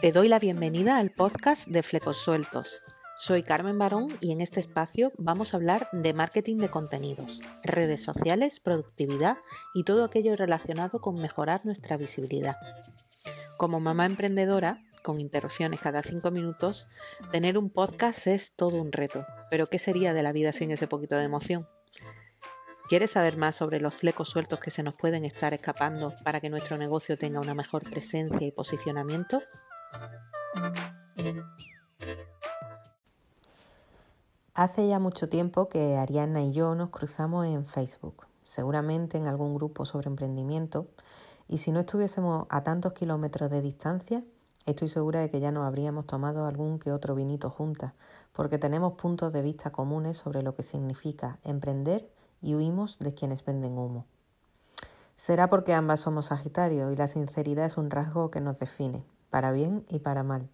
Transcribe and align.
Te 0.00 0.12
doy 0.12 0.28
la 0.28 0.38
bienvenida 0.38 0.98
al 0.98 1.10
podcast 1.10 1.66
de 1.66 1.82
Flecos 1.82 2.18
Sueltos. 2.18 2.82
Soy 3.16 3.42
Carmen 3.42 3.78
Barón 3.78 4.06
y 4.20 4.30
en 4.30 4.40
este 4.40 4.60
espacio 4.60 5.12
vamos 5.18 5.52
a 5.52 5.56
hablar 5.56 5.88
de 5.92 6.14
marketing 6.14 6.58
de 6.58 6.70
contenidos, 6.70 7.40
redes 7.64 8.04
sociales, 8.04 8.60
productividad 8.60 9.38
y 9.74 9.82
todo 9.82 10.04
aquello 10.04 10.36
relacionado 10.36 11.00
con 11.00 11.16
mejorar 11.16 11.66
nuestra 11.66 11.96
visibilidad. 11.96 12.56
Como 13.56 13.80
mamá 13.80 14.06
emprendedora, 14.06 14.84
con 15.02 15.20
interrupciones 15.20 15.80
cada 15.80 16.02
cinco 16.02 16.30
minutos, 16.30 16.86
tener 17.32 17.58
un 17.58 17.70
podcast 17.70 18.28
es 18.28 18.54
todo 18.54 18.80
un 18.80 18.92
reto. 18.92 19.26
Pero 19.50 19.66
¿qué 19.66 19.80
sería 19.80 20.12
de 20.14 20.22
la 20.22 20.32
vida 20.32 20.52
sin 20.52 20.70
ese 20.70 20.86
poquito 20.86 21.16
de 21.16 21.24
emoción? 21.24 21.66
¿Quieres 22.88 23.10
saber 23.10 23.36
más 23.36 23.54
sobre 23.54 23.80
los 23.82 23.92
flecos 23.92 24.30
sueltos 24.30 24.60
que 24.60 24.70
se 24.70 24.82
nos 24.82 24.94
pueden 24.94 25.26
estar 25.26 25.52
escapando 25.52 26.14
para 26.24 26.40
que 26.40 26.48
nuestro 26.48 26.78
negocio 26.78 27.18
tenga 27.18 27.38
una 27.38 27.52
mejor 27.52 27.84
presencia 27.84 28.46
y 28.46 28.50
posicionamiento? 28.50 29.42
Hace 34.54 34.88
ya 34.88 34.98
mucho 34.98 35.28
tiempo 35.28 35.68
que 35.68 35.98
Ariana 35.98 36.42
y 36.42 36.54
yo 36.54 36.74
nos 36.74 36.88
cruzamos 36.88 37.44
en 37.44 37.66
Facebook, 37.66 38.26
seguramente 38.42 39.18
en 39.18 39.26
algún 39.26 39.54
grupo 39.54 39.84
sobre 39.84 40.08
emprendimiento, 40.08 40.88
y 41.46 41.58
si 41.58 41.72
no 41.72 41.80
estuviésemos 41.80 42.46
a 42.48 42.64
tantos 42.64 42.94
kilómetros 42.94 43.50
de 43.50 43.60
distancia, 43.60 44.24
estoy 44.64 44.88
segura 44.88 45.20
de 45.20 45.30
que 45.30 45.40
ya 45.40 45.52
nos 45.52 45.66
habríamos 45.66 46.06
tomado 46.06 46.46
algún 46.46 46.78
que 46.78 46.90
otro 46.90 47.14
vinito 47.14 47.50
juntas, 47.50 47.92
porque 48.32 48.56
tenemos 48.56 48.94
puntos 48.94 49.30
de 49.34 49.42
vista 49.42 49.72
comunes 49.72 50.16
sobre 50.16 50.40
lo 50.40 50.54
que 50.54 50.62
significa 50.62 51.38
emprender 51.44 52.08
y 52.40 52.54
huimos 52.54 52.98
de 52.98 53.14
quienes 53.14 53.44
venden 53.44 53.78
humo. 53.78 54.06
Será 55.16 55.50
porque 55.50 55.74
ambas 55.74 56.00
somos 56.00 56.26
Sagitario 56.26 56.92
y 56.92 56.96
la 56.96 57.08
sinceridad 57.08 57.66
es 57.66 57.76
un 57.76 57.90
rasgo 57.90 58.30
que 58.30 58.40
nos 58.40 58.58
define, 58.58 59.04
para 59.30 59.50
bien 59.50 59.84
y 59.88 59.98
para 59.98 60.22
mal. 60.22 60.48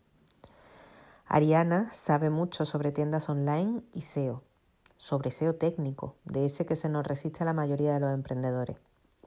Ariana 1.26 1.90
sabe 1.92 2.30
mucho 2.30 2.64
sobre 2.64 2.92
tiendas 2.92 3.28
online 3.28 3.82
y 3.92 4.02
SEO, 4.02 4.42
sobre 4.96 5.30
SEO 5.30 5.54
técnico, 5.54 6.16
de 6.24 6.44
ese 6.44 6.66
que 6.66 6.76
se 6.76 6.88
nos 6.88 7.06
resiste 7.06 7.42
a 7.42 7.46
la 7.46 7.52
mayoría 7.52 7.94
de 7.94 8.00
los 8.00 8.12
emprendedores, 8.12 8.78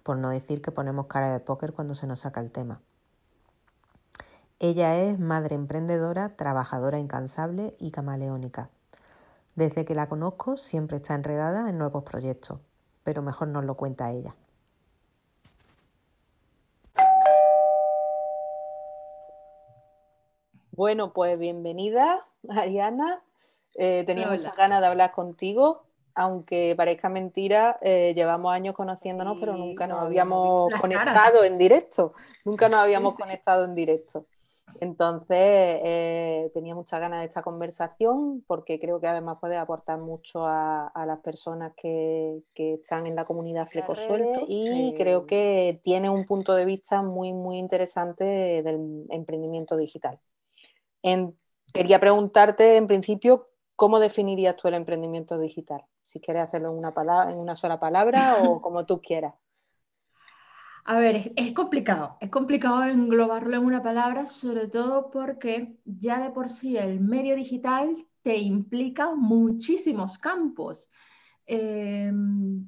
por 0.03 0.17
no 0.17 0.29
decir 0.29 0.61
que 0.61 0.71
ponemos 0.71 1.07
cara 1.07 1.31
de 1.31 1.39
póker 1.39 1.73
cuando 1.73 1.95
se 1.95 2.07
nos 2.07 2.19
saca 2.21 2.41
el 2.41 2.51
tema. 2.51 2.81
Ella 4.59 4.97
es 4.97 5.19
madre 5.19 5.53
emprendedora, 5.53 6.35
trabajadora 6.35 6.97
incansable 6.97 7.75
y 7.77 7.91
camaleónica. 7.91 8.71
Desde 9.57 9.85
que 9.85 9.95
la 9.95 10.07
conozco 10.07 10.55
siempre 10.55 10.97
está 10.97 11.15
enredada 11.15 11.67
en 11.67 11.79
nuevos 11.79 12.03
proyectos, 12.03 12.59
pero 13.03 13.23
mejor 13.23 13.47
nos 13.47 13.65
lo 13.65 13.73
cuenta 13.73 14.11
ella. 14.11 14.35
Bueno, 20.73 21.11
pues 21.11 21.39
bienvenida, 21.39 22.23
Ariana. 22.49 23.23
Eh, 23.73 24.03
tenía 24.05 24.27
muchas 24.27 24.55
ganas 24.55 24.79
de 24.79 24.85
hablar 24.85 25.11
contigo, 25.11 25.85
aunque 26.13 26.75
parezca 26.77 27.09
mentira, 27.09 27.79
eh, 27.81 28.13
llevamos 28.15 28.53
años 28.53 28.75
conociéndonos, 28.75 29.37
pero 29.39 29.57
nunca 29.57 29.87
nos 29.87 30.01
habíamos 30.01 30.71
conectado 30.79 31.43
en 31.43 31.57
directo. 31.57 32.13
Nunca 32.45 32.69
nos 32.69 32.77
habíamos 32.77 33.15
conectado 33.15 33.65
en 33.65 33.73
directo. 33.73 34.27
Entonces, 34.79 35.37
eh, 35.83 36.51
tenía 36.53 36.75
muchas 36.75 36.99
ganas 36.99 37.21
de 37.21 37.25
esta 37.27 37.41
conversación 37.41 38.43
porque 38.45 38.79
creo 38.79 38.99
que 38.99 39.07
además 39.07 39.37
puede 39.39 39.57
aportar 39.57 39.99
mucho 39.99 40.45
a, 40.45 40.91
las 41.07 41.19
personas 41.19 41.73
que, 41.75 42.43
están 42.55 43.07
en 43.07 43.15
la 43.15 43.25
comunidad 43.25 43.67
Flecosuelto 43.67 44.45
y 44.47 44.93
creo 44.97 45.25
que 45.25 45.79
tiene 45.83 46.09
un 46.09 46.25
punto 46.25 46.53
de 46.53 46.65
vista 46.65 47.01
muy, 47.01 47.33
muy 47.33 47.57
interesante 47.57 48.23
del 48.63 49.05
emprendimiento 49.09 49.77
digital 49.77 50.19
quería 51.73 51.99
preguntarte, 51.99 52.75
en 52.75 52.87
principio, 52.87 53.45
¿cómo 53.75 53.99
definirías 53.99 54.55
tú 54.55 54.67
el 54.67 54.73
emprendimiento 54.73 55.37
digital? 55.37 55.83
Si 56.03 56.19
quieres 56.19 56.43
hacerlo 56.43 56.71
en 56.71 56.77
una, 56.77 56.91
palabra, 56.91 57.31
en 57.31 57.39
una 57.39 57.55
sola 57.55 57.79
palabra 57.79 58.37
o 58.43 58.61
como 58.61 58.85
tú 58.85 59.01
quieras. 59.01 59.33
A 60.89 60.99
ver, 60.99 61.33
es, 61.35 61.51
complicado, 61.51 62.15
es 62.21 62.29
complicado 62.29 62.85
englobarlo 62.85 63.57
en 63.57 63.65
una 63.65 63.83
palabra, 63.83 64.25
sobre 64.25 64.67
todo 64.69 65.11
porque 65.11 65.75
ya 65.83 66.21
de 66.21 66.29
por 66.29 66.47
sí 66.47 66.77
el 66.77 67.01
medio 67.01 67.35
digital 67.35 67.93
te 68.21 68.37
implica 68.37 69.13
muchísimos 69.13 70.17
campos. 70.17 70.89
Em, 71.45 72.65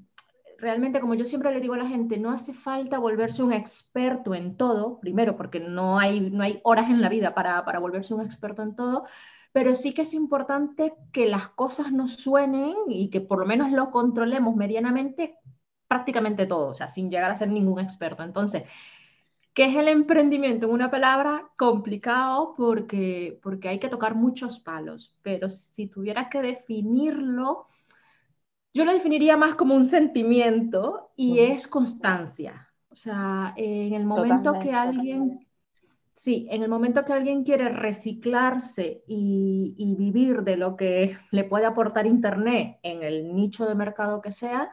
realmente, 0.58 1.00
como 1.00 1.16
yo 1.16 1.24
siempre 1.24 1.53
le 1.53 1.62
digo 1.62 1.75
a 1.75 1.78
la 1.78 1.88
gente, 1.88 2.18
no 2.18 2.31
hace 2.31 2.53
falta 2.53 3.00
volverse 3.00 3.41
un 3.41 3.53
experto 3.53 4.35
en 4.35 4.58
todo, 4.58 5.00
primero 5.00 5.38
porque 5.38 5.62
no 5.62 5.97
hay, 5.97 6.19
no 6.19 6.44
hay 6.44 6.59
horas 6.63 6.90
en 6.90 7.02
la 7.02 7.08
vida 7.08 7.34
para, 7.34 7.63
para 7.63 7.79
volverse 7.79 8.13
un 8.13 8.22
experto 8.22 8.63
en 8.63 8.75
todo, 8.75 9.06
pero 9.53 9.74
sí 9.74 9.94
que 9.94 10.02
es 10.02 10.13
importante 10.13 10.94
que 11.13 11.25
las 11.25 11.50
cosas 11.50 11.94
nos 11.94 12.16
suenen 12.16 12.75
y 12.90 13.09
que 13.09 13.22
por 13.22 13.40
lo 13.40 13.46
menos 13.46 13.72
lo 13.72 13.91
controlemos 13.91 14.58
medianamente 14.58 15.38
prácticamente 15.89 16.45
todo, 16.45 16.69
o 16.69 16.73
sea, 16.75 16.88
sin 16.88 17.09
llegar 17.09 17.31
a 17.31 17.35
ser 17.35 17.50
ningún 17.50 17.79
experto. 17.79 18.23
Entonces, 18.23 18.63
¿qué 19.53 19.66
es 19.66 19.75
el 19.75 19.89
emprendimiento? 19.89 20.67
En 20.67 20.73
una 20.73 20.91
palabra, 20.91 21.50
complicado 21.57 22.53
porque, 22.55 23.39
porque 23.41 23.69
hay 23.69 23.79
que 23.79 23.89
tocar 23.89 24.16
muchos 24.16 24.59
palos, 24.59 25.17
pero 25.23 25.49
si 25.49 25.88
tuviera 25.88 26.29
que 26.29 26.41
definirlo, 26.41 27.67
yo 28.72 28.85
lo 28.85 28.94
definiría 28.94 29.35
más 29.35 29.55
como 29.55 29.75
un 29.75 29.85
sentimiento 29.85 31.11
y 31.16 31.39
es 31.39 31.67
constancia. 31.67 32.69
O 32.91 32.95
sea, 32.95 33.55
en 33.57 33.94
el 33.94 34.05
momento 34.05 34.59
que 34.59 34.72
alguien, 34.72 35.47
sí, 36.13 36.47
en 36.51 36.61
el 36.61 36.69
momento 36.69 37.03
que 37.03 37.13
alguien 37.13 37.44
quiere 37.44 37.69
reciclarse 37.69 39.03
y, 39.07 39.73
y, 39.75 39.95
vivir 39.95 40.44
de 40.44 40.55
lo 40.55 40.75
que 40.75 41.17
le 41.31 41.45
puede 41.45 41.66
aportar 41.66 42.05
Internet 42.05 42.78
en 42.83 43.01
el 43.01 43.33
nicho 43.35 43.66
de 43.66 43.73
mercado 43.73 44.22
que 44.22 44.31
sea, 44.31 44.72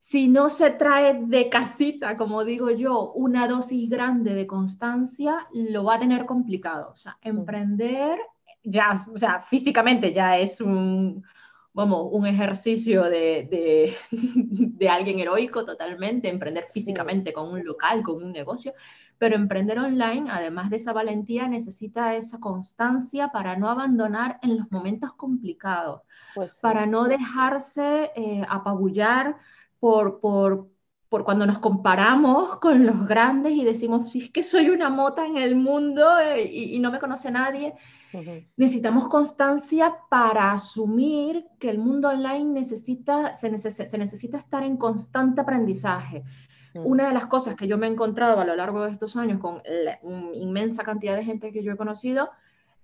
si 0.00 0.28
no 0.28 0.48
se 0.48 0.70
trae 0.70 1.20
de 1.24 1.48
casita, 1.48 2.16
como 2.16 2.44
digo 2.44 2.70
yo, 2.70 3.12
una 3.12 3.46
dosis 3.46 3.90
grande 3.90 4.34
de 4.34 4.46
constancia, 4.46 5.48
lo 5.52 5.84
va 5.84 5.96
a 5.96 5.98
tener 5.98 6.24
complicado. 6.24 6.92
O 6.92 6.96
sea, 6.96 7.18
emprender 7.22 8.18
ya, 8.62 9.06
o 9.12 9.18
sea, 9.18 9.40
físicamente 9.42 10.12
ya 10.12 10.38
es 10.38 10.60
un, 10.60 11.24
vamos, 11.72 12.08
un 12.10 12.26
ejercicio 12.26 13.04
de, 13.04 13.96
de, 14.10 14.88
alguien 14.88 15.18
heroico 15.20 15.64
totalmente, 15.64 16.28
emprender 16.28 16.64
físicamente 16.72 17.32
con 17.32 17.50
un 17.50 17.64
local, 17.64 18.02
con 18.02 18.22
un 18.22 18.32
negocio, 18.32 18.74
pero 19.16 19.36
emprender 19.36 19.78
online, 19.78 20.28
además 20.30 20.70
de 20.70 20.76
esa 20.76 20.92
valentía, 20.92 21.48
necesita 21.48 22.14
esa 22.14 22.38
constancia 22.38 23.28
para 23.28 23.56
no 23.56 23.68
abandonar 23.68 24.38
en 24.42 24.56
los 24.56 24.70
momentos 24.70 25.12
complicados, 25.12 26.02
pues 26.34 26.58
para 26.60 26.86
no 26.86 27.04
dejarse 27.04 28.10
eh, 28.14 28.44
apabullar 28.48 29.36
por, 29.80 30.20
por, 30.20 30.68
por 31.08 31.24
cuando 31.24 31.46
nos 31.46 31.58
comparamos 31.58 32.56
con 32.58 32.84
los 32.84 33.06
grandes 33.06 33.52
y 33.52 33.64
decimos, 33.64 34.10
si 34.10 34.24
es 34.24 34.30
que 34.30 34.42
soy 34.42 34.70
una 34.70 34.88
mota 34.90 35.26
en 35.26 35.36
el 35.36 35.56
mundo 35.56 36.18
eh, 36.18 36.44
y, 36.44 36.76
y, 36.76 36.78
no 36.78 36.90
me 36.90 36.98
conoce 36.98 37.30
nadie, 37.30 37.74
Necesitamos 38.56 39.08
constancia 39.08 39.94
para 40.08 40.52
asumir 40.52 41.46
que 41.58 41.68
el 41.68 41.78
mundo 41.78 42.08
online 42.08 42.44
necesita, 42.44 43.34
se, 43.34 43.50
necesita 43.50 44.38
estar 44.38 44.62
en 44.62 44.76
constante 44.76 45.40
aprendizaje. 45.40 46.24
Una 46.74 47.08
de 47.08 47.14
las 47.14 47.26
cosas 47.26 47.56
que 47.56 47.66
yo 47.66 47.76
me 47.76 47.88
he 47.88 47.90
encontrado 47.90 48.40
a 48.40 48.44
lo 48.44 48.54
largo 48.54 48.82
de 48.82 48.90
estos 48.90 49.16
años 49.16 49.40
con 49.40 49.62
la 49.64 49.98
inmensa 50.34 50.84
cantidad 50.84 51.16
de 51.16 51.24
gente 51.24 51.50
que 51.50 51.62
yo 51.62 51.72
he 51.72 51.76
conocido 51.76 52.30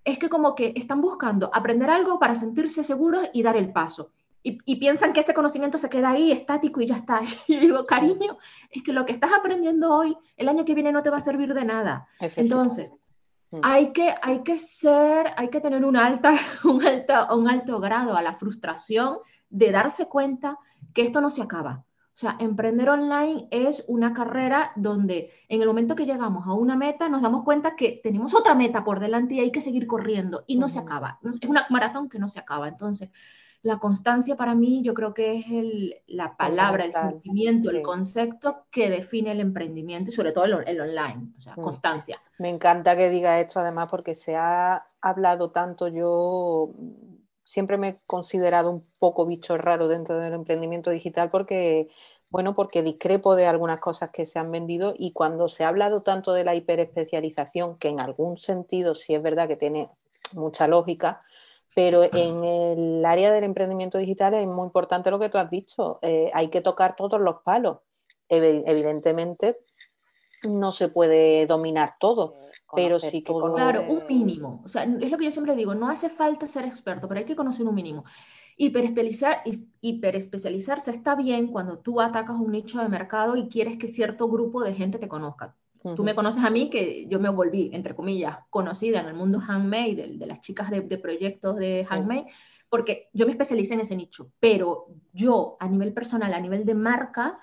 es 0.05 0.19
que 0.19 0.29
como 0.29 0.55
que 0.55 0.73
están 0.75 1.01
buscando 1.01 1.49
aprender 1.55 1.89
algo 1.89 2.19
para 2.19 2.35
sentirse 2.35 2.83
seguros 2.83 3.31
y 3.33 3.43
dar 3.43 3.57
el 3.57 3.73
paso. 3.73 4.11
Y, 4.47 4.59
y, 4.67 4.77
piensan 4.77 5.15
que 5.15 5.21
ese 5.21 5.33
conocimiento 5.33 5.79
se 5.79 5.89
queda 5.89 6.11
ahí 6.11 6.31
estático 6.31 6.81
y 6.81 6.87
ya 6.87 6.97
está. 6.97 7.23
Y 7.49 7.57
digo, 7.57 7.85
cariño, 7.87 8.39
es 8.71 8.83
que 8.83 8.93
lo 8.93 9.07
que 9.07 9.13
estás 9.13 9.33
aprendiendo 9.33 9.93
hoy, 9.93 10.17
el 10.37 10.49
año 10.49 10.65
que 10.65 10.75
viene 10.75 10.93
no 10.93 11.03
te 11.03 11.11
va 11.11 11.17
a 11.17 11.23
servir 11.23 11.55
de 11.55 11.65
nada. 11.65 12.07
Entonces, 12.37 12.93
Mm. 13.55 13.61
Hay 13.63 13.93
que, 13.93 14.13
hay 14.21 14.43
que 14.43 14.57
ser, 14.57 15.27
hay 15.37 15.49
que 15.49 15.61
tener 15.61 15.85
un, 15.85 15.97
alta, 15.97 16.33
un, 16.65 16.85
alto, 16.85 17.37
un 17.37 17.49
alto 17.49 17.81
grado 17.81 18.17
a 18.17 18.23
la 18.23 18.35
frustración 18.35 19.19
de 19.49 19.71
darse 19.71 20.09
cuenta 20.09 20.59
que 20.93 21.03
esto 21.03 21.21
no 21.21 21.31
se 21.31 21.43
acaba. 21.43 21.85
O 22.15 22.17
sea, 22.17 22.37
emprender 22.39 22.89
online 22.89 23.49
es 23.51 23.85
una 23.89 24.13
carrera 24.13 24.73
donde 24.77 25.33
en 25.49 25.61
el 25.61 25.67
momento 25.67 25.97
que 25.97 26.07
llegamos 26.07 26.47
a 26.47 26.53
una 26.53 26.77
meta 26.77 27.09
nos 27.09 27.23
damos 27.23 27.43
cuenta 27.43 27.75
que 27.75 28.01
tenemos 28.03 28.35
otra 28.35 28.55
meta 28.55 28.85
por 28.85 29.01
delante 29.01 29.35
y 29.35 29.41
hay 29.41 29.51
que 29.51 29.61
seguir 29.61 29.87
corriendo 29.89 30.45
y 30.47 30.57
no 30.57 30.69
se 30.69 30.79
acaba. 30.79 31.19
Es 31.23 31.49
una 31.49 31.67
maratón 31.71 32.09
que 32.09 32.21
no 32.21 32.29
se 32.29 32.39
acaba. 32.39 32.69
Entonces, 32.69 33.11
la 33.65 33.79
constancia 33.79 34.37
para 34.37 34.55
mí 34.55 34.83
yo 34.83 34.93
creo 34.93 35.15
que 35.15 35.39
es 35.39 35.47
el, 35.49 35.97
la 36.07 36.37
palabra, 36.37 36.85
el 36.85 36.93
sentimiento, 36.93 37.71
el 37.71 37.81
concepto 37.81 38.67
que 38.71 38.91
define 38.91 39.33
el 39.33 39.41
emprendimiento 39.41 40.11
y 40.11 40.13
sobre 40.13 40.33
todo 40.33 40.45
el, 40.45 40.81
online, 40.81 41.33
o 41.39 41.41
sea, 41.41 41.55
mm. 41.57 41.63
constancia. 41.63 42.21
Me 42.39 42.51
encanta 42.51 42.95
que 42.95 43.09
diga 43.09 43.41
esto 43.41 43.61
además 43.61 43.89
porque 43.91 44.15
se 44.15 44.37
ha 44.37 44.87
hablado 45.01 45.51
tanto, 45.51 45.89
yo 45.89 46.73
siempre 47.43 47.79
me 47.79 47.89
he 47.89 48.01
considerado 48.07 48.71
un 48.71 48.87
poco 48.99 49.25
bicho 49.25 49.57
raro 49.57 49.89
dentro 49.89 50.19
del 50.19 50.35
emprendimiento 50.35 50.91
digital 50.91 51.31
porque 51.31 51.89
Bueno, 52.29 52.55
porque 52.55 52.83
discrepo 52.83 53.35
de 53.35 53.47
algunas 53.47 53.81
cosas 53.81 54.11
que 54.11 54.27
se 54.27 54.39
han 54.39 54.51
vendido 54.51 54.95
y 54.99 55.13
cuando 55.13 55.49
se 55.49 55.65
ha 55.65 55.69
hablado 55.69 56.03
tanto 56.03 56.35
de 56.35 56.45
la 56.45 56.55
hiperespecialización, 56.55 57.79
que 57.79 57.89
en 57.89 58.01
algún 58.01 58.37
sentido 58.37 58.95
sí 58.95 59.15
es 59.15 59.23
verdad 59.23 59.49
que 59.49 59.57
tiene 59.57 59.89
mucha 60.35 60.69
lógica, 60.69 61.23
pero 61.75 62.05
en 62.05 62.45
el 62.45 63.05
área 63.05 63.33
del 63.33 63.45
emprendimiento 63.45 63.99
digital 63.99 64.35
es 64.35 64.47
muy 64.47 64.67
importante 64.67 65.11
lo 65.11 65.19
que 65.19 65.29
tú 65.29 65.39
has 65.39 65.51
dicho, 65.51 65.99
eh, 66.03 66.31
hay 66.33 66.49
que 66.49 66.61
tocar 66.61 66.95
todos 66.95 67.21
los 67.21 67.43
palos. 67.43 67.79
Evidentemente 68.29 69.59
no 70.49 70.71
se 70.71 70.89
puede 70.89 71.47
dominar 71.47 71.97
todo, 71.99 72.37
pero 72.75 73.01
sí 73.01 73.23
que 73.23 73.33
Claro, 73.55 73.85
un 73.89 74.07
mínimo. 74.07 74.63
O 74.65 74.69
sea, 74.69 74.85
es 74.85 75.11
lo 75.11 75.19
que 75.19 75.25
yo 75.25 75.33
siempre 75.33 75.57
digo, 75.57 75.75
no 75.75 75.89
hace 75.89 76.11
falta 76.11 76.47
ser 76.47 76.65
experto, 76.65 77.09
pero 77.09 77.19
hay 77.19 77.27
que 77.27 77.37
conocer 77.37 77.67
un 77.67 77.75
mínimo. 77.75 78.05
Hiperespecializar, 78.57 79.43
hiperespecializarse 79.81 80.93
está 80.93 81.17
bien 81.17 81.49
cuando 81.49 81.79
tú 81.79 82.01
atacas 82.01 82.37
un 82.37 82.53
nicho 82.53 82.81
de 82.81 82.89
mercado 82.89 83.37
y 83.37 83.49
quieres 83.49 83.79
que 83.79 83.89
cierto 83.89 84.29
grupo 84.29 84.63
de 84.63 84.75
gente 84.75 84.99
te 84.99 85.09
conozca. 85.09 85.57
Tú 85.95 86.03
me 86.03 86.15
conoces 86.15 86.43
a 86.43 86.49
mí, 86.49 86.71
que 86.71 87.07
yo 87.09 87.21
me 87.21 87.29
volví, 87.29 87.71
entre 87.75 87.95
comillas, 87.95 88.39
conocida 88.49 89.01
en 89.01 89.07
el 89.07 89.15
mundo 89.15 89.39
handmade, 89.47 90.17
de, 90.17 90.27
las 90.27 90.41
chicas 90.41 90.71
de, 90.71 90.99
proyectos 90.99 91.57
de 91.57 91.87
handmade, 91.89 92.27
porque 92.71 93.11
yo 93.13 93.27
me 93.27 93.33
especialicé 93.33 93.75
en 93.75 93.81
ese 93.81 93.95
nicho, 93.95 94.33
pero 94.41 94.87
yo 95.13 95.59
a 95.61 95.69
nivel 95.69 95.93
personal, 95.93 96.33
a 96.33 96.41
nivel 96.41 96.65
de 96.65 96.75
marca, 96.75 97.39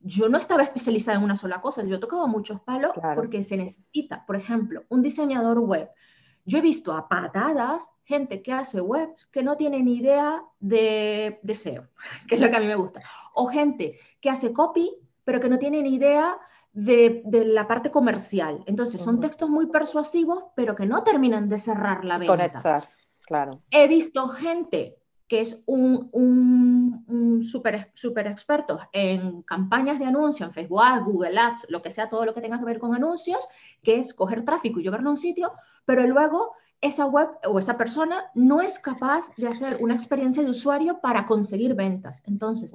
yo 0.00 0.30
no 0.30 0.38
estaba 0.38 0.62
especializada 0.62 1.18
en 1.18 1.24
una 1.24 1.36
sola 1.36 1.60
cosa, 1.60 1.84
yo 1.84 2.00
tocaba 2.00 2.26
muchos 2.26 2.60
palos 2.62 2.92
porque 3.14 3.44
se 3.44 3.58
necesita, 3.58 4.24
por 4.24 4.36
ejemplo, 4.36 4.84
un 4.88 5.02
diseñador 5.02 5.58
web. 5.58 5.90
Yo 6.46 6.58
he 6.58 6.62
visto 6.62 6.92
a 6.92 7.08
patadas 7.08 7.92
gente 8.04 8.42
que 8.42 8.52
hace 8.54 8.80
webs 8.80 9.26
que 9.26 9.42
no 9.42 9.56
tiene 9.56 9.82
ni 9.82 9.96
idea 9.96 10.42
de, 10.60 11.40
de 11.42 11.54
SEO, 11.54 11.88
que 12.26 12.36
es 12.36 12.40
lo 12.40 12.48
que 12.48 12.56
a 12.56 12.60
mí 12.60 12.66
me 12.66 12.74
gusta, 12.74 13.02
o 13.34 13.48
gente 13.48 13.98
que 14.18 14.30
hace 14.30 14.54
copy, 14.54 14.90
pero 15.24 15.40
que 15.40 15.50
no 15.50 15.58
tiene 15.58 15.82
ni 15.82 15.94
idea 15.94 16.38
de, 16.72 17.22
la 17.46 17.66
parte 17.66 17.90
comercial. 17.90 18.62
Entonces, 18.66 19.00
son 19.00 19.20
textos 19.20 19.48
muy 19.48 19.66
persuasivos, 19.66 20.44
pero 20.54 20.74
que 20.74 20.86
no 20.86 21.02
terminan 21.02 21.48
de 21.48 21.58
cerrar 21.58 22.04
la 22.04 22.18
venta. 22.18 22.32
Conectar, 22.32 22.88
claro. 23.20 23.60
He 23.70 23.88
visto 23.88 24.28
gente 24.28 24.98
que 25.28 25.40
es 25.40 25.62
un, 25.64 26.10
un, 26.12 27.04
un 27.06 27.42
super, 27.42 27.90
super 27.94 28.26
experto 28.26 28.78
en 28.92 29.40
campañas 29.42 29.98
de 29.98 30.04
anuncio 30.04 30.44
en 30.44 30.52
Facebook 30.52 30.82
Google 31.04 31.38
Ads, 31.38 31.66
lo 31.70 31.80
que 31.80 31.90
sea, 31.90 32.10
todo 32.10 32.26
lo 32.26 32.34
que 32.34 32.42
tenga 32.42 32.58
que 32.58 32.66
ver 32.66 32.78
con 32.78 32.94
anuncios, 32.94 33.38
que 33.82 33.96
es 33.96 34.12
coger 34.12 34.44
tráfico 34.44 34.78
y 34.78 34.82
llevarlo 34.82 35.08
a 35.08 35.12
un 35.12 35.16
sitio, 35.16 35.52
pero 35.86 36.06
luego 36.06 36.52
esa 36.82 37.06
web 37.06 37.28
o 37.46 37.58
esa 37.58 37.78
persona 37.78 38.24
no 38.34 38.60
es 38.60 38.78
capaz 38.78 39.34
de 39.36 39.48
hacer 39.48 39.78
una 39.80 39.94
experiencia 39.94 40.42
de 40.42 40.50
usuario 40.50 41.00
para 41.00 41.26
conseguir 41.26 41.74
ventas. 41.74 42.22
Entonces, 42.26 42.72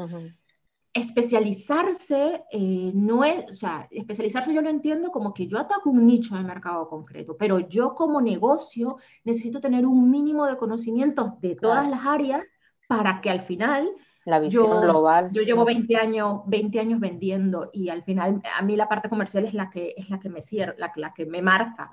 especializarse 0.94 2.44
eh, 2.51 2.92
no 2.94 3.24
es, 3.24 3.45
o 3.50 3.54
sea, 3.54 3.88
especializarse 3.92 4.54
yo 4.54 4.62
lo 4.62 4.69
entiendo 4.69 5.12
como 5.12 5.34
que 5.34 5.48
yo 5.48 5.60
ataco 5.60 5.89
un 5.89 6.07
nicho 6.07 6.36
de 6.36 6.44
mercado 6.44 6.88
concreto, 6.88 7.38
pero 7.38 7.60
yo 7.60 7.94
como 7.94 8.22
negocio 8.22 8.98
necesito 9.24 9.60
tener 9.60 9.86
un 9.86 10.10
mínimo 10.10 10.45
de 10.45 10.57
conocimientos 10.57 11.39
de 11.39 11.56
todas 11.56 11.89
las 11.89 12.06
áreas 12.06 12.44
para 12.88 13.22
que 13.22 13.30
al 13.30 13.42
final... 13.42 13.89
La 14.25 14.39
visión 14.39 14.81
global. 14.81 15.30
Yo 15.31 15.42
llevo 15.44 15.63
20 15.63 15.95
años, 15.95 16.42
20 16.48 16.80
años 16.80 17.00
vendiendo 17.00 17.69
y 17.72 17.89
al 17.89 18.04
final 18.04 18.42
a 18.57 18.62
mí 18.62 18.75
la 18.75 18.89
parte 18.89 19.07
comercial 19.07 19.45
es 19.45 19.54
la 19.54 19.69
que, 19.69 19.94
es 19.95 20.10
la 20.10 20.19
que 20.19 20.30
me 20.30 20.42
cierra, 20.42 20.75
la, 20.78 20.92
la 20.95 21.13
que 21.13 21.25
me 21.25 21.42
marca. 21.42 21.92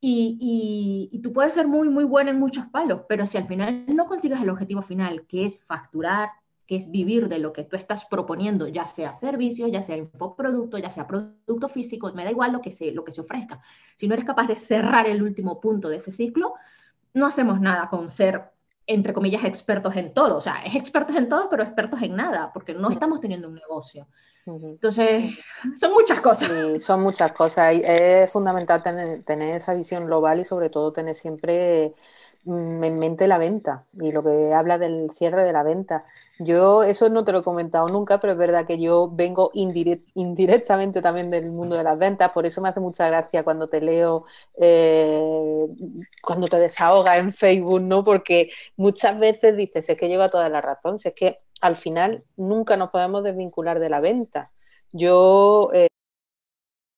Y, 0.00 0.38
y, 0.40 1.16
y, 1.16 1.20
tú 1.20 1.32
puedes 1.32 1.54
ser 1.54 1.66
muy, 1.66 1.88
muy 1.88 2.04
buena 2.04 2.30
en 2.30 2.38
muchos 2.38 2.66
palos, 2.66 3.02
pero 3.08 3.26
si 3.26 3.38
al 3.38 3.48
final 3.48 3.84
no 3.88 4.06
consigues 4.06 4.40
el 4.40 4.50
objetivo 4.50 4.82
final, 4.82 5.26
que 5.26 5.46
es 5.46 5.64
facturar, 5.64 6.30
que 6.66 6.76
es 6.76 6.90
vivir 6.90 7.28
de 7.28 7.38
lo 7.38 7.52
que 7.52 7.64
tú 7.64 7.76
estás 7.76 8.04
proponiendo, 8.04 8.66
ya 8.66 8.86
sea 8.86 9.14
servicio, 9.14 9.68
ya 9.68 9.82
sea 9.82 9.96
infoproducto, 9.96 10.78
ya 10.78 10.90
sea 10.90 11.06
producto 11.06 11.68
físico, 11.68 12.12
me 12.12 12.24
da 12.24 12.30
igual 12.30 12.52
lo 12.52 12.60
que 12.60 12.72
se, 12.72 12.90
lo 12.92 13.04
que 13.04 13.12
se 13.12 13.20
ofrezca. 13.20 13.60
Si 13.96 14.08
no 14.08 14.14
eres 14.14 14.26
capaz 14.26 14.48
de 14.48 14.56
cerrar 14.56 15.06
el 15.06 15.22
último 15.22 15.60
punto 15.60 15.88
de 15.88 15.96
ese 15.96 16.10
ciclo, 16.10 16.54
no 17.14 17.26
hacemos 17.26 17.60
nada 17.60 17.88
con 17.88 18.08
ser, 18.08 18.50
entre 18.86 19.12
comillas, 19.12 19.44
expertos 19.44 19.94
en 19.96 20.12
todo. 20.12 20.36
O 20.36 20.40
sea, 20.40 20.64
es 20.64 20.74
expertos 20.74 21.16
en 21.16 21.28
todo, 21.28 21.48
pero 21.48 21.62
expertos 21.62 22.02
en 22.02 22.16
nada, 22.16 22.52
porque 22.52 22.74
no 22.74 22.90
estamos 22.90 23.20
teniendo 23.20 23.48
un 23.48 23.54
negocio. 23.54 24.08
Entonces, 24.46 25.34
son 25.74 25.92
muchas 25.92 26.20
cosas. 26.20 26.48
Sí, 26.48 26.80
son 26.80 27.02
muchas 27.02 27.32
cosas. 27.32 27.74
Es 27.82 28.30
fundamental 28.30 28.82
tener, 28.82 29.22
tener, 29.24 29.56
esa 29.56 29.74
visión 29.74 30.06
global 30.06 30.38
y 30.38 30.44
sobre 30.44 30.70
todo 30.70 30.92
tener 30.92 31.14
siempre 31.16 31.94
en 32.46 32.98
mente 32.98 33.26
la 33.26 33.38
venta 33.38 33.86
y 34.00 34.12
lo 34.12 34.22
que 34.22 34.54
habla 34.54 34.78
del 34.78 35.10
cierre 35.10 35.44
de 35.44 35.52
la 35.52 35.62
venta. 35.62 36.04
Yo 36.38 36.84
eso 36.84 37.08
no 37.08 37.24
te 37.24 37.32
lo 37.32 37.40
he 37.40 37.42
comentado 37.42 37.88
nunca, 37.88 38.20
pero 38.20 38.32
es 38.34 38.38
verdad 38.38 38.66
que 38.66 38.78
yo 38.78 39.10
vengo 39.12 39.50
indirectamente 39.52 41.02
también 41.02 41.30
del 41.30 41.50
mundo 41.50 41.76
de 41.76 41.82
las 41.82 41.98
ventas, 41.98 42.30
por 42.30 42.46
eso 42.46 42.60
me 42.60 42.68
hace 42.68 42.80
mucha 42.80 43.08
gracia 43.08 43.42
cuando 43.42 43.66
te 43.66 43.80
leo, 43.80 44.26
eh, 44.60 45.20
cuando 46.22 46.46
te 46.46 46.58
desahogas 46.58 47.18
en 47.18 47.32
Facebook, 47.32 47.82
¿no? 47.82 48.04
Porque 48.04 48.50
muchas 48.76 49.18
veces 49.18 49.56
dices, 49.56 49.88
es 49.88 49.96
que 49.96 50.08
lleva 50.08 50.28
toda 50.30 50.48
la 50.48 50.60
razón, 50.60 50.96
es 51.02 51.14
que 51.14 51.38
al 51.60 51.76
final 51.76 52.24
nunca 52.36 52.76
nos 52.76 52.90
podemos 52.90 53.24
desvincular 53.24 53.80
de 53.80 53.90
la 53.90 54.00
venta. 54.00 54.52
Yo... 54.92 55.70
Eh, 55.74 55.88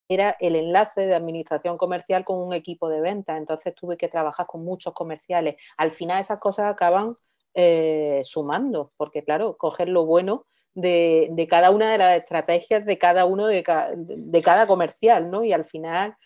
era 0.09 0.37
el 0.41 0.57
enlace 0.57 1.07
de 1.07 1.15
administración 1.15 1.77
comercial 1.77 2.25
con 2.25 2.39
un 2.39 2.55
equipo 2.55 2.89
de 2.89 3.01
venta. 3.01 3.37
Entonces 3.37 3.75
tuve 3.75 3.97
que 3.97 4.09
trabajar 4.09 4.47
con 4.47 4.65
muchos 4.65 4.95
comerciales. 4.95 5.57
Al 5.77 5.91
final 5.91 6.21
esas 6.21 6.39
cosas 6.39 6.67
acaban 6.73 7.15
eh, 7.55 8.21
sumando, 8.25 8.93
porque 8.97 9.23
claro, 9.23 9.57
coger 9.57 9.89
lo 9.89 10.07
bueno 10.07 10.47
de, 10.75 11.47
cada 11.51 11.71
una 11.71 11.91
de 11.91 11.99
las 11.99 12.17
estrategias 12.17 12.85
de 12.85 12.99
cada 12.99 13.25
uno 13.25 13.47
de, 13.47 13.63
cada 13.63 14.67
comercial, 14.67 15.31
¿no? 15.31 15.45
Y 15.45 15.53
al 15.53 15.65
final, 15.65 16.17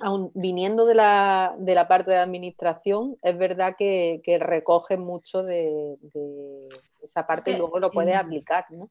aun 0.00 0.30
viniendo 0.34 0.84
de 0.84 0.94
la, 0.94 1.86
parte 1.88 2.10
de 2.10 2.18
administración, 2.18 3.16
es 3.22 3.38
verdad 3.38 3.76
que, 3.78 4.20
recoge 4.40 4.96
mucho 4.96 5.42
de, 5.42 5.96
esa 7.02 7.26
parte 7.26 7.52
y 7.52 7.56
luego 7.56 7.78
lo 7.78 7.90
puedes 7.90 8.16
aplicar, 8.16 8.66
¿no? 8.70 8.90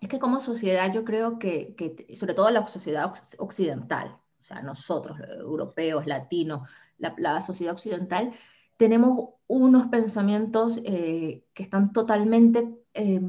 Es 0.00 0.08
que 0.08 0.18
como 0.18 0.40
sociedad 0.40 0.92
yo 0.92 1.04
creo 1.04 1.38
que, 1.38 1.74
sobre 2.18 2.34
todo 2.34 2.50
la 2.50 2.66
sociedad 2.66 3.12
occidental, 3.38 4.18
o 4.40 4.42
sea, 4.44 4.60
nosotros, 4.62 5.18
europeos, 5.38 6.06
latinos, 6.06 6.68
la, 6.98 7.40
sociedad 7.40 7.72
occidental, 7.72 8.32
tenemos 8.76 9.30
unos 9.46 9.86
pensamientos 9.86 10.80
eh, 10.84 11.44
que 11.54 11.62
están 11.62 11.92
totalmente 11.92 12.74
eh, 12.92 13.20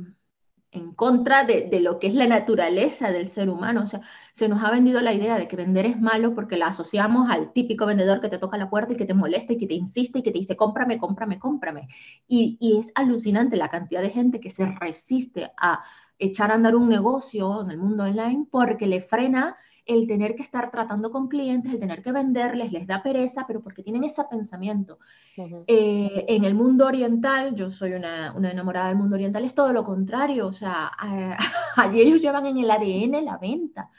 en 0.75 0.94
contra 0.94 1.45
de, 1.45 1.79
lo 1.79 2.00
que 2.00 2.07
es 2.07 2.13
la 2.13 2.27
naturaleza 2.27 3.11
del 3.11 3.29
ser 3.29 3.50
humano. 3.50 3.83
O 3.83 3.88
sea, 3.88 4.01
se 4.33 4.50
nos 4.50 4.61
ha 4.63 4.71
vendido 4.71 5.01
la 5.01 5.13
idea 5.13 5.38
de 5.38 5.47
que 5.47 5.56
vender 5.56 5.85
es 5.85 6.00
malo 6.00 6.35
porque 6.35 6.57
la 6.57 6.68
asociamos 6.68 7.29
al 7.29 7.53
típico 7.53 7.85
vendedor 7.85 8.19
que 8.19 8.29
te 8.29 8.39
toca 8.39 8.57
la 8.57 8.69
puerta 8.69 8.94
y 8.94 8.97
que 8.97 9.06
te 9.06 9.13
molesta 9.13 9.54
y 9.54 9.57
que 9.57 9.68
te 9.68 9.73
insiste 9.73 10.19
y 10.19 10.23
que 10.23 10.31
te 10.31 10.40
dice 10.40 10.57
cómprame, 10.57 10.97
cómprame, 10.97 11.40
cómprame. 11.40 11.87
Y 12.28 12.78
es 12.78 12.92
alucinante 12.95 13.56
la 13.56 13.69
cantidad 13.69 14.01
de 14.01 14.09
gente 14.09 14.42
que 14.42 14.49
se 14.49 14.66
resiste 14.66 15.51
a 15.57 15.83
echar 16.18 16.52
a 16.52 16.56
andar 16.56 16.76
un 16.76 16.90
negocio 16.90 17.62
en 17.62 17.72
el 17.72 17.78
mundo 17.78 18.04
online 18.04 18.48
porque 18.50 18.88
le 18.88 19.02
frena 19.02 19.57
el 19.86 20.07
tener 20.07 20.36
que 20.36 20.42
estar 20.42 20.72
tratando 20.72 21.12
con 21.12 21.28
clientes, 21.28 21.72
el 21.72 21.80
tener 21.80 22.02
que 22.02 22.12
venderles, 22.12 22.72
les 22.72 22.88
da 22.88 23.04
pereza, 23.04 23.45
pero 23.45 23.62
porque 23.62 23.84
tienen 23.84 24.04
ese 24.04 24.24
pensamiento. 24.24 24.98
Eh, 25.38 26.26
en 26.28 26.44
el 26.44 26.56
mundo 26.56 26.88
oriental, 26.88 27.56
yo 27.56 27.69
soy 27.69 27.94
una, 27.94 28.34
enamorada 28.36 28.88
del 28.88 28.98
mundo 28.98 29.16
oriental, 29.16 29.45
es 29.45 29.54
todo 29.54 29.74
lo 29.74 29.84
contrario, 29.84 30.48
o 30.48 30.52
sea, 30.52 30.92
allí 31.76 32.02
ellos 32.02 32.22
llevan 32.22 32.48
en 32.48 32.57
el 32.57 32.72
ADN 32.72 33.24
la 33.24 33.38
venta. 33.38 33.92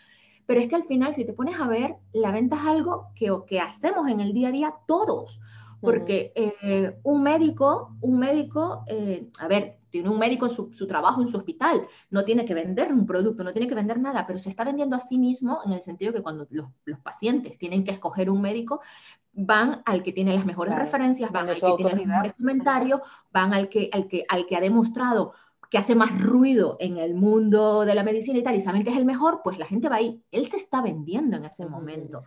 Pero 0.45 0.61
es 0.61 0.69
que 0.69 0.77
al 0.77 0.85
final, 0.85 1.15
si 1.15 1.25
te 1.25 1.33
pones 1.33 1.59
a 1.61 1.69
ver, 1.69 1.97
la 2.13 2.31
venta 2.31 2.57
es 2.57 2.63
algo 2.63 3.09
que, 3.15 3.31
que 3.47 3.61
hacemos 3.61 4.09
en 4.09 4.21
el 4.21 4.33
día 4.33 4.49
a 4.49 4.53
día 4.53 4.75
todos. 4.87 5.41
Porque 5.81 6.33
eh, 6.35 6.99
un 7.03 7.23
médico, 7.23 7.97
un 8.01 8.19
médico, 8.19 8.85
eh, 8.87 9.29
a 9.39 9.47
ver, 9.47 9.79
tiene 9.91 10.09
un 10.09 10.19
médico 10.19 10.47
en 10.47 10.53
su, 10.53 10.87
trabajo 10.87 11.23
en 11.23 11.29
su 11.29 11.37
hospital, 11.37 11.87
no 12.11 12.25
tiene 12.25 12.45
que 12.45 12.55
vender 12.55 12.93
un 12.93 13.07
producto, 13.07 13.45
no 13.45 13.53
tiene 13.53 13.69
que 13.69 13.75
vender 13.75 13.99
nada, 14.01 14.27
pero 14.27 14.39
se 14.39 14.49
está 14.49 14.65
vendiendo 14.65 14.97
a 14.97 15.01
sí 15.01 15.19
mismo 15.19 15.61
en 15.65 15.73
el 15.73 15.83
sentido 15.83 16.13
que 16.13 16.23
cuando 16.23 16.47
los, 16.51 16.69
pacientes 17.03 17.59
tienen 17.59 17.85
que 17.85 17.93
escoger 17.93 18.31
un 18.31 18.41
médico, 18.41 18.81
van 19.33 19.83
al 19.85 20.03
que 20.03 20.13
tiene 20.13 20.35
las 20.35 20.47
mejores 20.47 20.75
referencias, 20.75 21.31
van 21.31 21.49
al 21.49 21.55
que 21.55 21.73
tiene 21.77 21.95
los 21.95 22.07
mejores 22.07 22.35
comentarios, 22.35 23.01
van 23.33 23.53
al 23.55 23.69
que, 23.69 23.89
al, 23.93 24.09
que, 24.09 24.25
al 24.29 24.47
que 24.47 24.57
ha 24.57 24.61
demostrado 24.61 25.33
que 25.71 25.79
hace 25.79 25.95
más 25.95 26.19
ruido 26.21 26.77
en 26.81 26.99
el 26.99 27.15
mundo 27.15 27.85
de 27.85 27.95
la 27.95 28.05
medicina 28.05 28.39
y 28.39 28.43
tal, 28.43 28.55
y 28.55 28.61
saben 28.61 28.85
que 28.85 28.91
es 28.91 28.97
el 28.97 29.05
mejor, 29.05 29.41
pues 29.43 29.59
la 29.59 29.67
gente 29.67 29.89
va 29.89 29.97
ahí. 29.97 30.23
Él 30.31 30.47
se 30.47 30.59
está 30.59 30.81
vendiendo 30.81 31.37
en 31.37 31.45
ese 31.45 31.67
momento. 31.67 32.23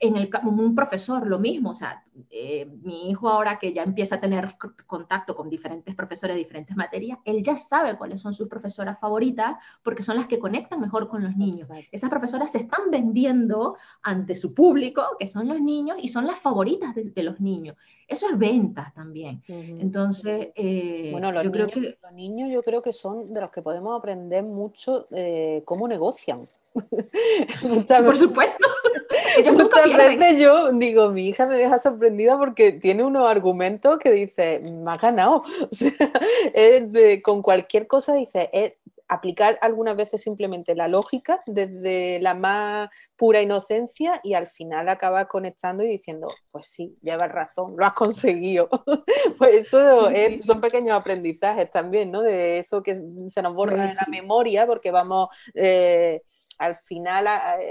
en 0.00 0.16
el, 0.16 0.30
un 0.44 0.74
profesor, 0.74 1.26
lo 1.26 1.38
mismo, 1.38 1.70
o 1.70 1.74
sea, 1.74 2.04
eh, 2.30 2.66
mi 2.82 3.10
hijo 3.10 3.28
ahora 3.28 3.58
que 3.58 3.72
ya 3.72 3.82
empieza 3.82 4.16
a 4.16 4.20
tener 4.20 4.56
contacto 4.86 5.34
con 5.34 5.48
diferentes 5.48 5.94
profesores 5.94 6.34
de 6.36 6.42
diferentes 6.42 6.76
materias, 6.76 7.18
él 7.24 7.42
ya 7.42 7.56
sabe 7.56 7.96
cuáles 7.96 8.20
son 8.20 8.34
sus 8.34 8.48
profesoras 8.48 8.98
favoritas 8.98 9.56
porque 9.82 10.02
son 10.02 10.16
las 10.16 10.26
que 10.26 10.38
conectan 10.38 10.80
mejor 10.80 11.08
con 11.08 11.22
los 11.22 11.36
niños. 11.36 11.68
Esas 11.92 12.10
profesoras 12.10 12.52
se 12.52 12.58
están 12.58 12.90
vendiendo 12.90 13.76
ante 14.02 14.34
su 14.34 14.54
público, 14.54 15.02
que 15.18 15.26
son 15.26 15.48
los 15.48 15.60
niños, 15.60 15.98
y 16.00 16.08
son 16.08 16.26
las 16.26 16.38
favoritas 16.38 16.94
de, 16.94 17.22
los 17.22 17.40
niños. 17.40 17.76
Eso 18.08 18.26
es 18.28 18.38
ventas 18.38 18.92
también. 18.94 19.42
Entonces, 19.46 20.48
eh, 20.54 21.10
bueno, 21.12 21.30
los, 21.30 21.44
yo 21.44 21.50
niños, 21.50 21.70
creo 21.70 21.82
que... 21.82 21.98
los 22.02 22.12
niños 22.12 22.50
yo 22.50 22.62
creo 22.62 22.82
que 22.82 22.92
son 22.92 23.26
de 23.26 23.40
los 23.40 23.50
que 23.50 23.62
podemos 23.62 23.98
aprender 23.98 24.42
mucho 24.42 25.06
eh, 25.12 25.62
cómo 25.64 25.86
negocian. 25.86 26.42
Por 28.04 28.16
supuesto. 28.16 28.66
Muchas 29.52 29.92
veces 29.96 30.40
yo 30.40 30.72
digo, 30.72 31.10
mi 31.10 31.28
hija 31.28 31.46
me 31.46 31.56
deja 31.56 31.78
sorprendida 32.10 32.38
porque 32.38 32.72
tiene 32.72 33.04
unos 33.04 33.28
argumentos 33.28 33.98
que 33.98 34.10
dice, 34.10 34.60
me 34.82 34.90
ha 34.90 34.96
ganado. 34.96 35.42
con 37.22 37.42
cualquier 37.42 37.86
cosa 37.86 38.14
dice, 38.14 38.50
es 38.52 38.72
aplicar 39.08 39.58
algunas 39.60 39.96
veces 39.96 40.22
simplemente 40.22 40.76
la 40.76 40.86
lógica 40.86 41.42
desde 41.46 42.20
la 42.20 42.34
más 42.34 42.90
pura 43.16 43.42
inocencia 43.42 44.20
y 44.22 44.34
al 44.34 44.46
final 44.46 44.88
acabas 44.88 45.26
conectando 45.26 45.82
y 45.82 45.88
diciendo, 45.88 46.28
pues 46.52 46.66
sí, 46.68 46.96
llevas 47.02 47.32
razón, 47.32 47.74
lo 47.76 47.84
has 47.84 47.94
conseguido. 47.94 48.68
pues 49.38 49.66
eso 49.66 50.10
son 50.42 50.60
pequeños 50.60 50.96
aprendizajes 50.96 51.70
también, 51.70 52.12
¿no? 52.12 52.22
De 52.22 52.58
eso 52.58 52.82
que 52.82 52.94
se 53.26 53.42
nos 53.42 53.54
borra 53.54 53.76
pues 53.76 53.90
en 53.90 53.96
la 53.96 54.06
memoria 54.08 54.66
porque 54.66 54.90
vamos... 54.90 55.28
Eh, 55.54 56.22
al 56.58 56.74
final 56.74 57.26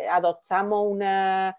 adoptamos 0.09 0.87
una 0.89 1.55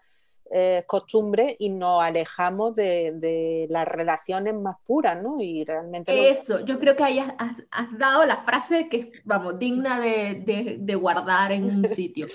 eh, 0.53 0.83
costumbre 0.85 1.55
y 1.59 1.69
nos 1.69 2.03
alejamos 2.03 2.75
de, 2.75 3.67
las 3.69 3.87
relaciones 3.87 4.53
más 4.53 4.75
puras, 4.85 5.23
¿no? 5.23 5.37
Y 5.39 5.63
realmente... 5.63 6.29
Eso, 6.29 6.59
yo 6.65 6.77
creo 6.77 6.97
que 6.97 7.03
ahí 7.05 7.19
has, 7.19 7.97
dado 7.97 8.25
la 8.25 8.37
frase 8.43 8.89
que 8.89 8.97
es, 8.97 9.21
vamos, 9.23 9.57
digna 9.57 10.01
de, 10.01 10.95
guardar 10.99 11.53
en 11.53 11.63
un 11.63 11.85
sitio. 11.85 12.27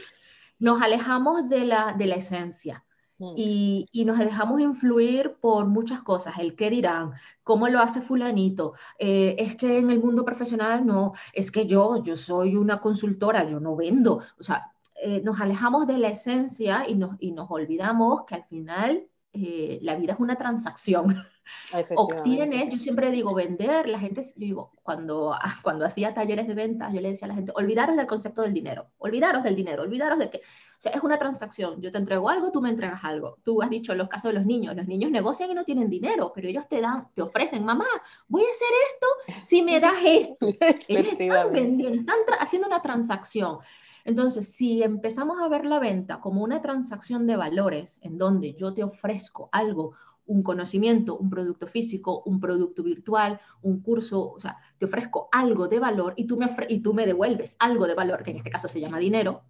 Nos 0.58 0.80
alejamos 0.80 1.46
de 1.50 1.66
la, 1.66 1.94
de 1.99 2.06
la 2.06 2.14
esencia. 2.14 2.85
Mm. 3.18 3.35
Y, 3.37 3.87
y, 3.92 4.04
nos 4.06 4.18
dejamos 4.18 4.62
influir 4.62 5.37
por 5.38 5.66
muchas 5.66 6.02
cosas, 6.02 6.38
el 6.38 6.56
qué 6.56 6.70
dirán, 6.70 7.12
cómo 7.42 7.68
lo 7.68 7.80
hace 7.80 8.00
fulanito, 8.00 8.75
eh, 8.99 9.37
es 9.38 9.56
que 9.56 9.78
en 9.78 9.90
el 9.90 10.00
mundo 10.00 10.25
profesional 10.25 10.85
no, 10.85 11.12
es 11.32 11.50
que 11.50 11.66
yo, 11.66 12.02
yo 12.02 12.16
soy 12.16 12.56
una 12.56 12.80
consultora, 12.80 13.46
yo 13.46 13.61
no 13.61 13.76
vendo, 13.76 14.23
o 14.38 14.42
sea, 14.42 14.73
eh, 15.02 15.20
nos 15.22 15.40
alejamos 15.40 15.86
de 15.86 15.98
la 15.98 16.08
esencia 16.08 16.88
y 16.88 16.94
nos, 16.94 17.16
y 17.20 17.32
nos 17.32 17.50
olvidamos 17.50 18.24
que 18.26 18.34
al 18.36 18.44
final 18.44 19.06
eh, 19.38 19.78
la 19.82 19.96
vida 19.96 20.14
es 20.14 20.20
una 20.20 20.36
transacción. 20.36 21.22
Obtienes, 21.96 22.70
yo 22.72 22.78
siempre 22.78 23.10
digo 23.10 23.34
vender, 23.34 23.86
la 23.86 23.98
gente, 23.98 24.22
yo 24.22 24.32
digo, 24.36 24.72
cuando, 24.82 25.36
cuando 25.62 25.84
hacía 25.84 26.14
talleres 26.14 26.48
de 26.48 26.54
ventas, 26.54 26.92
yo 26.94 27.02
le 27.02 27.10
decía 27.10 27.26
a 27.26 27.28
la 27.28 27.34
gente, 27.34 27.52
olvidaros 27.54 27.96
del 27.96 28.06
concepto 28.06 28.40
del 28.40 28.54
dinero, 28.54 28.88
olvidaros 28.96 29.42
del 29.42 29.54
dinero, 29.54 29.82
olvidaros 29.82 30.18
de 30.18 30.30
que, 30.30 30.38
o 30.38 30.80
sea, 30.80 30.92
es 30.92 31.02
una 31.02 31.18
transacción, 31.18 31.82
yo 31.82 31.92
te 31.92 31.98
entrego 31.98 32.30
algo, 32.30 32.50
tú 32.50 32.62
me 32.62 32.70
entregas 32.70 33.04
algo. 33.04 33.36
Tú 33.44 33.62
has 33.62 33.68
dicho 33.68 33.92
en 33.92 33.98
los 33.98 34.08
casos 34.08 34.30
de 34.30 34.38
los 34.38 34.46
niños, 34.46 34.74
los 34.74 34.86
niños 34.86 35.10
negocian 35.10 35.50
y 35.50 35.54
no 35.54 35.64
tienen 35.64 35.90
dinero, 35.90 36.32
pero 36.34 36.48
ellos 36.48 36.66
te 36.68 36.80
dan, 36.80 37.08
te 37.14 37.20
ofrecen, 37.20 37.62
mamá, 37.62 37.86
voy 38.28 38.42
a 38.42 38.50
hacer 38.50 38.68
esto 38.90 39.44
si 39.44 39.62
me 39.62 39.80
das 39.80 39.98
esto. 40.02 40.46
ellos 40.88 41.12
están 41.18 41.52
vendiendo, 41.52 42.00
están 42.00 42.38
haciendo 42.40 42.68
una 42.68 42.80
transacción. 42.80 43.58
Entonces, 44.06 44.54
si 44.54 44.84
empezamos 44.84 45.42
a 45.42 45.48
ver 45.48 45.66
la 45.66 45.80
venta 45.80 46.20
como 46.20 46.44
una 46.44 46.62
transacción 46.62 47.26
de 47.26 47.36
valores 47.36 47.98
en 48.02 48.18
donde 48.18 48.54
yo 48.54 48.72
te 48.72 48.84
ofrezco 48.84 49.48
algo, 49.50 49.94
un 50.26 50.44
conocimiento, 50.44 51.16
un 51.16 51.28
producto 51.28 51.66
físico, 51.66 52.22
un 52.25 52.38
producto 52.38 52.84
virtual, 52.84 53.40
un 53.62 53.80
curso, 53.80 54.30
o 54.30 54.38
sea, 54.38 54.58
te 54.78 54.84
ofrezco 54.86 55.28
algo 55.32 55.66
de 55.66 55.80
valor 55.80 56.14
y 56.16 56.28
tú 56.28 56.36
me, 56.36 56.48
y 56.68 56.80
tú 56.80 56.94
me 56.94 57.04
devuelves 57.04 57.56
algo 57.58 57.88
de 57.88 57.94
valor, 57.94 58.22
que 58.22 58.30
en 58.30 58.36
este 58.36 58.50
caso 58.50 58.68
se 58.68 58.80
llama 58.80 58.98
dinero, 58.98 59.42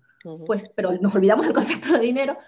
pues, 0.47 0.71
pero 0.75 0.91
nos 1.01 1.15
olvidamos 1.15 1.45
del 1.45 1.55
concepto 1.55 1.93
de 1.93 2.01
dinero, 2.01 2.39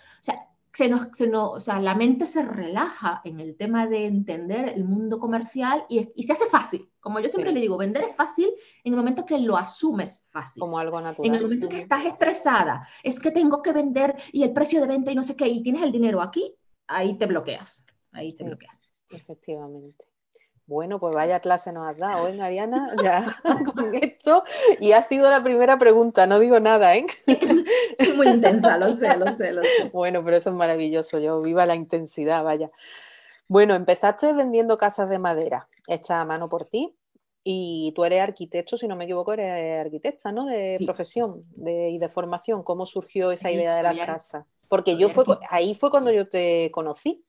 se 0.73 0.89
nos, 0.89 1.09
se 1.13 1.27
nos, 1.27 1.57
o 1.57 1.61
sea, 1.61 1.81
la 1.81 1.95
mente 1.95 2.27
se 2.27 2.45
relaja 2.45 3.21
en 3.25 3.41
el 3.41 3.57
tema 3.57 3.87
de 3.87 4.07
entender 4.07 4.69
el 4.69 4.85
mundo 4.85 5.19
comercial 5.19 5.85
y, 5.89 6.09
y 6.15 6.23
se 6.25 6.33
hace 6.33 6.47
fácil. 6.47 6.89
Como 7.01 7.21
yo 7.21 7.29
siempre 7.29 7.53
le 7.53 7.61
digo, 7.61 7.77
vender 7.77 8.05
es 8.05 8.17
fácil 8.17 8.49
en 8.85 8.93
el 8.93 8.97
momento 8.97 9.25
que 9.25 9.39
lo 9.39 9.57
asumes 9.57 10.25
fácil. 10.31 10.61
Como 10.61 10.79
algo 10.79 11.01
natural. 11.01 11.29
En 11.29 11.35
el 11.35 11.43
momento 11.43 11.69
que 11.69 11.81
estás 11.81 12.05
estresada, 12.05 12.87
es 13.03 13.19
que 13.19 13.31
tengo 13.31 13.63
que 13.63 13.73
vender 13.73 14.17
y 14.33 14.43
el 14.43 14.53
precio 14.53 14.81
de 14.81 14.87
venta 14.87 15.11
y 15.11 15.15
no 15.15 15.23
sé 15.23 15.37
qué, 15.37 15.49
y 15.49 15.63
tienes 15.63 15.83
el 15.83 15.93
dinero 15.93 16.21
aquí, 16.21 16.55
ahí 16.87 17.17
te 17.17 17.27
bloqueas. 17.27 17.85
Ahí 18.13 18.35
te 18.35 18.45
bloqueas. 18.45 18.93
Efectivamente. 19.11 20.08
Bueno, 20.69 21.01
pues 21.01 21.15
vaya 21.15 21.41
clase 21.41 21.73
nos 21.73 21.89
has 21.89 21.97
dado, 21.97 22.29
¿eh, 22.29 22.39
Ariana? 22.43 22.95
Ya 23.03 23.41
con 23.75 23.95
esto. 23.95 24.45
Y 24.81 24.93
ha 24.93 25.03
sido 25.03 25.31
la 25.31 25.43
primera 25.43 25.79
pregunta, 25.79 26.27
no 26.27 26.39
digo 26.39 26.61
nada, 26.61 26.95
¿eh? 26.95 27.07
Es 27.97 28.15
muy 28.17 28.29
intensa, 28.29 28.77
lo 28.77 28.95
sé, 28.95 29.17
lo 29.17 29.35
sé, 29.35 29.53
lo 29.53 29.63
sé. 29.63 29.89
Bueno, 29.95 30.23
pero 30.23 30.37
eso 30.37 30.51
es 30.51 30.57
maravilloso, 30.57 31.19
yo 31.21 31.41
viva 31.41 31.65
la 31.65 31.75
intensidad, 31.75 32.45
vaya. 32.45 32.71
Bueno, 33.47 33.75
empezaste 33.75 34.31
vendiendo 34.35 34.77
casas 34.77 35.09
de 35.09 35.19
madera 35.19 35.71
hechas 35.87 36.19
a 36.19 36.27
mano 36.27 36.51
por 36.51 36.67
ti 36.67 36.95
y 37.43 37.93
tú 37.97 38.05
eres 38.05 38.21
arquitecto, 38.21 38.77
si 38.77 38.87
no 38.87 38.95
me 38.95 39.05
equivoco, 39.05 39.33
eres 39.33 39.81
arquitecta, 39.81 40.33
¿no? 40.33 40.45
De 40.45 40.79
profesión 40.85 41.45
de, 41.53 41.89
y 41.89 41.99
de 41.99 42.11
formación. 42.11 42.63
¿Cómo 42.63 42.85
surgió 42.85 43.33
esa 43.33 43.51
idea 43.51 43.75
de 43.75 43.83
la 43.83 43.97
casa? 44.05 44.47
Porque 44.69 44.99
yo 44.99 45.09
fue, 45.09 45.25
ahí 45.49 45.75
fue 45.75 45.91
cuando 45.91 46.13
yo 46.13 46.29
te 46.29 46.71
conocí. 46.73 47.25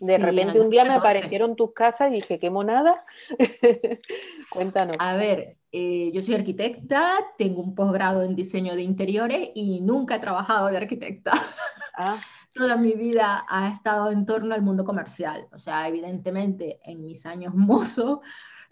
De 0.00 0.18
repente 0.18 0.60
un 0.60 0.70
día 0.70 0.84
me 0.84 0.94
aparecieron 0.94 1.56
tus 1.56 1.72
casas 1.72 2.10
y 2.10 2.14
dije, 2.14 2.38
qué 2.38 2.50
monada. 2.50 3.04
Cuéntanos. 4.50 4.96
A 5.00 5.16
ver, 5.16 5.56
eh, 5.72 6.10
yo 6.14 6.22
soy 6.22 6.34
arquitecta, 6.34 7.14
tengo 7.36 7.62
un 7.62 7.74
posgrado 7.74 8.22
en 8.22 8.34
diseño 8.34 8.74
de 8.74 8.82
interiores 8.82 9.50
y 9.54 9.80
nunca 9.80 10.16
he 10.16 10.20
trabajado 10.20 10.68
de 10.68 10.76
arquitecta. 10.76 11.32
Ah. 11.96 12.18
Toda 12.54 12.76
mi 12.76 12.92
vida 12.92 13.44
ha 13.48 13.68
estado 13.68 14.10
en 14.10 14.24
torno 14.24 14.54
al 14.54 14.62
mundo 14.62 14.84
comercial. 14.84 15.46
O 15.52 15.58
sea, 15.58 15.86
evidentemente 15.86 16.80
en 16.84 17.04
mis 17.04 17.26
años 17.26 17.54
mozo, 17.54 18.22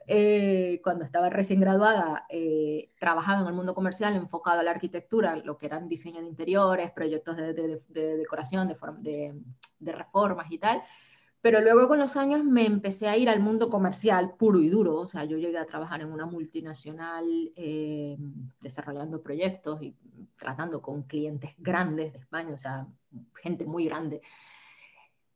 eh, 0.06 0.80
cuando 0.82 1.04
estaba 1.04 1.28
recién 1.28 1.60
graduada, 1.60 2.24
eh, 2.30 2.90
trabajaba 2.98 3.42
en 3.42 3.48
el 3.48 3.54
mundo 3.54 3.74
comercial 3.74 4.16
enfocado 4.16 4.60
a 4.60 4.62
la 4.62 4.70
arquitectura, 4.70 5.36
lo 5.36 5.58
que 5.58 5.66
eran 5.66 5.88
diseño 5.88 6.20
de 6.20 6.28
interiores, 6.28 6.90
proyectos 6.92 7.36
de, 7.36 7.52
de 7.88 8.16
decoración, 8.16 8.68
de, 8.68 9.34
de 9.78 9.92
reformas 9.92 10.50
y 10.50 10.58
tal 10.58 10.82
pero 11.46 11.60
luego 11.60 11.86
con 11.86 12.00
los 12.00 12.16
años 12.16 12.42
me 12.42 12.66
empecé 12.66 13.06
a 13.06 13.16
ir 13.16 13.28
al 13.28 13.38
mundo 13.38 13.70
comercial 13.70 14.34
puro 14.36 14.58
y 14.60 14.68
duro, 14.68 14.96
o 14.96 15.06
sea, 15.06 15.24
yo 15.26 15.38
llegué 15.38 15.58
a 15.58 15.64
trabajar 15.64 16.00
en 16.00 16.10
una 16.10 16.26
multinacional 16.26 17.24
eh, 17.54 18.16
desarrollando 18.60 19.22
proyectos 19.22 19.80
y 19.80 19.94
tratando 20.36 20.82
con 20.82 21.04
clientes 21.04 21.52
grandes 21.58 22.14
de 22.14 22.18
España, 22.18 22.52
o 22.52 22.58
sea, 22.58 22.88
gente 23.36 23.64
muy 23.64 23.84
grande. 23.84 24.22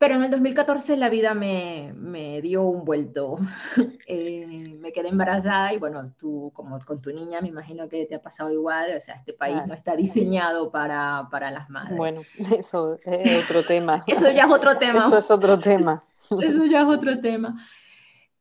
Pero 0.00 0.14
en 0.14 0.22
el 0.22 0.30
2014 0.30 0.96
la 0.96 1.10
vida 1.10 1.34
me, 1.34 1.92
me 1.94 2.40
dio 2.40 2.62
un 2.62 2.84
vuelto. 2.84 3.38
Eh, 4.12 4.76
me 4.80 4.92
quedé 4.92 5.08
embarazada 5.08 5.72
y 5.72 5.78
bueno, 5.78 6.12
tú 6.18 6.50
como 6.52 6.84
con 6.84 7.00
tu 7.00 7.12
niña 7.12 7.40
me 7.40 7.46
imagino 7.46 7.88
que 7.88 8.06
te 8.06 8.16
ha 8.16 8.22
pasado 8.22 8.50
igual. 8.50 8.96
O 8.96 9.00
sea, 9.00 9.14
este 9.14 9.34
país 9.34 9.58
no 9.68 9.74
está 9.74 9.94
diseñado 9.94 10.72
para, 10.72 11.28
para, 11.30 11.52
las 11.52 11.70
madres. 11.70 11.96
Bueno, 11.96 12.22
eso 12.58 12.98
es 13.04 13.44
otro 13.44 13.62
tema. 13.64 14.02
eso 14.08 14.30
ya 14.32 14.46
es 14.46 14.50
otro 14.50 14.78
tema. 14.78 14.98
Eso 14.98 15.18
es 15.18 15.30
otro 15.30 15.58
tema. 15.60 16.02
eso 16.18 16.64
ya 16.64 16.80
es 16.80 16.88
otro 16.88 17.20
tema. 17.20 17.56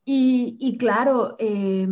Y, 0.06 0.58
y 0.60 0.78
claro, 0.78 1.36
eh, 1.38 1.88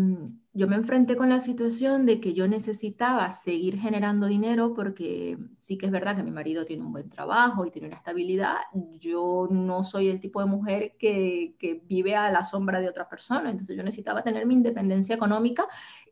yo 0.58 0.68
me 0.68 0.76
enfrenté 0.76 1.16
con 1.16 1.30
la 1.30 1.40
situación 1.40 2.08
de 2.08 2.20
que 2.20 2.34
yo 2.34 2.48
necesitaba 2.48 3.30
seguir 3.30 3.78
generando 3.80 4.26
dinero 4.26 4.74
porque 4.74 5.38
sí 5.60 5.78
que 5.78 5.86
es 5.86 5.92
verdad 5.92 6.16
que 6.16 6.24
mi 6.24 6.32
marido 6.32 6.66
tiene 6.66 6.84
un 6.84 6.92
buen 6.92 7.12
trabajo 7.12 7.64
y 7.64 7.70
tiene 7.70 7.90
una 7.90 7.98
estabilidad. 7.98 8.56
Yo 8.98 9.48
no 9.52 9.84
soy 9.84 10.08
el 10.08 10.20
tipo 10.20 10.40
de 10.40 10.48
mujer 10.48 10.96
que, 10.98 11.54
vive 11.88 12.16
a 12.16 12.32
la 12.32 12.44
sombra 12.44 12.80
de 12.80 12.90
otra 12.90 13.08
persona, 13.08 13.52
entonces 13.52 13.78
yo 13.78 13.84
necesitaba 13.84 14.24
tener 14.24 14.48
mi 14.48 14.56
independencia 14.56 15.14
económica 15.14 15.68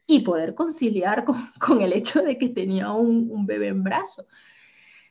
y 0.06 0.20
poder 0.20 0.54
conciliar 0.54 1.26
con, 1.26 1.42
el 1.82 1.94
hecho 1.94 2.22
de 2.22 2.38
que 2.38 2.50
tenía 2.50 2.92
un, 2.92 3.48
bebé 3.48 3.70
en 3.70 3.84
brazos. 3.84 4.28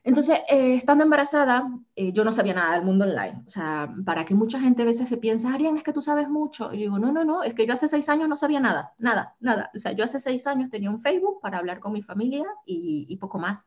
Entonces, 0.05 0.41
eh, 0.51 0.75
estando 0.75 1.03
embarazada, 1.03 1.67
eh, 1.97 2.13
yo 2.13 2.25
no 2.25 2.33
sabía 2.33 2.53
nada 2.53 2.75
del 2.75 2.85
mundo 2.85 3.07
online. 3.07 3.43
O 3.47 3.51
sea, 3.51 3.93
para 4.05 4.27
que 4.27 4.35
mucha 4.35 4.61
gente 4.61 4.83
a 4.83 4.85
veces 4.85 5.09
se 5.09 5.17
piensa, 5.17 5.53
Arián, 5.53 5.79
es 5.79 5.83
que 5.83 5.95
tú 5.95 6.03
sabes 6.03 6.29
mucho. 6.29 6.75
Y 6.75 6.77
digo, 6.77 6.99
no, 6.99 7.11
no, 7.11 7.25
no, 7.25 7.43
es 7.43 7.55
que 7.55 7.67
yo 7.67 7.73
hace 7.73 7.89
seis 7.89 8.11
años 8.11 8.29
no 8.29 8.37
sabía 8.37 8.61
nada, 8.61 8.93
nada, 8.99 9.35
nada. 9.41 9.71
O 9.75 9.79
sea, 9.79 9.93
yo 9.93 10.05
hace 10.05 10.21
seis 10.21 10.47
años 10.47 10.71
tenía 10.71 10.91
un 10.91 11.01
Facebook 11.01 11.41
para 11.41 11.57
hablar 11.57 11.81
con 11.81 11.95
mi 11.95 12.03
familia 12.03 12.45
y, 12.67 13.17
poco 13.17 13.39
más. 13.39 13.67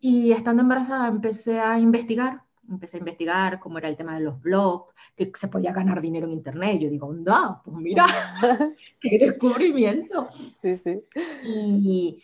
Y 0.00 0.32
estando 0.32 0.62
embarazada 0.62 1.06
empecé 1.06 1.60
a 1.60 1.78
investigar, 1.78 2.42
empecé 2.68 2.96
a 2.96 3.00
investigar 3.00 3.60
cómo 3.60 3.78
era 3.78 3.88
el 3.88 3.96
tema 3.96 4.14
de 4.14 4.24
los 4.24 4.40
blogs, 4.40 4.92
que 5.16 5.30
se 5.34 5.46
podía 5.46 5.72
ganar 5.72 6.00
dinero 6.00 6.26
en 6.26 6.32
internet. 6.32 6.80
Yo 6.80 6.90
digo, 6.90 7.12
anda, 7.12 7.62
pues 7.64 7.76
mira, 7.76 8.06
qué 9.00 9.18
descubrimiento. 9.18 10.28
Sí, 10.60 10.76
sí. 10.78 11.00
Y 11.44 12.22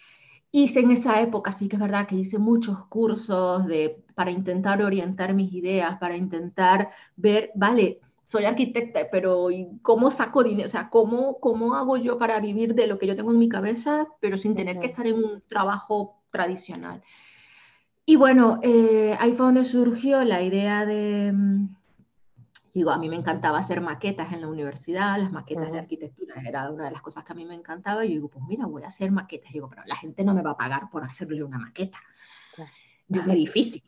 hice 0.54 0.80
en 0.80 0.92
esa 0.92 1.20
época, 1.20 1.50
sí 1.50 1.68
que 1.68 1.74
es 1.74 1.82
verdad 1.82 2.06
que 2.06 2.14
hice 2.14 2.38
muchos 2.38 2.86
cursos 2.86 3.66
de, 3.66 4.04
para 4.14 4.30
intentar 4.30 4.80
orientar 4.82 5.34
mis 5.34 5.52
ideas, 5.52 5.98
para 5.98 6.16
intentar 6.16 6.90
ver, 7.16 7.50
vale, 7.56 7.98
soy 8.26 8.44
arquitecta, 8.44 9.00
pero 9.10 9.48
¿cómo 9.82 10.12
saco 10.12 10.44
dinero? 10.44 10.66
O 10.66 10.70
sea, 10.70 10.90
¿cómo, 10.90 11.40
¿cómo 11.40 11.74
hago 11.74 11.96
yo 11.96 12.18
para 12.18 12.38
vivir 12.38 12.76
de 12.76 12.86
lo 12.86 13.00
que 13.00 13.08
yo 13.08 13.16
tengo 13.16 13.32
en 13.32 13.40
mi 13.40 13.48
cabeza, 13.48 14.06
pero 14.20 14.36
sin 14.36 14.54
tener 14.54 14.78
que 14.78 14.86
estar 14.86 15.08
en 15.08 15.16
un 15.16 15.42
trabajo 15.48 16.22
tradicional? 16.30 17.02
Y 18.06 18.14
bueno, 18.14 18.60
eh, 18.62 19.16
ahí 19.18 19.32
fue 19.32 19.46
donde 19.46 19.64
surgió 19.64 20.22
la 20.22 20.40
idea 20.40 20.86
de, 20.86 21.32
mm, 21.32 21.68
Digo, 22.74 22.90
a 22.90 22.98
mí 22.98 23.08
me 23.08 23.14
encantaba 23.14 23.58
hacer 23.58 23.80
maquetas 23.80 24.32
en 24.32 24.40
la 24.40 24.48
universidad, 24.48 25.16
las 25.16 25.30
maquetas 25.30 25.70
de 25.70 25.78
arquitectura 25.78 26.42
era 26.44 26.68
una 26.70 26.86
de 26.86 26.90
las 26.90 27.02
cosas 27.02 27.22
que 27.22 27.32
a 27.32 27.36
mí 27.36 27.44
me 27.44 27.54
encantaba. 27.54 28.04
Y 28.04 28.08
yo 28.08 28.14
digo, 28.14 28.28
pues 28.28 28.44
mira, 28.46 28.66
voy 28.66 28.82
a 28.82 28.88
hacer 28.88 29.12
maquetas. 29.12 29.50
Y 29.50 29.54
digo, 29.54 29.68
pero 29.70 29.82
la 29.86 29.94
gente 29.94 30.24
no 30.24 30.34
me 30.34 30.42
va 30.42 30.50
a 30.50 30.56
pagar 30.56 30.90
por 30.90 31.04
hacerle 31.04 31.44
una 31.44 31.58
maqueta 31.58 31.98
de 33.06 33.20
un 33.20 33.30
edificio. 33.30 33.80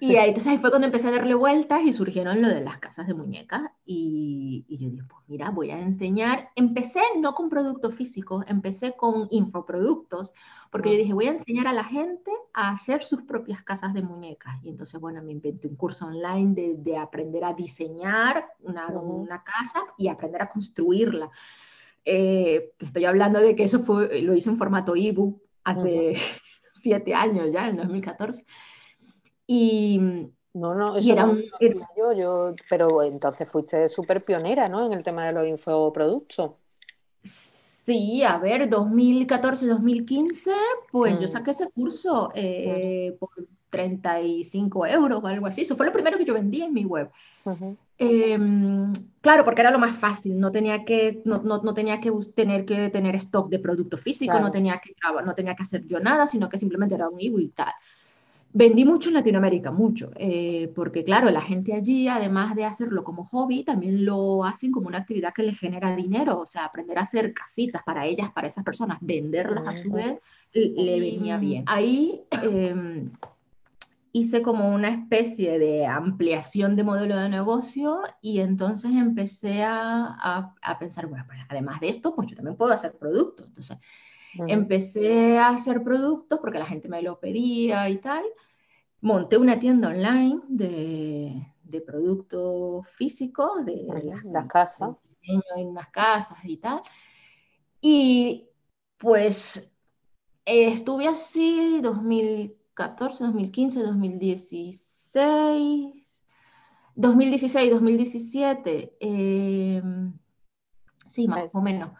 Y 0.00 0.16
ahí, 0.16 0.28
entonces 0.28 0.50
ahí 0.50 0.58
fue 0.58 0.70
cuando 0.70 0.86
empecé 0.86 1.08
a 1.08 1.10
darle 1.10 1.34
vueltas 1.34 1.82
y 1.84 1.92
surgieron 1.92 2.40
lo 2.40 2.48
de 2.48 2.62
las 2.62 2.78
casas 2.78 3.06
de 3.06 3.12
muñecas. 3.12 3.62
Y, 3.84 4.64
y, 4.66 4.78
yo 4.78 4.88
dije, 4.88 5.02
pues 5.06 5.22
mira, 5.26 5.50
voy 5.50 5.70
a 5.72 5.78
enseñar. 5.78 6.48
Empecé 6.56 7.00
no 7.20 7.34
con 7.34 7.50
productos 7.50 7.94
físicos, 7.94 8.44
empecé 8.48 8.96
con 8.96 9.28
infoproductos, 9.30 10.32
porque 10.70 10.90
yo 10.90 10.96
dije, 10.96 11.12
voy 11.12 11.26
a 11.26 11.32
enseñar 11.32 11.66
a 11.66 11.74
la 11.74 11.84
gente 11.84 12.30
a 12.54 12.70
hacer 12.70 13.02
sus 13.02 13.22
propias 13.22 13.62
casas 13.62 13.92
de 13.92 14.02
muñecas. 14.02 14.54
Y 14.62 14.70
entonces, 14.70 14.98
bueno, 14.98 15.22
me 15.22 15.32
inventé 15.32 15.68
un 15.68 15.76
curso 15.76 16.06
online 16.06 16.54
de, 16.54 16.76
de 16.78 16.96
aprender 16.96 17.44
a 17.44 17.52
diseñar 17.52 18.46
una, 18.60 18.86
una, 18.88 19.44
casa 19.44 19.84
y 19.98 20.08
aprender 20.08 20.40
a 20.40 20.48
construirla. 20.48 21.30
Eh, 22.06 22.72
estoy 22.78 23.04
hablando 23.04 23.38
de 23.38 23.54
que 23.54 23.64
eso 23.64 23.80
fue, 23.80 24.22
lo 24.22 24.34
hice 24.34 24.48
en 24.48 24.56
formato 24.56 24.96
ebook 24.96 25.42
hace 25.62 26.14
siete 26.72 27.14
años 27.14 27.50
ya, 27.52 27.68
en 27.68 27.76
2014. 27.76 28.46
Y, 29.46 29.98
no, 30.54 30.74
no, 30.74 30.96
eso 30.96 31.12
era 31.12 31.24
un, 31.26 31.42
yo, 31.96 32.12
yo, 32.12 32.54
pero 32.70 33.02
entonces 33.02 33.50
fuiste 33.50 33.88
súper 33.88 34.24
pionera, 34.24 34.68
¿no? 34.68 34.86
En 34.86 34.92
el 34.92 35.02
tema 35.02 35.26
de 35.26 35.32
los 35.32 35.46
infoproductos. 35.46 36.52
Sí, 37.86 38.22
a 38.22 38.38
ver, 38.38 38.70
2014-2015, 38.70 40.52
pues 40.90 41.20
yo 41.20 41.26
mm. 41.26 41.28
saqué 41.28 41.50
ese 41.50 41.68
curso 41.70 42.30
eh, 42.34 43.14
por 43.18 43.30
35 43.68 44.86
euros 44.86 45.22
o 45.22 45.26
algo 45.26 45.46
así. 45.46 45.62
Eso 45.62 45.76
fue 45.76 45.86
lo 45.86 45.92
primero 45.92 46.16
que 46.16 46.24
yo 46.24 46.32
vendí 46.32 46.62
en 46.62 46.72
mi 46.72 46.84
web. 46.84 47.10
Em, 47.98 48.92
claro, 49.20 49.44
porque 49.44 49.60
era 49.60 49.70
lo 49.70 49.78
más 49.78 49.96
fácil. 49.96 50.38
No 50.38 50.50
tenía 50.50 50.84
que, 50.84 51.20
no, 51.24 51.42
no, 51.42 51.74
tenía 51.74 52.00
que 52.00 52.10
tener 52.34 52.64
que 52.64 52.88
tener 52.88 53.16
stock 53.16 53.50
de 53.50 53.58
producto 53.58 53.98
físico, 53.98 54.38
no, 54.40 54.50
tenía 54.50 54.80
que, 54.80 54.94
no 55.24 55.34
tenía 55.34 55.54
que 55.54 55.64
hacer 55.64 55.84
yo 55.86 56.00
nada, 56.00 56.26
sino 56.26 56.48
que 56.48 56.58
simplemente 56.58 56.94
era 56.94 57.08
un 57.08 57.20
ebook 57.20 57.40
y 57.40 57.48
tal. 57.48 57.72
Vendí 58.56 58.84
mucho 58.84 59.08
en 59.08 59.14
Latinoamérica, 59.14 59.72
mucho, 59.72 60.12
eh, 60.14 60.70
porque 60.76 61.02
claro, 61.02 61.28
la 61.28 61.42
gente 61.42 61.74
allí, 61.74 62.06
además 62.06 62.54
de 62.54 62.64
hacerlo 62.64 63.02
como 63.02 63.24
hobby, 63.24 63.64
también 63.64 64.04
lo 64.04 64.44
hacen 64.44 64.70
como 64.70 64.86
una 64.86 64.98
actividad 64.98 65.34
que 65.34 65.42
les 65.42 65.58
genera 65.58 65.96
dinero, 65.96 66.38
o 66.38 66.46
sea, 66.46 66.64
aprender 66.64 66.96
a 66.98 67.02
hacer 67.02 67.34
casitas 67.34 67.82
para 67.82 68.06
ellas, 68.06 68.30
para 68.32 68.46
esas 68.46 68.62
personas, 68.64 68.98
venderlas 69.00 69.66
a 69.66 69.72
su 69.72 69.90
vez, 69.90 70.20
le 70.52 71.00
venía 71.00 71.36
bien. 71.36 71.64
Ahí 71.66 72.22
em, 72.44 73.10
hice 74.12 74.40
como 74.40 74.72
una 74.72 74.90
especie 74.90 75.58
de 75.58 75.84
ampliación 75.84 76.76
de 76.76 76.84
modelo 76.84 77.16
de 77.16 77.28
negocio 77.28 78.02
y 78.22 78.38
entonces 78.38 78.92
empecé 78.92 79.64
a, 79.64 80.54
a, 80.62 80.78
pensar, 80.78 81.08
bueno, 81.08 81.24
pues 81.26 81.40
además 81.48 81.80
de 81.80 81.88
esto, 81.88 82.14
pues 82.14 82.28
yo 82.28 82.36
también 82.36 82.56
puedo 82.56 82.72
hacer 82.72 82.92
productos. 82.92 83.48
Entonces, 83.48 83.78
Empecé 84.48 85.38
a 85.38 85.50
hacer 85.50 85.82
productos 85.82 86.40
porque 86.40 86.58
la 86.58 86.66
gente 86.66 86.88
me 86.88 87.02
lo 87.02 87.20
pedía 87.20 87.88
y 87.88 87.98
tal. 87.98 88.24
Monté 89.00 89.36
una 89.36 89.60
tienda 89.60 89.88
online 89.88 90.40
de, 90.48 91.46
de 91.62 91.80
productos 91.80 92.88
físicos, 92.96 93.64
de 93.64 93.86
las, 94.24 94.46
casas. 94.46 94.96
En 95.22 95.74
las 95.74 95.88
casas 95.88 96.38
y 96.44 96.56
tal. 96.56 96.82
Y 97.80 98.48
pues 98.98 99.70
estuve 100.44 101.08
así 101.08 101.80
2014, 101.82 103.24
2015, 103.24 103.80
2016. 103.80 106.04
2016, 106.96 107.70
2017, 107.70 108.96
sí, 111.08 111.28
más 111.28 111.50
o 111.52 111.60
menos. 111.60 111.90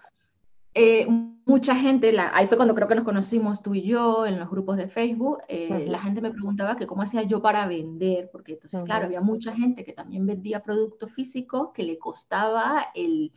Eh, 0.72 1.06
mucha 1.46 1.76
gente, 1.76 2.12
la, 2.12 2.34
ahí 2.34 2.46
fue 2.46 2.56
cuando 2.56 2.74
creo 2.74 2.88
que 2.88 2.94
nos 2.94 3.04
conocimos 3.04 3.62
tú 3.62 3.74
y 3.74 3.82
yo 3.82 4.26
en 4.26 4.38
los 4.38 4.50
grupos 4.50 4.76
de 4.76 4.88
Facebook, 4.88 5.40
eh, 5.48 5.86
la 5.88 5.98
gente 5.98 6.20
me 6.20 6.30
preguntaba 6.30 6.76
que 6.76 6.86
cómo 6.86 7.02
hacía 7.02 7.22
yo 7.22 7.42
para 7.42 7.66
vender, 7.66 8.30
porque 8.32 8.52
entonces, 8.54 8.82
claro, 8.84 9.06
había 9.06 9.20
mucha 9.20 9.52
gente 9.52 9.84
que 9.84 9.92
también 9.92 10.26
vendía 10.26 10.62
productos 10.62 11.12
físicos 11.12 11.70
que 11.74 11.82
le 11.82 11.98
costaba 11.98 12.86
el, 12.94 13.32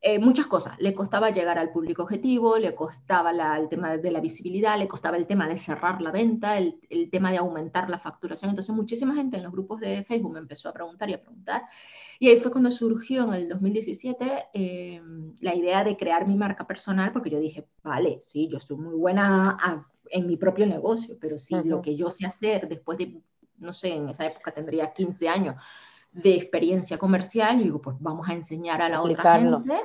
eh, 0.00 0.18
muchas 0.18 0.46
cosas, 0.46 0.78
le 0.80 0.94
costaba 0.94 1.30
llegar 1.30 1.58
al 1.58 1.70
público 1.70 2.02
objetivo, 2.02 2.58
le 2.58 2.74
costaba 2.74 3.30
el 3.58 3.68
tema 3.68 3.96
de 3.98 4.10
la 4.10 4.20
visibilidad, 4.20 4.78
le 4.78 4.88
costaba 4.88 5.16
el 5.18 5.26
tema 5.26 5.46
de 5.46 5.56
cerrar 5.58 6.00
la 6.00 6.12
venta, 6.12 6.56
el, 6.56 6.80
el 6.88 7.10
tema 7.10 7.30
de 7.30 7.38
aumentar 7.38 7.90
la 7.90 7.98
facturación, 7.98 8.50
entonces 8.50 8.74
muchísima 8.74 9.14
gente 9.14 9.36
en 9.36 9.42
los 9.42 9.52
grupos 9.52 9.80
de 9.80 10.02
Facebook 10.04 10.32
me 10.32 10.38
empezó 10.38 10.70
a 10.70 10.72
preguntar 10.72 11.10
y 11.10 11.14
a 11.14 11.20
preguntar, 11.20 11.62
y 12.18 12.28
ahí 12.28 12.38
fue 12.38 12.50
cuando 12.50 12.70
surgió 12.70 13.24
en 13.24 13.34
el 13.34 13.48
2017 13.48 14.46
eh, 14.52 15.02
la 15.40 15.54
idea 15.54 15.84
de 15.84 15.96
crear 15.96 16.26
mi 16.26 16.36
marca 16.36 16.66
personal, 16.66 17.12
porque 17.12 17.30
yo 17.30 17.38
dije, 17.38 17.66
vale, 17.82 18.20
sí, 18.26 18.48
yo 18.48 18.60
soy 18.60 18.76
muy 18.76 18.94
buena 18.94 19.56
en 20.10 20.26
mi 20.26 20.36
propio 20.36 20.66
negocio, 20.66 21.16
pero 21.20 21.38
sí, 21.38 21.56
lo 21.64 21.82
que 21.82 21.96
yo 21.96 22.10
sé 22.10 22.26
hacer 22.26 22.68
después 22.68 22.98
de, 22.98 23.20
no 23.58 23.72
sé, 23.72 23.94
en 23.94 24.08
esa 24.08 24.26
época 24.26 24.52
tendría 24.52 24.92
15 24.92 25.28
años 25.28 25.56
de 26.12 26.36
experiencia 26.36 26.98
comercial, 26.98 27.58
yo 27.58 27.64
digo, 27.64 27.82
pues 27.82 27.96
vamos 27.98 28.28
a 28.28 28.34
enseñar 28.34 28.80
a 28.80 28.88
la 28.88 29.02
otra 29.02 29.38
gente 29.38 29.82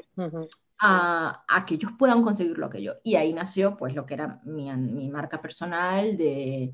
a, 0.79 1.43
a, 1.47 1.65
que 1.65 1.75
ellos 1.75 1.91
puedan 1.97 2.23
conseguir 2.23 2.57
lo 2.57 2.69
que 2.69 2.81
yo. 2.83 2.93
Y 3.03 3.15
ahí 3.15 3.33
nació, 3.33 3.75
pues, 3.75 3.95
lo 3.95 4.05
que 4.05 4.13
era 4.13 4.39
mi, 4.45 4.71
mi 4.71 5.09
marca 5.09 5.41
personal 5.41 6.15
de 6.17 6.73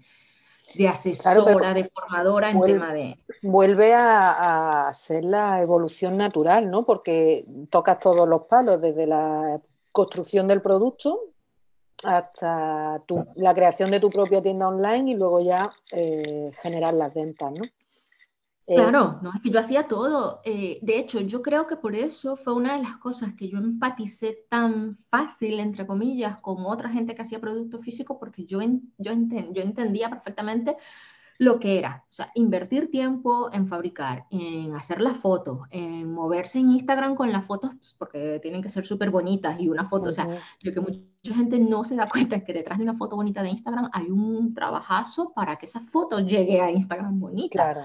de 0.74 0.88
asesora, 0.88 1.74
de 1.74 1.84
formadora 1.86 2.52
en 2.52 2.62
tema 2.62 2.94
de... 2.94 3.18
Vuelve 3.44 3.94
a, 3.94 4.90
ser 4.94 5.24
la 5.24 5.62
evolución 5.62 6.18
natural, 6.18 6.70
¿no? 6.70 6.86
Porque 6.86 7.46
tocas 7.70 8.00
todos 8.00 8.28
los 8.28 8.44
palos, 8.44 8.82
desde 8.82 9.08
la 9.08 9.62
construcción 9.92 10.48
del 10.48 10.62
producto 10.62 11.22
hasta 12.04 13.02
la 13.36 13.54
creación 13.54 13.90
de 13.90 14.00
tu 14.00 14.10
propia 14.10 14.42
tienda 14.42 14.68
online 14.68 15.12
y 15.12 15.16
luego 15.16 15.42
ya 15.42 15.70
eh, 15.94 16.52
generar 16.62 16.94
las 16.94 17.14
ventas, 17.14 17.52
¿no? 17.52 17.64
Eh, 18.68 18.76
claro, 18.76 19.20
no, 19.22 19.32
es 19.34 19.42
que 19.42 19.52
yo 19.52 19.60
hacía 19.60 19.88
todo. 19.88 20.42
Eh, 20.44 20.80
de 20.82 20.98
hecho, 20.98 21.20
yo 21.22 21.42
creo 21.42 21.68
que 21.68 21.76
por 21.76 21.96
eso 21.96 22.36
fue 22.36 22.54
una 22.54 22.76
de 22.76 22.84
las 22.84 22.98
cosas 22.98 23.34
que 23.36 23.48
yo 23.48 23.60
empaticé 23.60 24.46
tan 24.50 24.98
fácil, 25.10 25.60
entre 25.60 25.86
comillas, 25.86 26.38
con 26.42 26.66
otra 26.66 26.90
gente 26.90 27.14
que 27.14 27.22
hacía 27.22 27.40
productos 27.40 27.82
físicos, 27.86 28.18
porque 28.20 28.46
yo, 28.46 28.60
yo, 28.98 29.12
yo 29.14 29.62
entendía 29.62 30.10
perfectamente 30.10 30.78
lo 31.38 31.60
que 31.60 31.78
era. 31.78 32.04
O 32.10 32.14
sea, 32.14 32.32
invertir 32.36 32.90
tiempo 32.90 33.50
en 33.52 33.68
fabricar, 33.68 34.26
en 34.32 34.74
hacer 34.76 35.02
las 35.02 35.18
fotos, 35.18 35.60
en 35.70 36.12
moverse 36.12 36.60
en 36.60 36.70
Instagram 36.72 37.16
con 37.16 37.32
las 37.32 37.46
fotos, 37.46 37.72
pues, 37.76 37.96
porque 37.98 38.40
tienen 38.42 38.62
que 38.62 38.70
ser 38.70 38.86
súper 38.86 39.10
bonitas 39.10 39.60
y 39.60 39.68
una 39.68 39.86
foto, 39.86 40.10
o 40.10 40.14
sea, 40.14 40.28
lo 40.64 40.74
que 40.74 40.80
mucha 40.80 41.36
gente 41.36 41.60
no 41.60 41.84
se 41.84 41.96
da 41.96 42.08
cuenta 42.10 42.38
es 42.38 42.44
que 42.44 42.54
detrás 42.54 42.78
de 42.78 42.84
una 42.84 42.96
foto 42.96 43.16
bonita 43.16 43.44
de 43.44 43.50
Instagram 43.50 43.90
hay 43.94 44.10
un 44.10 44.54
trabajazo 44.54 45.34
para 45.34 45.58
que 45.58 45.66
esa 45.66 45.82
foto 45.82 46.20
llegue 46.20 46.62
a 46.62 46.72
Instagram 46.72 47.20
bonita. 47.20 47.74
Claro. 47.74 47.82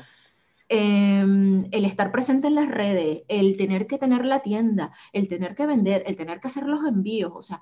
Em, 0.72 1.66
el 1.72 1.84
estar 1.84 2.12
presente 2.12 2.46
en 2.46 2.54
las 2.54 2.68
redes, 2.70 3.22
el 3.28 3.56
tener 3.56 3.88
que 3.88 3.98
tener 3.98 4.24
la 4.24 4.40
tienda, 4.40 4.92
el 5.12 5.26
tener 5.28 5.56
que 5.56 5.66
vender, 5.66 6.04
el 6.06 6.16
tener 6.16 6.40
que 6.40 6.46
hacer 6.46 6.64
los 6.64 6.84
envíos, 6.86 7.32
o 7.34 7.42
sea, 7.42 7.60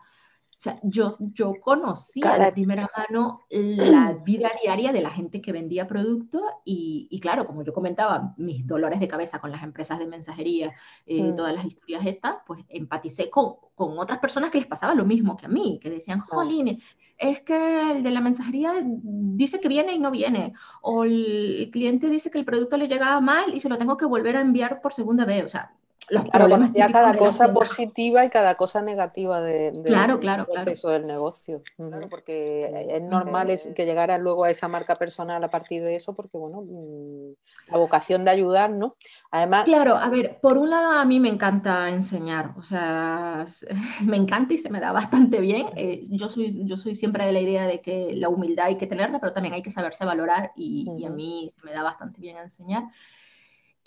o 0.59 0.61
sea 0.61 0.75
yo, 0.83 1.11
yo 1.35 1.55
conocía 1.61 2.37
de 2.37 2.51
primera 2.51 2.91
mano 2.97 3.43
la 3.49 4.13
vida 4.27 4.51
diaria 4.61 4.91
de 4.91 5.01
la 5.01 5.11
gente 5.11 5.41
que 5.41 5.53
vendía 5.53 5.87
productos 5.87 6.43
y, 6.65 7.07
y, 7.13 7.21
claro, 7.21 7.47
como 7.47 7.63
yo 7.63 7.73
comentaba, 7.73 8.35
mis 8.37 8.67
dolores 8.67 8.99
de 8.99 9.07
cabeza 9.07 9.39
con 9.39 9.53
las 9.53 9.63
empresas 9.63 10.01
de 10.01 10.09
mensajería, 10.09 10.75
eh, 11.07 11.23
mm. 11.23 11.37
todas 11.37 11.55
las 11.55 11.65
historias 11.65 12.05
estas, 12.07 12.39
pues 12.45 12.65
empaticé 12.71 13.31
con, 13.31 13.55
con, 13.77 13.97
otras 14.01 14.19
personas 14.19 14.51
que 14.51 14.59
les 14.59 14.67
pasaba 14.67 14.97
lo 14.97 15.05
mismo 15.05 15.37
que 15.37 15.47
a 15.47 15.49
mí, 15.49 15.79
que 15.81 15.91
decían, 15.91 16.19
jolín, 16.19 16.83
es 17.19 17.41
que 17.43 17.93
el 17.93 18.03
de 18.03 18.11
la 18.11 18.21
mensajería 18.21 18.73
dice 18.83 19.61
que 19.61 19.69
viene 19.69 19.93
y 19.93 20.01
no 20.01 20.11
viene, 20.11 20.55
o 20.83 21.05
el 21.05 21.69
cliente 21.73 22.09
dice 22.09 22.33
que 22.33 22.39
el 22.39 22.45
producto 22.45 22.77
le 22.77 22.89
llega 22.89 23.21
mal 23.21 23.55
y 23.55 23.61
se 23.61 23.69
lo 23.69 23.79
tengo 23.79 23.97
que 23.97 24.07
volver 24.07 24.37
a 24.37 24.41
enviar 24.41 24.81
por 24.81 24.93
segunda 24.93 25.25
vez. 25.25 25.45
O 25.45 25.49
sea, 25.49 25.73
los 26.11 26.25
problemas 26.29 26.73
ya 26.73 26.91
cada 26.91 27.17
cosa 27.17 27.53
positiva 27.53 28.25
y 28.25 28.31
cada 28.31 28.55
cosa 28.57 28.83
negativa 28.83 29.41
de, 29.41 29.73
claro, 29.85 30.19
claro, 30.21 30.45
del 30.45 30.55
proceso 30.55 30.89
del 30.89 31.07
negocio. 31.07 31.63
porque 32.11 32.87
es 32.91 33.03
normal 33.03 33.51
es 33.51 33.69
que 33.75 33.85
llegara 33.85 34.19
luego 34.19 34.45
a 34.45 34.51
esa 34.51 34.69
marca 34.69 34.97
personal 34.97 35.43
a 35.43 35.51
partir 35.51 35.83
de 35.83 35.95
eso, 35.97 36.15
porque 36.15 36.37
bueno, 36.39 36.63
mm, 36.63 37.71
la 37.71 37.79
vocación 37.79 38.25
de 38.25 38.31
ayudar, 38.31 38.71
¿no? 38.71 38.97
Además. 39.31 39.65
Claro, 39.65 39.97
a 39.97 40.09
ver, 40.09 40.39
por 40.41 40.59
un 40.59 40.71
lado 40.71 40.93
a 40.93 41.05
mí 41.05 41.21
me 41.21 41.29
encanta 41.29 41.89
enseñar, 41.91 42.55
o 42.57 42.63
sea, 42.63 43.47
me 44.05 44.17
encanta 44.17 44.55
y 44.55 44.59
se 44.59 44.71
me 44.71 44.81
da 44.81 44.93
bastante 44.93 45.41
bien. 45.41 45.67
Eh, 45.77 46.07
yo, 46.11 46.29
soy, 46.29 46.65
yo 46.65 46.77
soy 46.77 46.95
siempre 46.95 47.27
de 47.27 47.33
la 47.33 47.41
idea 47.41 47.67
de 47.67 47.81
que 47.81 48.13
la 48.15 48.29
humildad 48.29 48.67
hay 48.67 48.79
que 48.79 48.87
tenerla, 48.87 49.21
pero 49.21 49.33
también 49.33 49.55
hay 49.55 49.63
que 49.63 49.71
saberse 49.71 50.05
valorar 50.05 50.53
y, 50.57 50.87
y 50.97 51.05
a 51.05 51.11
mí 51.11 51.53
se 51.55 51.67
me 51.67 51.73
da 51.73 51.83
bastante 51.83 52.21
bien 52.21 52.37
enseñar. 52.39 52.85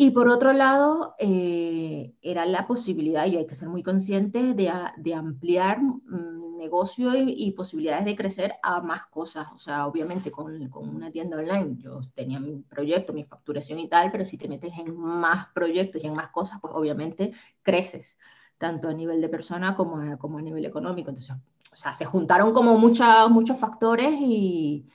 Y 0.04 0.10
por 0.10 0.30
otro 0.30 0.52
lado, 0.52 1.14
eh, 1.20 2.16
era 2.24 2.48
la 2.48 2.66
posibilidad, 2.66 3.28
y 3.28 3.38
hay 3.38 3.46
que 3.46 3.54
ser 3.54 3.70
muy 3.70 3.84
conscientes, 3.84 4.56
de, 4.56 4.74
de 4.98 5.14
ampliar 5.14 5.80
mm, 5.80 6.58
negocio 6.58 7.12
y, 7.16 7.52
posibilidades 7.52 8.06
de 8.06 8.16
crecer 8.16 8.56
a 8.64 8.82
más 8.82 9.06
cosas. 9.12 9.50
O 9.54 9.60
sea, 9.60 9.86
obviamente 9.86 10.32
con, 10.32 10.70
con, 10.70 10.90
una 10.90 11.12
tienda 11.12 11.38
online 11.38 11.76
yo 11.78 12.02
tenía 12.16 12.40
mi 12.40 12.64
proyecto, 12.64 13.14
mi 13.14 13.26
facturación 13.26 13.78
y 13.78 13.90
tal, 13.90 14.12
pero 14.12 14.26
si 14.26 14.40
te 14.40 14.50
metes 14.50 14.74
en 14.76 14.98
más 14.98 15.50
proyectos 15.54 16.04
y 16.04 16.08
en 16.08 16.16
más 16.16 16.32
cosas, 16.32 16.58
pues 16.60 16.74
obviamente 16.76 17.34
creces, 17.62 18.18
tanto 18.58 18.88
a 18.90 18.94
nivel 18.96 19.22
de 19.22 19.30
persona 19.30 19.76
como 19.76 19.98
a, 19.98 20.18
como 20.18 20.40
a 20.40 20.42
nivel 20.42 20.66
económico. 20.66 21.12
Entonces, 21.12 21.36
o 21.72 21.76
sea, 21.76 21.94
se 21.94 22.06
juntaron 22.06 22.54
como 22.54 22.76
muchas, 22.76 23.30
muchos 23.30 23.60
factores 23.60 24.16
y, 24.20 24.88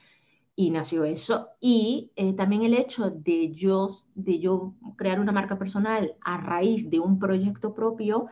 y 0.57 0.71
nació 0.71 1.05
eso. 1.05 1.51
Y 1.61 2.11
eh, 2.17 2.33
también 2.33 2.63
el 2.63 2.75
hecho 2.75 3.11
de 3.11 3.53
yo, 3.53 3.89
de 4.15 4.41
yo 4.41 4.73
crear 4.97 5.21
una 5.21 5.33
marca 5.33 5.59
personal 5.59 6.17
a 6.23 6.39
raíz 6.39 6.91
de 6.91 6.99
un 6.99 7.19
proyecto 7.19 7.75
propio, 7.75 8.27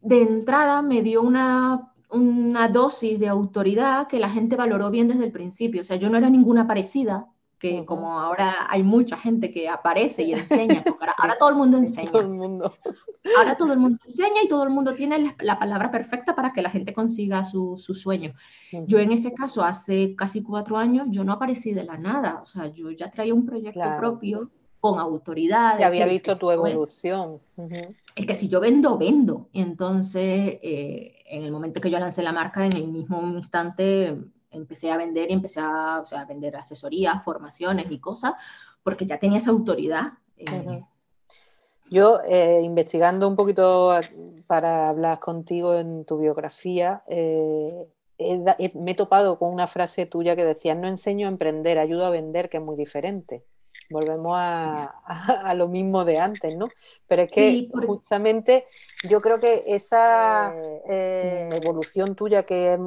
de 0.00 0.22
entrada 0.22 0.82
me 0.82 1.02
dio 1.02 1.22
una, 1.22 1.92
una 2.10 2.68
dosis 2.68 3.20
de 3.20 3.28
autoridad 3.28 4.08
que 4.08 4.18
la 4.18 4.30
gente 4.30 4.56
valoró 4.56 4.90
bien 4.90 5.08
desde 5.08 5.24
el 5.24 5.32
principio. 5.32 5.82
O 5.82 5.84
sea, 5.84 5.96
yo 5.96 6.08
no 6.08 6.16
era 6.18 6.30
ninguna 6.30 6.66
parecida, 6.66 7.28
que 7.62 7.84
como 7.86 8.18
ahora 8.18 8.66
hay 8.68 8.82
mucha 8.82 9.16
gente 9.16 9.52
que 9.52 9.68
aparece 9.68 10.24
y 10.24 10.32
enseña, 10.32 10.82
ahora, 11.18 11.36
todo 11.38 11.50
el 11.50 11.54
mundo 11.54 11.78
enseña. 11.78 12.10
Todo 12.10 12.22
el 12.22 12.28
mundo. 12.28 12.74
Ahora 13.38 13.56
todo 13.56 13.72
el 13.72 13.78
mundo 13.78 14.00
enseña 14.04 14.42
y 14.42 14.48
todo 14.48 14.64
el 14.64 14.70
mundo 14.70 14.96
tiene 14.96 15.36
la, 15.38 15.60
palabra 15.60 15.92
perfecta 15.92 16.34
para 16.34 16.52
que 16.52 16.60
la 16.60 16.70
gente 16.70 16.92
consiga 16.92 17.44
su, 17.44 17.76
su 17.76 17.94
sueño. 17.94 18.34
Yo 18.72 18.98
en 18.98 19.12
ese 19.12 19.32
caso, 19.32 19.62
hace 19.62 20.16
casi 20.16 20.42
cuatro 20.42 20.76
años, 20.76 21.06
yo 21.10 21.22
no 21.22 21.34
aparecí 21.34 21.72
de 21.72 21.84
la 21.84 21.96
nada, 21.96 22.40
o 22.42 22.46
sea, 22.46 22.66
yo 22.66 22.90
ya 22.90 23.12
traía 23.12 23.32
un 23.32 23.46
proyecto 23.46 23.96
propio 23.96 24.50
con 24.80 24.98
autoridad. 24.98 25.78
Y 25.78 25.84
había 25.84 26.06
visto 26.06 26.36
tu 26.36 26.50
evolución. 26.50 27.38
Es 28.16 28.26
que 28.26 28.34
si 28.34 28.48
yo 28.48 28.58
vendo, 28.58 28.98
vendo. 28.98 29.48
Y 29.52 29.60
entonces, 29.62 30.58
eh, 30.60 31.14
en 31.26 31.44
el 31.44 31.52
momento 31.52 31.80
que 31.80 31.90
yo 31.90 32.00
lancé 32.00 32.24
la 32.24 32.32
marca, 32.32 32.66
en 32.66 32.72
el 32.72 32.88
mismo 32.88 33.22
instante 33.22 34.18
empecé 34.52 34.90
a 34.90 34.96
vender 34.96 35.30
y 35.30 35.34
empecé 35.34 35.60
a, 35.60 36.00
o 36.00 36.06
sea, 36.06 36.20
a 36.20 36.24
vender 36.24 36.56
asesorías, 36.56 37.24
formaciones 37.24 37.86
y 37.90 37.98
cosas, 37.98 38.34
porque 38.82 39.06
ya 39.06 39.18
tenía 39.18 39.38
esa 39.38 39.50
autoridad. 39.50 40.12
Eh. 40.36 40.84
Yo, 41.90 42.20
eh, 42.26 42.60
investigando 42.62 43.28
un 43.28 43.36
poquito 43.36 43.98
para 44.46 44.88
hablar 44.88 45.18
contigo 45.18 45.74
en 45.74 46.04
tu 46.04 46.18
biografía, 46.18 47.02
eh, 47.06 47.86
me 48.74 48.92
he 48.92 48.94
topado 48.94 49.36
con 49.36 49.52
una 49.52 49.66
frase 49.66 50.06
tuya 50.06 50.36
que 50.36 50.44
decía, 50.44 50.74
no 50.74 50.86
enseño 50.86 51.26
a 51.26 51.30
emprender, 51.30 51.78
ayudo 51.78 52.06
a 52.06 52.10
vender, 52.10 52.48
que 52.48 52.58
es 52.58 52.62
muy 52.62 52.76
diferente. 52.76 53.44
Volvemos 53.90 54.34
a, 54.38 55.52
lo 55.56 55.68
mismo 55.68 56.04
de 56.04 56.18
antes, 56.18 56.56
¿no? 56.56 56.68
Pero 57.06 57.22
es 57.22 57.32
que 57.32 57.68
justamente 57.86 58.66
yo 59.08 59.20
creo 59.20 59.40
que 59.40 59.64
esa 59.66 60.54
evolución 60.86 62.14
tuya 62.14 62.44
que 62.44 62.78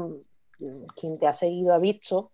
quien 0.96 1.18
te 1.20 1.28
ha 1.28 1.34
seguido 1.34 1.74
ha 1.74 1.80
visto, 1.80 2.32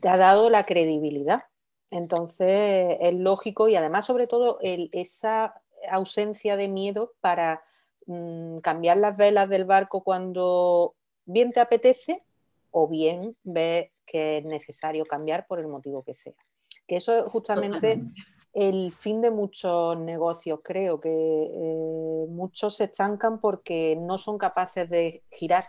te 0.00 0.08
ha 0.08 0.16
dado 0.16 0.50
la 0.50 0.66
credibilidad. 0.66 1.44
Entonces 1.90 2.96
es 3.00 3.14
lógico 3.14 3.68
y 3.68 3.76
además 3.76 4.06
sobre 4.06 4.26
todo 4.26 4.58
esa 4.62 5.54
ausencia 5.90 6.56
de 6.56 6.68
miedo 6.68 7.12
para 7.20 7.62
mm, 8.06 8.58
cambiar 8.58 8.96
las 8.96 9.16
velas 9.16 9.48
del 9.48 9.64
barco 9.64 10.02
cuando 10.02 10.94
bien 11.24 11.52
te 11.52 11.60
apetece 11.60 12.24
o 12.70 12.88
bien 12.88 13.36
ves 13.44 13.90
que 14.06 14.38
es 14.38 14.44
necesario 14.44 15.04
cambiar 15.04 15.46
por 15.46 15.60
el 15.60 15.68
motivo 15.68 16.02
que 16.02 16.14
sea. 16.14 16.34
Que 16.86 16.96
eso 16.96 17.16
es 17.16 17.30
justamente 17.30 18.02
el 18.52 18.92
fin 18.92 19.20
de 19.20 19.30
muchos 19.30 19.98
negocios, 19.98 20.60
creo 20.62 21.00
que 21.00 21.10
eh, 21.10 22.26
muchos 22.28 22.76
se 22.76 22.84
estancan 22.84 23.40
porque 23.40 23.96
no 23.96 24.18
son 24.18 24.38
capaces 24.38 24.88
de 24.88 25.24
girar 25.30 25.64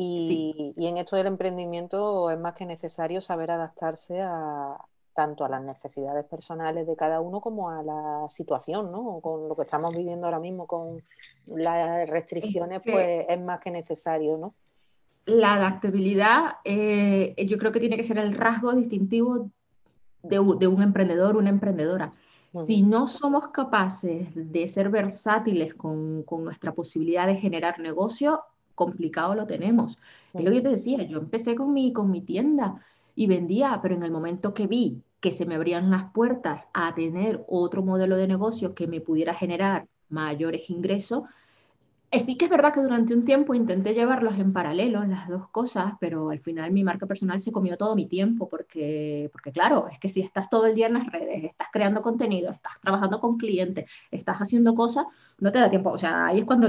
y, 0.00 0.74
en 0.76 0.96
esto 0.96 1.16
del 1.16 1.26
emprendimiento 1.26 2.30
es 2.30 2.38
más 2.38 2.54
que 2.54 2.64
necesario 2.64 3.20
saber 3.20 3.50
adaptarse 3.50 4.20
a, 4.20 4.76
tanto 5.12 5.44
a 5.44 5.48
las 5.48 5.60
necesidades 5.60 6.24
personales 6.24 6.86
de 6.86 6.94
cada 6.94 7.20
uno 7.20 7.40
como 7.40 7.68
a 7.68 7.82
la 7.82 8.28
situación, 8.28 8.92
¿no? 8.92 9.18
Con 9.20 9.48
lo 9.48 9.56
que 9.56 9.62
estamos 9.62 9.96
viviendo 9.96 10.26
ahora 10.26 10.38
mismo 10.38 10.68
con 10.68 11.02
las 11.46 12.08
restricciones, 12.08 12.80
pues 12.84 13.26
es 13.28 13.40
más 13.40 13.58
que 13.58 13.72
necesario, 13.72 14.38
¿no? 14.38 14.54
La 15.26 15.54
adaptabilidad, 15.54 16.58
eh, 16.64 17.34
yo 17.48 17.58
creo 17.58 17.72
que 17.72 17.80
tiene 17.80 17.96
que 17.96 18.04
ser 18.04 18.18
el 18.18 18.36
rasgo 18.36 18.72
distintivo 18.74 19.50
de, 20.22 20.38
un 20.38 20.80
emprendedor, 20.80 21.36
una 21.36 21.50
emprendedora. 21.50 22.12
Si 22.66 22.84
no 22.84 23.08
somos 23.08 23.48
capaces 23.48 24.28
de 24.32 24.68
ser 24.68 24.90
versátiles 24.90 25.74
con, 25.74 26.22
con, 26.22 26.44
nuestra 26.44 26.72
posibilidad 26.72 27.26
de 27.26 27.34
generar 27.34 27.80
negocio, 27.80 28.42
complicado 28.78 29.34
lo 29.34 29.46
tenemos. 29.46 29.98
Es 30.32 30.44
lo 30.44 30.50
que 30.50 30.56
yo 30.56 30.62
te 30.62 30.70
decía, 30.70 31.02
yo 31.02 31.18
empecé 31.18 31.56
con 31.56 31.72
mi, 31.72 31.92
con 31.92 32.10
mi 32.10 32.20
tienda 32.22 32.80
y 33.16 33.26
vendía, 33.26 33.80
pero 33.82 33.96
en 33.96 34.04
el 34.04 34.12
momento 34.12 34.54
que 34.54 34.68
vi 34.68 35.02
que 35.20 35.32
se 35.32 35.46
me 35.46 35.56
abrían 35.56 35.90
las 35.90 36.12
puertas 36.12 36.70
a 36.72 36.94
tener 36.94 37.44
otro 37.48 37.82
modelo 37.82 38.16
de 38.16 38.28
negocio 38.28 38.74
que 38.74 38.86
me 38.86 39.00
pudiera 39.00 39.34
generar 39.34 39.88
mayores 40.08 40.70
ingresos, 40.70 41.24
sí 42.20 42.36
que 42.36 42.46
es 42.46 42.50
verdad 42.50 42.72
que 42.72 42.80
durante 42.80 43.14
un 43.14 43.24
tiempo 43.24 43.54
intenté 43.54 43.92
llevarlos 43.92 44.38
en 44.38 44.52
paralelo, 44.52 45.04
las 45.04 45.28
dos 45.28 45.48
cosas, 45.48 45.92
pero 46.00 46.30
al 46.30 46.40
final 46.40 46.70
mi 46.70 46.82
marca 46.82 47.06
personal 47.06 47.42
se 47.42 47.52
comió 47.52 47.76
todo 47.76 47.94
mi 47.94 48.06
tiempo, 48.06 48.48
porque, 48.48 49.28
porque 49.32 49.52
claro, 49.52 49.88
es 49.90 49.98
que 49.98 50.08
si 50.08 50.20
estás 50.20 50.48
todo 50.48 50.66
el 50.66 50.74
día 50.74 50.86
en 50.86 50.94
las 50.94 51.06
redes, 51.06 51.44
estás 51.44 51.68
creando 51.70 52.00
contenido, 52.00 52.50
estás 52.50 52.80
trabajando 52.80 53.20
con 53.20 53.36
clientes, 53.36 53.90
estás 54.10 54.38
haciendo 54.38 54.74
cosas, 54.74 55.06
no 55.38 55.52
te 55.52 55.58
da 55.58 55.68
tiempo. 55.68 55.90
O 55.90 55.98
sea, 55.98 56.26
ahí 56.26 56.40
es 56.40 56.44
cuando 56.44 56.68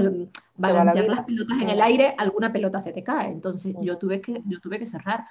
balancear 0.56 1.06
las 1.06 1.24
pelotas 1.24 1.60
en 1.62 1.70
el 1.70 1.80
aire, 1.80 2.14
alguna 2.18 2.52
pelota 2.52 2.80
se 2.80 2.92
te 2.92 3.02
cae. 3.02 3.32
Entonces 3.32 3.74
yo 3.80 3.96
tuve 3.96 4.20
que, 4.20 4.42
yo 4.44 4.60
tuve 4.60 4.78
que 4.78 4.86
cerrar. 4.86 5.24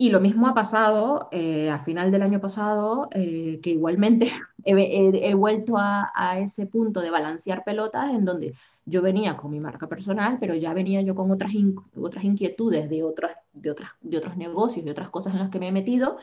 Y 0.00 0.10
lo 0.10 0.20
mismo 0.20 0.46
ha 0.46 0.54
pasado 0.54 1.28
eh, 1.32 1.68
a 1.70 1.80
final 1.80 2.12
del 2.12 2.22
año 2.22 2.40
pasado, 2.40 3.08
eh, 3.12 3.58
que 3.60 3.70
igualmente 3.70 4.30
he, 4.64 5.34
vuelto 5.34 5.76
a, 5.76 6.12
a, 6.14 6.38
ese 6.38 6.66
punto 6.66 7.00
de 7.00 7.10
balancear 7.10 7.64
pelotas 7.64 8.14
en 8.14 8.24
donde 8.24 8.54
yo 8.88 9.02
venía 9.02 9.36
con 9.36 9.50
mi 9.50 9.60
marca 9.60 9.88
personal, 9.88 10.38
pero 10.40 10.54
ya 10.54 10.72
venía 10.72 11.02
yo 11.02 11.14
con 11.14 11.30
otras, 11.30 11.52
otras 12.00 12.24
inquietudes 12.24 12.88
de, 12.88 13.02
otras, 13.02 13.36
de, 13.52 13.70
otras, 13.70 13.90
de 14.00 14.16
otros 14.16 14.36
negocios 14.36 14.86
y 14.86 14.90
otras 14.90 15.10
cosas 15.10 15.34
en 15.34 15.40
las 15.40 15.50
que 15.50 15.58
me 15.58 15.68
he 15.68 15.72
metido. 15.72 16.18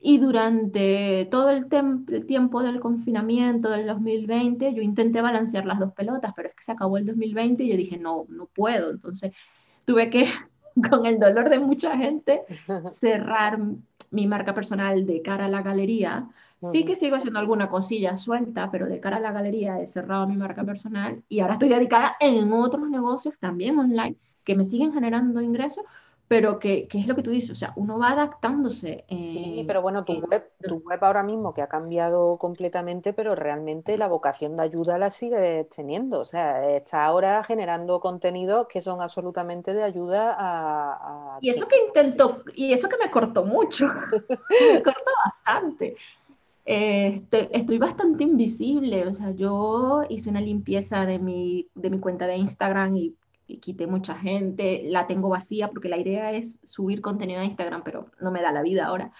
Y 0.00 0.18
durante 0.18 1.26
todo 1.30 1.50
el, 1.50 1.66
el, 2.08 2.26
tiempo 2.26 2.62
del 2.62 2.80
confinamiento 2.80 3.68
del 3.68 3.86
2020, 3.86 4.74
yo 4.74 4.80
intenté 4.80 5.20
balancear 5.20 5.66
las 5.66 5.80
dos 5.80 5.92
pelotas, 5.92 6.32
pero 6.36 6.48
es 6.48 6.54
que 6.54 6.62
se 6.62 6.72
acabó 6.72 6.98
el 6.98 7.06
2020 7.06 7.64
y 7.64 7.70
yo 7.70 7.76
dije, 7.76 7.98
no, 7.98 8.26
no 8.28 8.46
puedo. 8.46 8.90
Entonces 8.90 9.32
tuve 9.84 10.08
que, 10.08 10.28
con 10.90 11.06
el 11.06 11.18
dolor 11.18 11.48
de 11.48 11.58
mucha 11.58 11.96
gente, 11.96 12.42
cerrar 12.90 13.58
mi 14.10 14.26
marca 14.26 14.54
personal 14.54 15.06
de 15.06 15.22
cara 15.22 15.46
a 15.46 15.48
la 15.48 15.62
galería. 15.62 16.28
Sí 16.72 16.84
que 16.84 16.96
sigo 16.96 17.14
haciendo 17.14 17.38
alguna 17.38 17.68
cosilla 17.68 18.16
suelta, 18.16 18.68
pero 18.72 18.86
de 18.86 18.98
cara 18.98 19.18
a 19.18 19.20
la 19.20 19.30
galería 19.30 19.80
he 19.80 19.86
cerrado 19.86 20.26
mi 20.26 20.36
marca 20.36 20.64
personal 20.64 21.22
y 21.28 21.38
ahora 21.38 21.52
estoy 21.52 21.68
dedicada 21.68 22.16
en 22.18 22.52
otros 22.52 22.90
negocios 22.90 23.38
también 23.38 23.78
online 23.78 24.16
que 24.42 24.56
me 24.56 24.64
siguen 24.64 24.92
generando 24.92 25.40
ingresos, 25.40 25.84
pero 26.28 26.58
que, 26.58 26.86
es 26.92 27.06
lo 27.06 27.16
que 27.16 27.22
tú 27.22 27.30
dices, 27.30 27.50
o 27.50 27.54
sea, 27.54 27.72
uno 27.76 27.98
va 27.98 28.10
adaptándose. 28.10 29.06
sí, 29.08 29.64
pero 29.66 29.80
bueno, 29.80 30.04
tu, 30.04 30.20
web, 30.20 30.50
tu 30.62 30.76
web 30.76 31.02
ahora 31.02 31.22
mismo 31.22 31.54
que 31.54 31.62
ha 31.62 31.68
cambiado 31.68 32.36
completamente, 32.36 33.14
pero 33.14 33.34
realmente 33.34 33.96
la 33.96 34.08
vocación 34.08 34.54
de 34.56 34.64
ayuda 34.64 34.98
la 34.98 35.10
sigue 35.10 35.66
teniendo, 35.74 36.20
o 36.20 36.24
sea, 36.26 36.68
está 36.68 37.06
ahora 37.06 37.42
generando 37.44 37.98
contenidos 38.00 38.66
que 38.68 38.82
son 38.82 39.00
absolutamente 39.00 39.72
de 39.72 39.82
ayuda 39.82 40.36
a... 40.38 41.38
Y 41.40 41.48
eso 41.48 41.66
que 41.66 41.76
intento, 41.86 42.42
y 42.54 42.74
eso 42.74 42.90
que 42.90 42.98
me 43.02 43.10
cortó 43.10 43.46
mucho, 43.46 43.86
me 44.74 44.82
cortó 44.82 45.10
bastante. 45.24 45.96
Eh, 46.66 47.22
estoy, 47.52 47.78
bastante 47.78 48.24
invisible, 48.24 49.06
o 49.06 49.14
sea, 49.14 49.30
yo 49.30 50.02
hice 50.10 50.28
una 50.28 50.42
limpieza 50.42 51.06
de 51.06 51.18
mi, 51.18 51.68
de 51.74 51.88
mi 51.88 51.98
cuenta 51.98 52.26
de 52.26 52.36
Instagram 52.36 52.94
y, 52.96 53.14
quité 53.60 53.86
mucha 53.86 54.14
gente, 54.14 54.82
la 54.86 55.06
tengo 55.06 55.28
vacía 55.28 55.68
porque 55.68 55.88
la 55.88 55.98
idea 55.98 56.32
es 56.32 56.58
subir 56.62 57.00
contenido 57.00 57.40
a 57.40 57.44
Instagram, 57.44 57.82
pero 57.84 58.10
no 58.20 58.30
me 58.30 58.42
da 58.42 58.52
la 58.52 58.62
vida 58.62 58.86
ahora. 58.86 59.12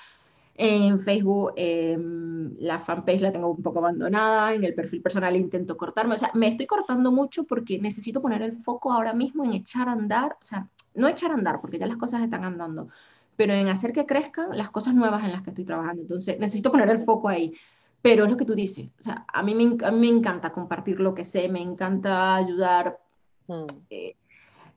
En 0.55 1.01
Facebook 1.01 1.53
em, 1.57 2.57
la 2.59 2.81
fanpage 2.81 3.21
la 3.23 3.33
tengo 3.33 3.49
un 3.49 3.63
poco 3.63 3.79
abandonada, 3.79 4.55
en 4.55 4.65
el 4.65 4.75
perfil 4.75 5.01
personal 5.03 5.37
intento 5.37 5.77
cortarme, 5.77 6.15
o 6.15 6.19
sea, 6.19 6.33
me 6.35 6.49
estoy 6.49 6.67
cortando 6.67 7.13
mucho 7.13 7.45
porque 7.45 7.79
necesito 7.79 8.21
poner 8.21 8.43
el 8.43 8.57
foco 8.65 8.93
ahora 8.93 9.13
mismo 9.15 9.45
en 9.45 9.55
echar 9.55 9.89
a 9.89 9.93
andar, 9.93 10.37
o 10.43 10.45
sea, 10.45 10.69
no 10.95 11.09
echar 11.09 11.31
a 11.31 11.35
andar 11.35 11.61
porque 11.61 11.79
ya 11.79 11.87
las 11.87 11.97
cosas 11.97 12.23
están 12.23 12.45
andando, 12.45 12.89
pero 13.37 13.53
en 13.55 13.69
hacer 13.69 13.93
que 13.93 14.05
crezcan 14.05 14.57
las 14.57 14.71
cosas 14.71 14.95
nuevas 14.95 15.25
en 15.25 15.33
las 15.33 15.43
que 15.43 15.51
estoy 15.51 15.65
trabajando. 15.65 16.03
Entonces, 16.03 16.39
necesito 16.41 16.73
poner 16.73 16.91
el 16.91 17.03
foco 17.03 17.29
ahí. 17.29 17.55
Pero 18.03 18.25
es 18.25 18.31
lo 18.31 18.37
que 18.37 18.45
tú 18.45 18.55
dices, 18.55 18.91
o 19.01 19.03
sea, 19.03 19.25
a 19.29 19.43
mí 19.43 19.55
me, 19.55 19.85
a 19.85 19.91
mí 19.91 19.99
me 19.99 20.09
encanta 20.09 20.53
compartir 20.53 21.01
lo 21.01 21.15
que 21.15 21.25
sé, 21.25 21.49
me 21.49 21.61
encanta 21.61 22.37
ayudar. 22.37 23.01
Mm. 23.49 23.67
Eh, 23.91 24.17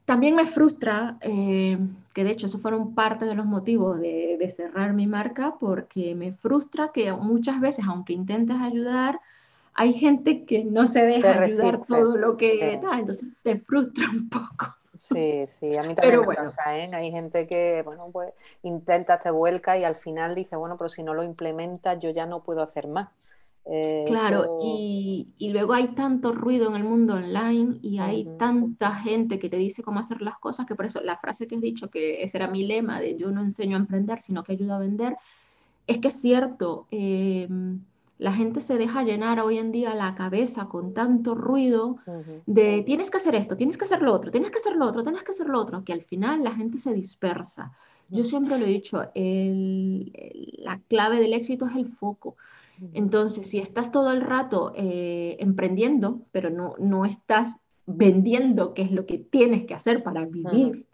también 0.04 0.34
me 0.34 0.46
frustra, 0.46 1.16
eh, 1.20 1.78
que 2.12 2.24
de 2.24 2.30
hecho 2.32 2.46
eso 2.46 2.58
fueron 2.58 2.94
parte 2.94 3.24
de 3.24 3.34
los 3.34 3.46
motivos 3.46 4.00
de, 4.00 4.36
de, 4.38 4.50
cerrar 4.50 4.92
mi 4.92 5.06
marca, 5.06 5.54
porque 5.60 6.14
me 6.16 6.32
frustra 6.32 6.90
que 6.92 7.12
muchas 7.12 7.60
veces, 7.60 7.84
aunque 7.88 8.12
intentes 8.12 8.56
ayudar, 8.56 9.20
hay 9.74 9.92
gente 9.94 10.44
que 10.44 10.64
no 10.64 10.86
se 10.86 11.04
deja 11.04 11.40
ayudar 11.40 11.82
todo 11.86 12.16
lo 12.16 12.36
que 12.36 12.78
da, 12.82 12.98
entonces 12.98 13.28
te 13.42 13.58
frustra 13.58 14.04
un 14.10 14.28
poco. 14.28 14.74
Sí, 14.94 15.46
sí, 15.46 15.76
a 15.76 15.82
mí 15.82 15.94
también 15.94 16.20
me 16.20 16.34
pasa, 16.34 16.78
¿eh? 16.78 16.90
Hay 16.92 17.10
gente 17.10 17.46
que, 17.46 17.82
bueno, 17.82 18.08
pues 18.12 18.32
intenta, 18.62 19.18
te 19.18 19.30
vuelca 19.30 19.78
y 19.78 19.84
al 19.84 19.96
final 19.96 20.34
dice, 20.34 20.56
bueno, 20.56 20.76
pero 20.76 20.88
si 20.88 21.02
no 21.02 21.14
lo 21.14 21.22
implementas 21.22 21.98
yo 22.00 22.10
ya 22.10 22.26
no 22.26 22.42
puedo 22.42 22.62
hacer 22.62 22.86
más. 22.86 23.08
Eh, 23.64 24.04
claro, 24.08 24.58
y, 24.62 25.28
luego 25.52 25.72
hay 25.72 25.88
tanto 25.88 26.32
ruido 26.32 26.68
en 26.68 26.76
el 26.76 26.84
mundo 26.84 27.14
online 27.14 27.78
y 27.80 27.98
hay 27.98 28.28
tanta 28.38 28.96
gente 28.96 29.38
que 29.38 29.48
te 29.48 29.56
dice 29.56 29.82
cómo 29.82 30.00
hacer 30.00 30.20
las 30.20 30.38
cosas 30.38 30.66
que 30.66 30.74
por 30.74 30.86
eso 30.86 31.00
la 31.00 31.16
frase 31.18 31.46
que 31.46 31.54
has 31.54 31.60
dicho, 31.60 31.88
que 31.88 32.22
ese 32.22 32.38
era 32.38 32.48
mi 32.48 32.64
lema 32.64 33.00
de 33.00 33.16
yo 33.16 33.30
no 33.30 33.40
enseño 33.40 33.76
a 33.76 33.80
emprender, 33.80 34.20
sino 34.20 34.42
que 34.42 34.52
ayudo 34.52 34.74
a 34.74 34.78
vender, 34.78 35.16
es 35.86 35.98
que 35.98 36.08
es 36.08 36.20
cierto. 36.20 36.86
Em, 36.90 37.80
la 38.18 38.32
gente 38.32 38.60
se 38.60 38.78
deja 38.78 39.02
llenar 39.02 39.40
hoy 39.40 39.58
en 39.58 39.72
día 39.72 39.94
la 39.94 40.14
cabeza 40.14 40.66
con 40.66 40.94
tanto 40.94 41.34
ruido 41.34 41.98
de 42.46 42.82
tienes 42.84 43.10
que 43.10 43.16
hacer 43.16 43.34
esto, 43.34 43.56
tienes 43.56 43.76
que 43.76 43.84
hacer 43.84 44.00
lo 44.00 44.14
otro, 44.14 44.30
tienes 44.30 44.52
que 44.52 44.58
hacer 44.58 44.76
lo 44.76 44.86
otro, 44.86 45.02
tienes 45.02 45.24
que 45.24 45.32
hacer 45.32 45.48
lo 45.48 45.58
otro, 45.58 45.82
que 45.84 45.92
al 45.92 46.02
final 46.02 46.44
la 46.44 46.54
gente 46.54 46.78
se 46.78 46.94
dispersa. 46.94 47.72
Yo 48.08 48.22
siempre 48.22 48.58
lo 48.58 48.66
he 48.66 48.68
dicho, 48.68 48.98
la 49.14 50.80
clave 50.88 51.18
del 51.18 51.32
éxito 51.32 51.66
es 51.66 51.76
el 51.76 51.88
foco. 51.88 52.36
Entonces, 52.92 53.48
si 53.48 53.58
estás 53.58 53.92
todo 53.92 54.10
el 54.12 54.22
rato 54.22 54.72
eh, 54.74 55.36
emprendiendo, 55.38 56.22
pero 56.32 56.50
no, 56.50 56.74
no 56.78 57.04
estás 57.04 57.58
vendiendo 57.86 58.74
qué 58.74 58.82
es 58.82 58.92
lo 58.92 59.06
que 59.06 59.18
tienes 59.18 59.66
que 59.66 59.74
hacer 59.74 60.02
para 60.02 60.24
vivir, 60.24 60.86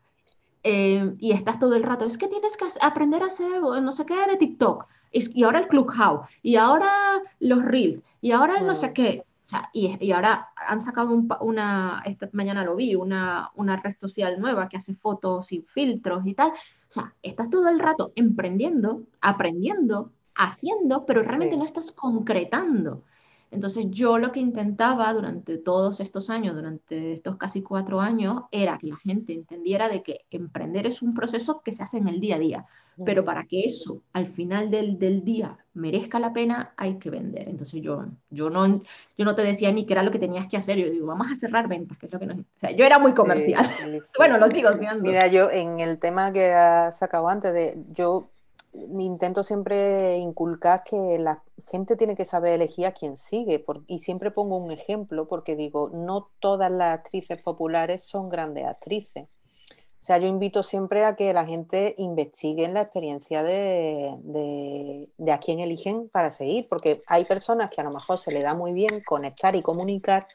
eh, 0.65 1.15
y 1.19 1.33
estás 1.33 1.59
todo 1.59 1.75
el 1.75 1.83
rato, 1.83 2.05
es 2.05 2.19
que 2.19 2.29
tienes 2.29 2.57
que 2.57 2.67
aprender 2.83 3.23
a 3.23 3.27
hacer 3.27 3.61
no 3.61 3.93
sé 3.93 4.05
qué 4.05 4.15
de 4.29 4.37
TikTok, 4.37 4.87
y 5.13 5.43
ahora 5.45 5.61
el 5.61 5.69
Clubhouse, 5.69 6.27
y 6.43 6.57
ahora 6.57 7.23
los 7.41 7.63
Reels, 7.65 8.03
y 8.21 8.33
ahora 8.33 8.61
no 8.61 8.75
sé 8.75 8.93
qué. 8.93 9.25
O 9.47 9.51
sea, 9.51 9.71
y, 9.73 9.97
y, 10.05 10.13
ahora 10.13 10.51
han 10.57 10.83
sacado 10.83 11.19
una, 11.41 12.03
esta 12.05 12.29
mañana 12.33 12.65
lo 12.65 12.77
vi, 12.77 12.95
una, 12.95 13.51
una 13.55 13.77
red 13.77 13.97
social 13.97 14.39
nueva 14.39 14.69
que 14.69 14.77
hace 14.77 14.95
fotos 14.95 15.47
sin 15.47 15.65
filtros 15.65 16.27
y 16.27 16.35
tal. 16.35 16.51
O 16.51 16.93
sea, 16.93 17.15
estás 17.23 17.49
todo 17.49 17.71
el 17.71 17.79
rato 17.79 18.13
emprendiendo, 18.15 19.05
aprendiendo, 19.23 20.13
haciendo, 20.39 21.05
pero 21.05 21.23
realmente 21.23 21.57
no 21.57 21.65
estás 21.65 21.93
concretando. 21.93 23.03
Entonces 23.51 23.87
yo 23.91 24.19
lo 24.19 24.31
que 24.31 24.41
intentaba 24.41 25.13
durante 25.13 25.59
todos 25.59 26.01
estos 26.01 26.29
años, 26.29 26.55
durante 26.55 27.13
estos 27.13 27.37
casi 27.37 27.63
cuatro 27.63 28.01
años, 28.01 28.43
era 28.51 28.79
que 28.79 28.89
la 28.89 28.97
gente 28.97 29.33
entendiera 29.33 29.89
de 29.89 30.03
que 30.03 30.27
emprender 30.31 30.87
es 30.87 31.03
un 31.03 31.15
proceso 31.15 31.63
que 31.65 31.73
se 31.73 31.83
hace 31.83 31.99
en 31.99 32.09
el 32.09 32.21
día 32.21 32.37
a 32.37 32.39
día. 32.39 32.67
Pero 33.05 33.25
para 33.25 33.45
que 33.45 33.63
eso 33.63 34.03
al 34.13 34.27
final 34.27 34.73
del, 34.73 34.99
del, 34.99 35.25
día 35.25 35.57
merezca 35.73 36.19
la 36.19 36.33
pena, 36.33 36.75
hay 36.77 36.99
que 36.99 37.11
vender. 37.11 37.49
Entonces 37.49 37.81
yo, 37.81 38.07
yo, 38.29 38.51
no, 38.51 38.83
yo 39.17 39.25
no 39.25 39.37
te 39.37 39.45
decía 39.45 39.71
ni 39.71 39.87
qué 39.87 39.93
era 39.93 40.03
lo 40.03 40.11
que 40.11 40.19
tenías 40.19 40.49
que 40.49 40.57
hacer. 40.57 40.79
Yo 40.79 40.91
digo, 40.91 41.07
vamos 41.07 41.31
a 41.31 41.37
cerrar 41.37 41.69
ventas, 41.69 41.97
que 41.97 42.07
es 42.07 42.13
lo 42.13 42.19
que 42.19 42.27
nos... 42.27 42.39
O 42.39 42.45
sea, 42.57 42.73
yo 42.73 42.85
era 42.85 42.99
muy 42.99 43.15
comercial. 43.15 43.65
bueno, 44.19 44.39
lo 44.39 44.49
sigo 44.49 44.73
siendo. 44.75 45.05
Mira, 45.05 45.29
yo 45.29 45.49
en 45.49 45.79
el 45.79 46.01
tema 46.01 46.33
que 46.33 46.53
has 46.53 46.99
sacado 46.99 47.29
antes, 47.29 47.55
de, 47.55 47.85
yo 47.93 48.31
intento 48.73 49.43
siempre 49.43 50.19
inculcar 50.19 50.85
que 50.85 51.19
la 51.19 51.43
gente 51.69 51.97
tiene 51.97 52.17
que 52.17 52.25
saber 52.25 52.53
elegir 52.53 52.87
a 52.87 52.93
quien 52.93 53.17
sigue. 53.17 53.65
y 53.87 53.99
siempre 54.01 54.31
pongo 54.31 54.57
un 54.57 54.71
ejemplo 54.71 55.29
porque 55.29 55.57
digo, 55.57 55.91
no 55.93 56.31
todas 56.41 56.71
las 56.71 56.99
actrices 56.99 57.41
populares 57.43 58.03
son 58.05 58.29
grandes 58.29 58.67
actrices. 58.67 59.29
O 60.01 60.03
sea, 60.09 60.19
yo 60.19 60.29
invito 60.29 60.63
siempre 60.63 61.05
a 61.05 61.17
que 61.17 61.33
la 61.33 61.45
gente 61.45 61.97
investigue 61.99 62.65
en 62.65 62.75
la 62.75 62.83
experiencia 62.83 63.43
de, 63.43 64.15
de, 64.23 65.33
a 65.33 65.39
quién 65.39 65.59
eligen 65.59 66.09
para 66.09 66.31
seguir, 66.31 66.69
porque 66.69 67.03
hay 67.09 67.25
personas 67.25 67.71
que 67.71 67.81
a 67.81 67.85
lo 67.85 67.91
mejor 67.91 68.17
se 68.17 68.31
le 68.31 68.43
da 68.43 68.55
muy 68.55 68.73
bien 68.73 69.03
conectar 69.05 69.57
y 69.57 69.63
comunicar, 69.63 70.29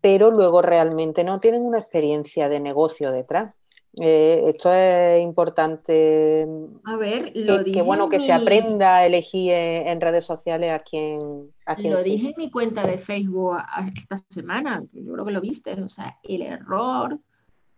pero 0.00 0.30
luego 0.30 0.62
realmente 0.62 1.22
no 1.22 1.38
tienen 1.38 1.66
una 1.66 1.78
experiencia 1.80 2.48
de 2.48 2.60
negocio 2.60 3.12
detrás. 3.12 3.54
Eh, 4.00 4.44
esto 4.46 4.72
es 4.72 5.22
importante. 5.22 6.46
A 6.84 6.96
ver, 6.96 7.32
lo 7.34 7.64
que, 7.64 7.82
bueno 7.82 8.08
que 8.08 8.20
se 8.20 8.32
aprenda 8.32 8.96
a 8.96 9.06
elegir 9.06 9.50
en, 9.52 10.00
redes 10.00 10.24
sociales 10.24 10.70
a 10.72 10.78
quién. 10.78 11.18
A 11.66 11.74
quién 11.74 11.94
lo 11.94 12.02
dije 12.02 12.28
en 12.28 12.34
mi 12.36 12.50
cuenta 12.50 12.86
de 12.86 12.98
Facebook 12.98 13.58
esta 13.96 14.18
semana, 14.28 14.84
yo 14.92 15.12
creo 15.12 15.24
que 15.24 15.32
lo 15.32 15.40
viste, 15.40 15.72
o 15.82 15.88
sea, 15.88 16.18
el 16.22 16.42
error 16.42 17.18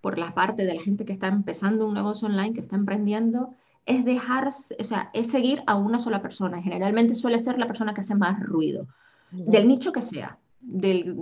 por 0.00 0.18
la 0.18 0.34
parte 0.34 0.64
de 0.64 0.74
la 0.74 0.82
gente 0.82 1.04
que 1.04 1.12
está 1.12 1.28
empezando 1.28 1.86
un 1.86 1.94
negocio 1.94 2.28
online, 2.28 2.54
que 2.54 2.60
está 2.60 2.76
emprendiendo, 2.76 3.50
es 3.86 4.04
dejar, 4.04 4.48
o 4.48 4.84
sea, 4.84 5.10
es 5.12 5.30
seguir 5.30 5.62
a 5.66 5.76
una 5.76 5.98
sola 5.98 6.22
persona. 6.22 6.62
Generalmente 6.62 7.14
suele 7.14 7.38
ser 7.38 7.58
la 7.58 7.66
persona 7.66 7.94
que 7.94 8.00
hace 8.00 8.14
más 8.14 8.40
ruido, 8.40 8.86
del 9.30 9.68
nicho 9.68 9.92
que 9.92 10.02
sea, 10.02 10.38
del 10.60 11.14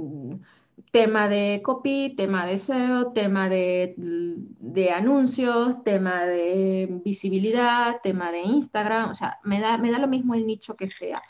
tema 0.90 1.28
de 1.28 1.60
copy, 1.62 2.14
tema 2.16 2.46
de 2.46 2.58
SEO, 2.58 3.12
tema 3.12 3.48
de, 3.48 3.94
de, 3.96 4.90
anuncios, 4.90 5.82
tema 5.84 6.24
de 6.24 7.00
visibilidad, 7.04 8.00
tema 8.02 8.32
de 8.32 8.40
Instagram, 8.40 9.10
o 9.10 9.14
sea, 9.14 9.38
me 9.44 9.60
da, 9.60 9.78
me 9.78 9.90
da 9.90 9.98
lo 9.98 10.08
mismo 10.08 10.34
el 10.34 10.46
nicho 10.46 10.76
que 10.76 10.88
sea. 10.88 11.20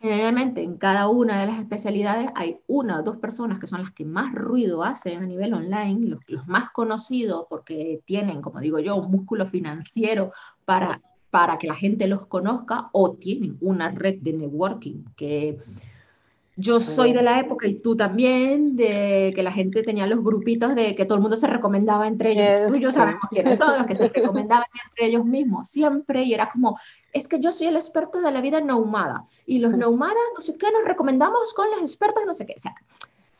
Generalmente 0.00 0.62
en 0.62 0.78
cada 0.78 1.08
una 1.08 1.40
de 1.40 1.46
las 1.46 1.58
especialidades 1.58 2.30
hay 2.34 2.58
una 2.66 3.00
o 3.00 3.02
dos 3.02 3.18
personas 3.18 3.58
que 3.58 3.66
son 3.66 3.82
las 3.82 3.92
que 3.92 4.06
más 4.06 4.32
ruido 4.34 4.82
hacen 4.82 5.22
a 5.22 5.26
nivel 5.26 5.52
online, 5.52 6.08
los, 6.08 6.20
los 6.26 6.46
más 6.46 6.70
conocidos 6.70 7.44
porque 7.50 8.00
tienen, 8.06 8.40
como 8.40 8.60
digo 8.60 8.78
yo, 8.78 8.96
un 8.96 9.10
músculo 9.10 9.46
financiero 9.50 10.32
para, 10.64 11.02
para 11.30 11.58
que 11.58 11.66
la 11.66 11.74
gente 11.74 12.06
los 12.06 12.26
conozca 12.26 12.88
o 12.92 13.12
tienen 13.12 13.58
una 13.60 13.90
red 13.90 14.20
de 14.20 14.32
networking 14.32 15.04
que 15.16 15.58
yo 16.56 16.80
soy 16.80 17.12
de 17.12 17.22
la 17.22 17.40
época, 17.40 17.66
y 17.66 17.74
tú 17.74 17.96
también, 17.96 18.76
de 18.76 19.32
que 19.34 19.42
la 19.42 19.52
gente 19.52 19.82
tenía 19.82 20.06
los 20.06 20.22
grupitos 20.22 20.74
de 20.74 20.94
que 20.94 21.04
todo 21.04 21.16
el 21.16 21.22
mundo 21.22 21.36
se 21.36 21.46
recomendaba 21.46 22.06
entre 22.06 22.32
ellos. 22.32 22.70
Tú 22.70 22.76
y 22.76 22.80
yo 22.82 22.92
sabemos 22.92 23.22
quiénes 23.30 23.58
son, 23.58 23.78
los 23.78 23.86
que 23.86 23.94
se 23.94 24.08
recomendaban 24.14 24.66
entre 24.88 25.06
ellos 25.06 25.24
mismos, 25.24 25.70
siempre. 25.70 26.22
Y 26.22 26.34
era 26.34 26.50
como, 26.50 26.78
es 27.12 27.28
que 27.28 27.40
yo 27.40 27.50
soy 27.52 27.68
el 27.68 27.76
experto 27.76 28.20
de 28.20 28.32
la 28.32 28.40
vida 28.40 28.60
nomada. 28.60 29.24
Y 29.46 29.58
los 29.58 29.72
nomadas, 29.76 30.16
no 30.36 30.42
sé 30.42 30.54
qué, 30.56 30.66
nos 30.70 30.84
recomendamos 30.84 31.54
con 31.54 31.70
los 31.70 31.82
expertos, 31.82 32.24
no 32.26 32.34
sé 32.34 32.46
qué. 32.46 32.54
O 32.56 32.60
sea, 32.60 32.74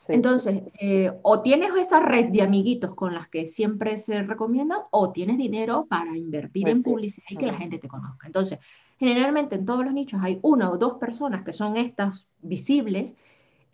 entonces, 0.07 0.63
eh, 0.79 1.11
o 1.21 1.41
tienes 1.41 1.75
esa 1.75 1.99
red 1.99 2.29
de 2.29 2.41
amiguitos 2.41 2.95
con 2.95 3.13
las 3.13 3.27
que 3.27 3.47
siempre 3.47 3.97
se 3.97 4.23
recomiendan, 4.23 4.79
o 4.89 5.11
tienes 5.11 5.37
dinero 5.37 5.85
para 5.87 6.17
invertir 6.17 6.69
en 6.69 6.81
publicidad 6.81 7.27
y 7.29 7.37
que 7.37 7.45
la 7.45 7.53
gente 7.53 7.77
te 7.77 7.87
conozca. 7.87 8.25
Entonces, 8.25 8.57
Generalmente 9.01 9.55
en 9.55 9.65
todos 9.65 9.83
los 9.83 9.95
nichos 9.95 10.21
hay 10.21 10.37
una 10.43 10.69
o 10.69 10.77
dos 10.77 10.99
personas 10.99 11.43
que 11.43 11.53
son 11.53 11.75
estas 11.75 12.27
visibles 12.39 13.15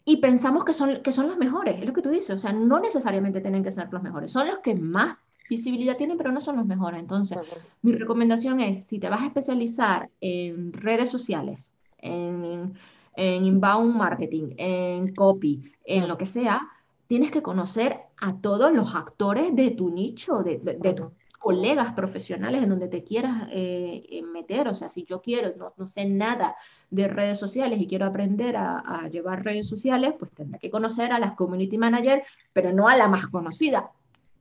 y 0.06 0.22
pensamos 0.22 0.64
que 0.64 0.72
son, 0.72 1.02
que 1.04 1.12
son 1.12 1.28
los 1.28 1.38
mejores, 1.38 1.76
es 1.80 1.86
lo 1.86 1.92
que 1.92 2.02
tú 2.02 2.10
dices, 2.10 2.34
o 2.34 2.40
sea, 2.40 2.54
no 2.54 2.80
necesariamente 2.80 3.42
tienen 3.42 3.62
que 3.62 3.74
ser 3.74 3.90
los 3.92 4.02
mejores, 4.02 4.32
son 4.32 4.48
los 4.48 4.60
que 4.60 4.74
más 4.74 5.18
visibilidad 5.50 5.98
tienen, 5.98 6.18
pero 6.18 6.32
no 6.32 6.40
son 6.40 6.56
los 6.56 6.66
mejores. 6.66 7.02
Entonces, 7.02 7.40
mi 7.82 7.92
recomendación 7.92 8.62
es, 8.62 8.86
si 8.86 9.00
te 9.00 9.10
vas 9.10 9.20
a 9.20 9.26
especializar 9.26 10.10
en 10.22 10.72
redes 10.72 11.10
sociales, 11.10 11.74
en, 11.98 12.76
en 13.18 13.44
inbound 13.44 13.98
marketing, 13.98 14.54
en 14.56 15.14
copy, 15.14 15.74
en 15.84 16.08
lo 16.08 16.18
que 16.18 16.26
sea, 16.26 16.70
tienes 17.08 17.32
que 17.32 17.42
conocer 17.42 17.98
a 18.16 18.40
todos 18.40 18.72
los 18.72 18.96
actores 18.96 19.54
de 19.54 19.72
tu 19.72 19.90
nicho, 19.90 20.42
de, 20.42 20.60
de, 20.60 20.94
tu 20.94 21.12
colegas 21.38 21.94
profesionales 21.94 22.64
en 22.64 22.70
donde 22.70 22.88
te 22.88 23.04
quieras 23.04 23.48
eh, 23.52 24.22
meter. 24.34 24.68
O 24.68 24.76
sea, 24.76 24.90
si 24.90 25.04
yo 25.04 25.22
quiero, 25.22 25.56
no, 25.58 25.74
no, 25.78 25.88
sé 25.88 26.06
nada 26.06 26.56
de 26.90 27.08
redes 27.08 27.40
sociales 27.40 27.80
y 27.80 27.88
quiero 27.88 28.06
aprender 28.06 28.56
a, 28.58 29.08
llevar 29.12 29.44
redes 29.44 29.68
sociales, 29.68 30.14
pues 30.18 30.32
tendré 30.32 30.60
que 30.60 30.70
conocer 30.70 31.12
a 31.12 31.20
las 31.20 31.34
community 31.34 31.78
managers, 31.78 32.24
pero 32.54 32.74
no 32.74 32.88
a 32.88 32.96
la 32.96 33.08
más 33.08 33.28
conocida, 33.28 33.92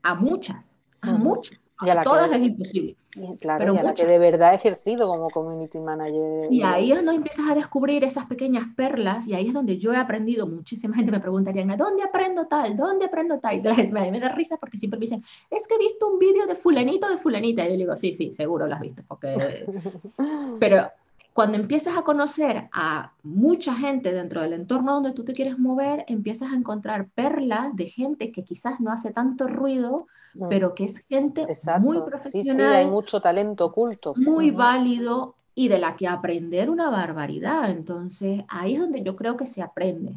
a 0.03 0.15
muchas, 0.15 0.65
a 1.01 1.13
muchas. 1.13 1.61
Y 1.83 1.91
a 1.91 1.95
la 1.95 2.05
todas 2.05 2.31
es 2.33 2.41
imposible. 2.41 2.97
Claro, 3.41 3.59
pero 3.59 3.75
y 3.75 3.79
a 3.79 3.83
la 3.83 3.95
que 3.95 4.05
de 4.05 4.19
verdad 4.19 4.53
he 4.53 4.57
ejercido 4.57 5.09
como 5.09 5.29
community 5.31 5.79
manager. 5.79 6.51
Y 6.51 6.62
ahí 6.62 6.93
es 6.93 6.99
donde 6.99 7.15
empiezas 7.15 7.51
a 7.51 7.55
descubrir 7.55 8.05
esas 8.05 8.27
pequeñas 8.27 8.67
perlas, 8.77 9.27
y 9.27 9.35
ahí 9.35 9.49
es 9.49 9.55
donde 9.55 9.79
yo 9.79 9.93
he 9.93 9.97
aprendido. 9.97 10.47
Muchísima 10.47 10.97
gente 10.97 11.12
me 11.12 11.21
preguntaría, 11.21 11.62
¿a 11.62 11.77
dónde 11.77 12.03
aprendo 12.03 12.47
tal? 12.47 12.77
¿Dónde 12.77 13.07
aprendo 13.07 13.39
tal? 13.39 13.57
Y 13.57 13.62
me, 13.93 14.11
me 14.11 14.21
da 14.21 14.31
risa 14.31 14.57
porque 14.57 14.79
siempre 14.79 14.99
me 14.99 15.05
dicen, 15.05 15.25
es 15.51 15.67
que 15.67 15.75
he 15.75 15.79
visto 15.79 16.09
un 16.09 16.19
vídeo 16.19 16.47
de 16.47 16.57
fulanito 16.57 17.09
de 17.09 17.19
fulanita. 17.19 17.67
Y 17.67 17.73
yo 17.73 17.77
digo, 17.77 17.97
sí, 17.97 18.15
sí, 18.15 18.35
seguro 18.35 18.67
lo 18.67 18.75
has 18.75 18.81
visto. 18.81 19.03
Porque... 19.07 19.67
pero 20.61 20.91
cuando 21.37 21.59
empiezas 21.59 21.99
a 21.99 22.03
conocer 22.03 22.70
a 22.72 23.12
mucha 23.22 23.75
gente 23.75 24.11
dentro 24.11 24.40
del 24.40 24.55
entorno 24.55 24.94
donde 24.94 25.12
tú 25.12 25.22
te 25.22 25.35
quieres 25.35 25.59
mover, 25.59 26.03
empiezas 26.09 26.51
a 26.51 26.57
encontrar 26.57 27.09
perlas 27.11 27.77
de 27.77 27.90
gente 27.90 28.33
que 28.33 28.42
quizás 28.42 28.81
no 28.81 28.90
hace 28.90 29.11
tanto 29.11 29.46
ruido, 29.46 30.07
mm. 30.33 30.49
pero 30.49 30.75
que 30.75 30.85
es 30.85 30.96
gente 31.11 31.44
muy 31.81 32.01
profesional. 32.01 32.33
Sí, 32.33 32.42
sí, 32.42 32.62
hay 32.62 32.87
mucho 32.87 33.20
talento 33.20 33.66
oculto. 33.66 34.14
Muy 34.16 34.51
válido 34.51 35.35
y 35.55 35.68
de 35.68 35.79
la 35.79 35.94
que 35.94 36.09
aprender 36.09 36.70
una 36.70 36.88
barbaridad. 36.88 37.70
Entonces, 37.70 38.42
ahí 38.49 38.77
es 38.77 38.81
donde 38.81 39.03
yo 39.03 39.14
creo 39.14 39.37
que 39.37 39.44
se 39.44 39.61
aprende. 39.61 40.14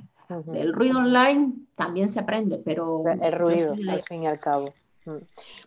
El 0.54 0.72
ruido 0.72 1.00
online 1.00 1.52
también 1.76 2.08
se 2.08 2.22
aprende, 2.22 2.62
pero... 2.64 3.04
El 3.22 3.34
ruido, 3.34 3.74
al 3.90 4.02
fin 4.04 4.24
y 4.24 4.28
al 4.28 4.40
cabo. 4.40 4.74
Mm. 5.06 5.18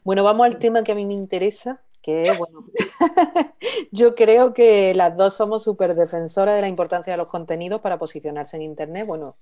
Bueno, 0.02 0.24
vamos 0.24 0.46
al 0.46 0.58
tema 0.58 0.82
que 0.82 0.92
a 0.92 0.94
mí 0.94 1.04
me 1.04 1.12
interesa, 1.12 1.82
que 2.02 2.32
bueno, 2.36 2.66
yo 3.92 4.14
creo 4.14 4.52
que 4.52 4.94
las 4.94 5.16
dos 5.16 5.34
somos 5.34 5.62
súper 5.62 5.94
defensoras 5.94 6.56
de 6.56 6.60
la 6.60 6.68
importancia 6.68 7.12
de 7.12 7.16
los 7.16 7.28
contenidos 7.28 7.80
para 7.80 7.98
posicionarse 7.98 8.56
en 8.56 8.62
Internet, 8.62 9.06
bueno, 9.06 9.36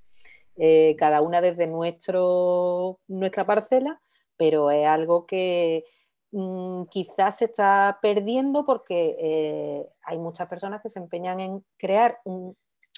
eh, 0.56 0.94
cada 0.98 1.22
una 1.22 1.40
desde 1.40 1.66
nuestro, 1.66 3.00
nuestra 3.08 3.46
parcela, 3.46 4.00
pero 4.36 4.70
es 4.70 4.86
algo 4.86 5.26
que 5.26 5.84
mm, 6.32 6.84
quizás 6.90 7.38
se 7.38 7.46
está 7.46 7.98
perdiendo 8.02 8.66
porque 8.66 9.16
eh, 9.18 9.88
hay 10.02 10.18
muchas 10.18 10.48
personas 10.48 10.82
que 10.82 10.90
se 10.90 10.98
empeñan 10.98 11.40
en 11.40 11.64
crear 11.78 12.20
un, 12.24 12.56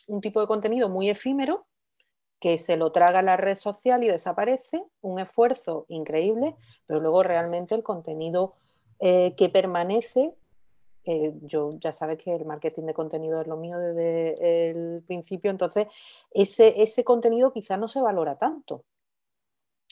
un 0.08 0.20
tipo 0.20 0.40
de 0.40 0.46
contenido 0.46 0.88
muy 0.88 1.08
efímero 1.08 1.66
que 2.40 2.58
se 2.58 2.76
lo 2.76 2.90
traga 2.90 3.22
la 3.22 3.36
red 3.36 3.54
social 3.54 4.02
y 4.02 4.08
desaparece, 4.08 4.82
un 5.00 5.20
esfuerzo 5.20 5.86
increíble, 5.88 6.56
pero 6.86 7.00
luego 7.00 7.22
realmente 7.22 7.76
el 7.76 7.84
contenido 7.84 8.56
eh, 9.04 9.34
que 9.36 9.48
permanece. 9.48 10.32
Eh, 11.04 11.32
yo 11.42 11.70
ya 11.80 11.90
sabes 11.90 12.18
que 12.18 12.32
el 12.32 12.44
marketing 12.44 12.84
de 12.84 12.94
contenido 12.94 13.40
es 13.40 13.48
lo 13.48 13.56
mío 13.56 13.76
desde 13.76 14.70
el 14.70 15.02
principio, 15.04 15.50
entonces 15.50 15.88
ese, 16.30 16.80
ese 16.80 17.02
contenido 17.02 17.52
quizás 17.52 17.80
no 17.80 17.88
se 17.88 18.00
valora 18.00 18.38
tanto. 18.38 18.84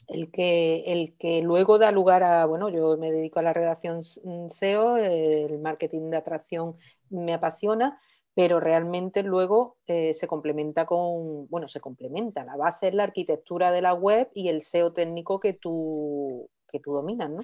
El 0.07 0.31
que, 0.31 0.85
el 0.87 1.17
que 1.19 1.43
luego 1.43 1.79
da 1.79 1.91
lugar 1.91 2.23
a, 2.23 2.47
bueno, 2.47 2.69
yo 2.69 2.97
me 2.99 3.11
dedico 3.11 3.41
a 3.41 3.43
la 3.43 3.53
redacción 3.53 4.03
SEO, 4.05 4.97
el 4.97 5.59
marketing 5.59 6.11
de 6.11 6.17
atracción 6.17 6.77
me 7.09 7.35
apasiona, 7.35 8.01
pero 8.35 8.61
realmente 8.61 9.25
luego 9.25 9.77
eh, 9.89 10.15
se 10.15 10.29
complementa 10.29 10.87
con, 10.87 11.49
bueno, 11.49 11.67
se 11.67 11.81
complementa, 11.81 12.45
la 12.45 12.57
base 12.57 12.87
es 12.87 12.95
la 12.95 13.03
arquitectura 13.03 13.73
de 13.73 13.83
la 13.83 13.93
web 13.93 14.31
y 14.35 14.49
el 14.51 14.63
SEO 14.63 14.93
técnico 14.93 15.41
que 15.41 15.53
tú, 15.53 16.49
que 16.69 16.79
tú 16.79 16.93
dominas, 16.93 17.29
¿no? 17.29 17.43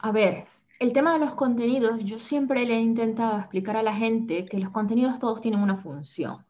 A 0.00 0.10
ver, 0.12 0.44
el 0.80 0.92
tema 0.92 1.12
de 1.12 1.18
los 1.18 1.34
contenidos, 1.34 2.04
yo 2.04 2.18
siempre 2.18 2.64
le 2.64 2.74
he 2.74 2.80
intentado 2.80 3.38
explicar 3.38 3.76
a 3.76 3.82
la 3.82 3.94
gente 3.94 4.44
que 4.44 4.58
los 4.58 4.70
contenidos 4.70 5.18
todos 5.18 5.40
tienen 5.40 5.60
una 5.60 5.76
función. 5.76 6.44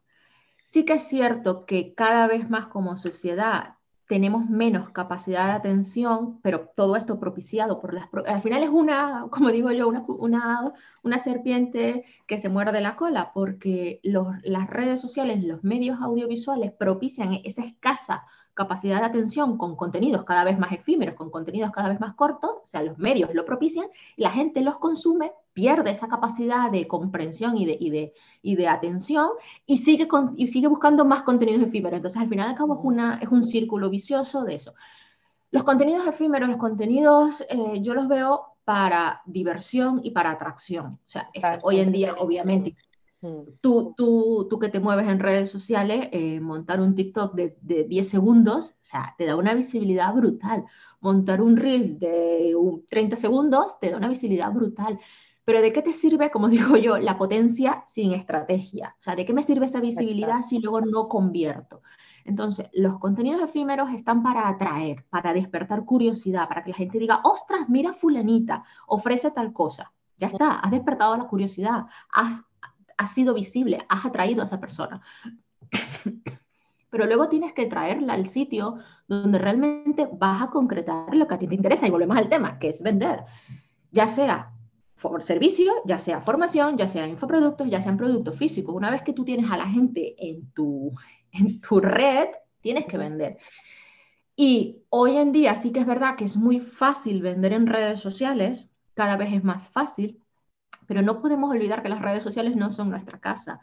Sí 0.65 0.83
que 0.83 0.93
es 0.93 1.03
cierto 1.03 1.65
que 1.65 1.93
cada 1.93 2.27
vez 2.27 2.49
más 2.49 2.67
como 2.67 2.97
sociedad 2.97 3.75
tenemos 4.07 4.47
menos 4.49 4.91
capacidad 4.91 5.47
de 5.47 5.53
atención, 5.53 6.39
pero 6.41 6.69
todo 6.75 6.95
esto 6.95 7.19
propiciado 7.19 7.79
por 7.81 7.93
las... 7.93 8.07
Al 8.27 8.41
final 8.41 8.63
es 8.63 8.69
una, 8.69 9.27
como 9.31 9.51
digo 9.51 9.71
yo, 9.71 9.87
una, 9.87 10.03
una, 10.07 10.73
una 11.03 11.17
serpiente 11.17 12.05
que 12.27 12.37
se 12.37 12.49
muerde 12.49 12.81
la 12.81 12.95
cola, 12.95 13.31
porque 13.33 13.99
los, 14.03 14.27
las 14.43 14.69
redes 14.69 15.01
sociales, 15.01 15.43
los 15.43 15.63
medios 15.63 15.99
audiovisuales 16.01 16.71
propician 16.71 17.33
esa 17.43 17.63
escasa 17.63 18.23
capacidad 18.55 18.99
de 18.99 19.05
atención 19.05 19.57
con 19.57 19.75
contenidos 19.75 20.23
cada 20.23 20.43
vez 20.43 20.57
más 20.57 20.71
efímeros, 20.71 21.15
con 21.15 21.29
contenidos 21.29 21.71
cada 21.71 21.89
vez 21.89 21.99
más 21.99 22.15
cortos, 22.15 22.51
o 22.63 22.67
sea, 22.67 22.81
los 22.81 22.97
medios 22.97 23.33
lo 23.33 23.45
propician, 23.45 23.85
y 24.15 24.23
la 24.23 24.31
gente 24.31 24.61
los 24.61 24.77
consume, 24.77 25.33
pierde 25.53 25.91
esa 25.91 26.07
capacidad 26.07 26.71
de 26.71 26.87
comprensión 26.87 27.57
y 27.57 27.65
de, 27.65 27.77
y 27.79 27.89
de, 27.91 28.13
y 28.41 28.55
de 28.55 28.67
atención 28.67 29.29
y 29.65 29.77
sigue, 29.77 30.07
y 30.35 30.47
sigue 30.47 30.67
buscando 30.67 31.05
más 31.05 31.21
contenidos 31.23 31.63
efímeros. 31.63 31.97
Entonces, 31.97 32.21
al 32.21 32.29
final 32.29 32.49
al 32.49 32.55
cabo, 32.55 32.75
es, 32.75 32.79
una, 32.83 33.19
es 33.21 33.29
un 33.29 33.43
círculo 33.43 33.89
vicioso 33.89 34.43
de 34.43 34.55
eso. 34.55 34.73
Los 35.51 35.63
contenidos 35.63 36.07
efímeros, 36.07 36.49
los 36.49 36.57
contenidos, 36.57 37.41
eh, 37.49 37.81
yo 37.81 37.93
los 37.93 38.07
veo 38.07 38.55
para 38.65 39.21
diversión 39.25 40.01
y 40.03 40.11
para 40.11 40.31
atracción. 40.31 40.99
O 41.05 41.07
sea, 41.07 41.29
este, 41.33 41.59
hoy 41.61 41.79
en 41.79 41.91
día, 41.91 42.15
obviamente, 42.17 42.75
Tú, 43.61 43.93
tú, 43.95 44.47
tú, 44.49 44.59
que 44.59 44.69
te 44.69 44.79
mueves 44.79 45.07
en 45.07 45.19
redes 45.19 45.49
sociales, 45.49 46.09
eh, 46.11 46.39
montar 46.39 46.81
un 46.81 46.95
TikTok 46.95 47.33
de, 47.35 47.57
de, 47.61 47.83
10 47.85 48.07
segundos, 48.07 48.71
o 48.71 48.85
sea, 48.85 49.15
te 49.17 49.25
da 49.25 49.35
una 49.35 49.53
visibilidad 49.53 50.13
brutal. 50.13 50.65
Montar 51.01 51.41
un 51.41 51.57
reel 51.57 51.99
de 51.99 52.55
30 52.89 53.15
segundos 53.15 53.79
te 53.79 53.91
da 53.91 53.97
una 53.97 54.09
visibilidad 54.09 54.51
brutal. 54.51 54.99
Pero 55.45 55.61
¿de 55.61 55.71
qué 55.71 55.81
te 55.81 55.93
sirve, 55.93 56.31
como 56.31 56.49
digo 56.49 56.75
yo, 56.77 56.97
la 56.97 57.17
potencia 57.17 57.83
sin 57.87 58.11
estrategia? 58.13 58.95
O 58.97 59.01
sea, 59.01 59.15
¿de 59.15 59.25
qué 59.25 59.33
me 59.33 59.43
sirve 59.43 59.67
esa 59.67 59.79
visibilidad 59.79 60.41
si 60.41 60.59
luego 60.59 60.81
no 60.81 61.07
convierto? 61.07 61.81
Entonces, 62.25 62.67
los 62.73 62.97
contenidos 62.97 63.41
efímeros 63.41 63.89
están 63.89 64.23
para 64.23 64.49
atraer, 64.49 65.05
para 65.09 65.31
despertar 65.31 65.85
curiosidad, 65.85 66.47
para 66.47 66.63
que 66.63 66.71
la 66.71 66.77
gente 66.77 66.97
diga, 66.97 67.21
ostras, 67.23 67.69
mira 67.69 67.93
fulanita, 67.93 68.63
ofrece 68.87 69.29
tal 69.29 69.53
cosa. 69.53 69.93
Ya 70.17 70.27
está, 70.27 70.59
has 70.59 70.71
despertado 70.71 71.15
la 71.17 71.27
curiosidad, 71.27 71.85
has 72.11 72.43
has 72.97 73.13
sido 73.13 73.33
visible, 73.33 73.79
has 73.89 74.05
atraído 74.05 74.41
a 74.41 74.45
esa 74.45 74.59
persona. 74.59 75.01
Pero 76.89 77.05
luego 77.05 77.27
tienes 77.27 77.53
que 77.53 77.65
traerla 77.65 78.13
al 78.13 78.27
sitio 78.27 78.77
donde 79.07 79.37
realmente 79.37 80.07
vas 80.11 80.41
a 80.41 80.49
concretar 80.49 81.13
lo 81.13 81.27
que 81.27 81.35
a 81.35 81.39
ti 81.39 81.47
te 81.47 81.55
interesa 81.55 81.87
y 81.87 81.91
volvemos 81.91 82.17
al 82.17 82.29
tema, 82.29 82.57
que 82.57 82.69
es 82.69 82.81
vender. 82.81 83.25
Ya 83.91 84.07
sea 84.07 84.51
por 85.01 85.21
servicio, 85.21 85.71
ya 85.85 85.99
sea 85.99 86.21
formación, 86.21 86.77
ya 86.77 86.87
sea 86.87 87.07
infoproductos, 87.07 87.69
ya 87.69 87.81
sean 87.81 87.97
productos 87.97 88.37
físicos. 88.37 88.73
Una 88.73 88.91
vez 88.91 89.01
que 89.01 89.13
tú 89.13 89.25
tienes 89.25 89.51
a 89.51 89.57
la 89.57 89.67
gente 89.67 90.15
en 90.17 90.51
tu, 90.51 90.91
en 91.31 91.59
tu 91.61 91.79
red, 91.79 92.29
tienes 92.61 92.85
que 92.85 92.97
vender. 92.97 93.37
Y 94.35 94.83
hoy 94.89 95.17
en 95.17 95.31
día 95.31 95.55
sí 95.55 95.71
que 95.71 95.81
es 95.81 95.85
verdad 95.85 96.15
que 96.15 96.25
es 96.25 96.35
muy 96.37 96.59
fácil 96.59 97.21
vender 97.21 97.53
en 97.53 97.67
redes 97.67 97.99
sociales, 97.99 98.69
cada 98.93 99.17
vez 99.17 99.33
es 99.33 99.43
más 99.43 99.69
fácil, 99.69 100.21
pero 100.87 101.01
no 101.01 101.21
podemos 101.21 101.49
olvidar 101.51 101.83
que 101.83 101.89
las 101.89 102.01
redes 102.01 102.23
sociales 102.23 102.55
no 102.55 102.71
son 102.71 102.89
nuestra 102.89 103.19
casa. 103.19 103.59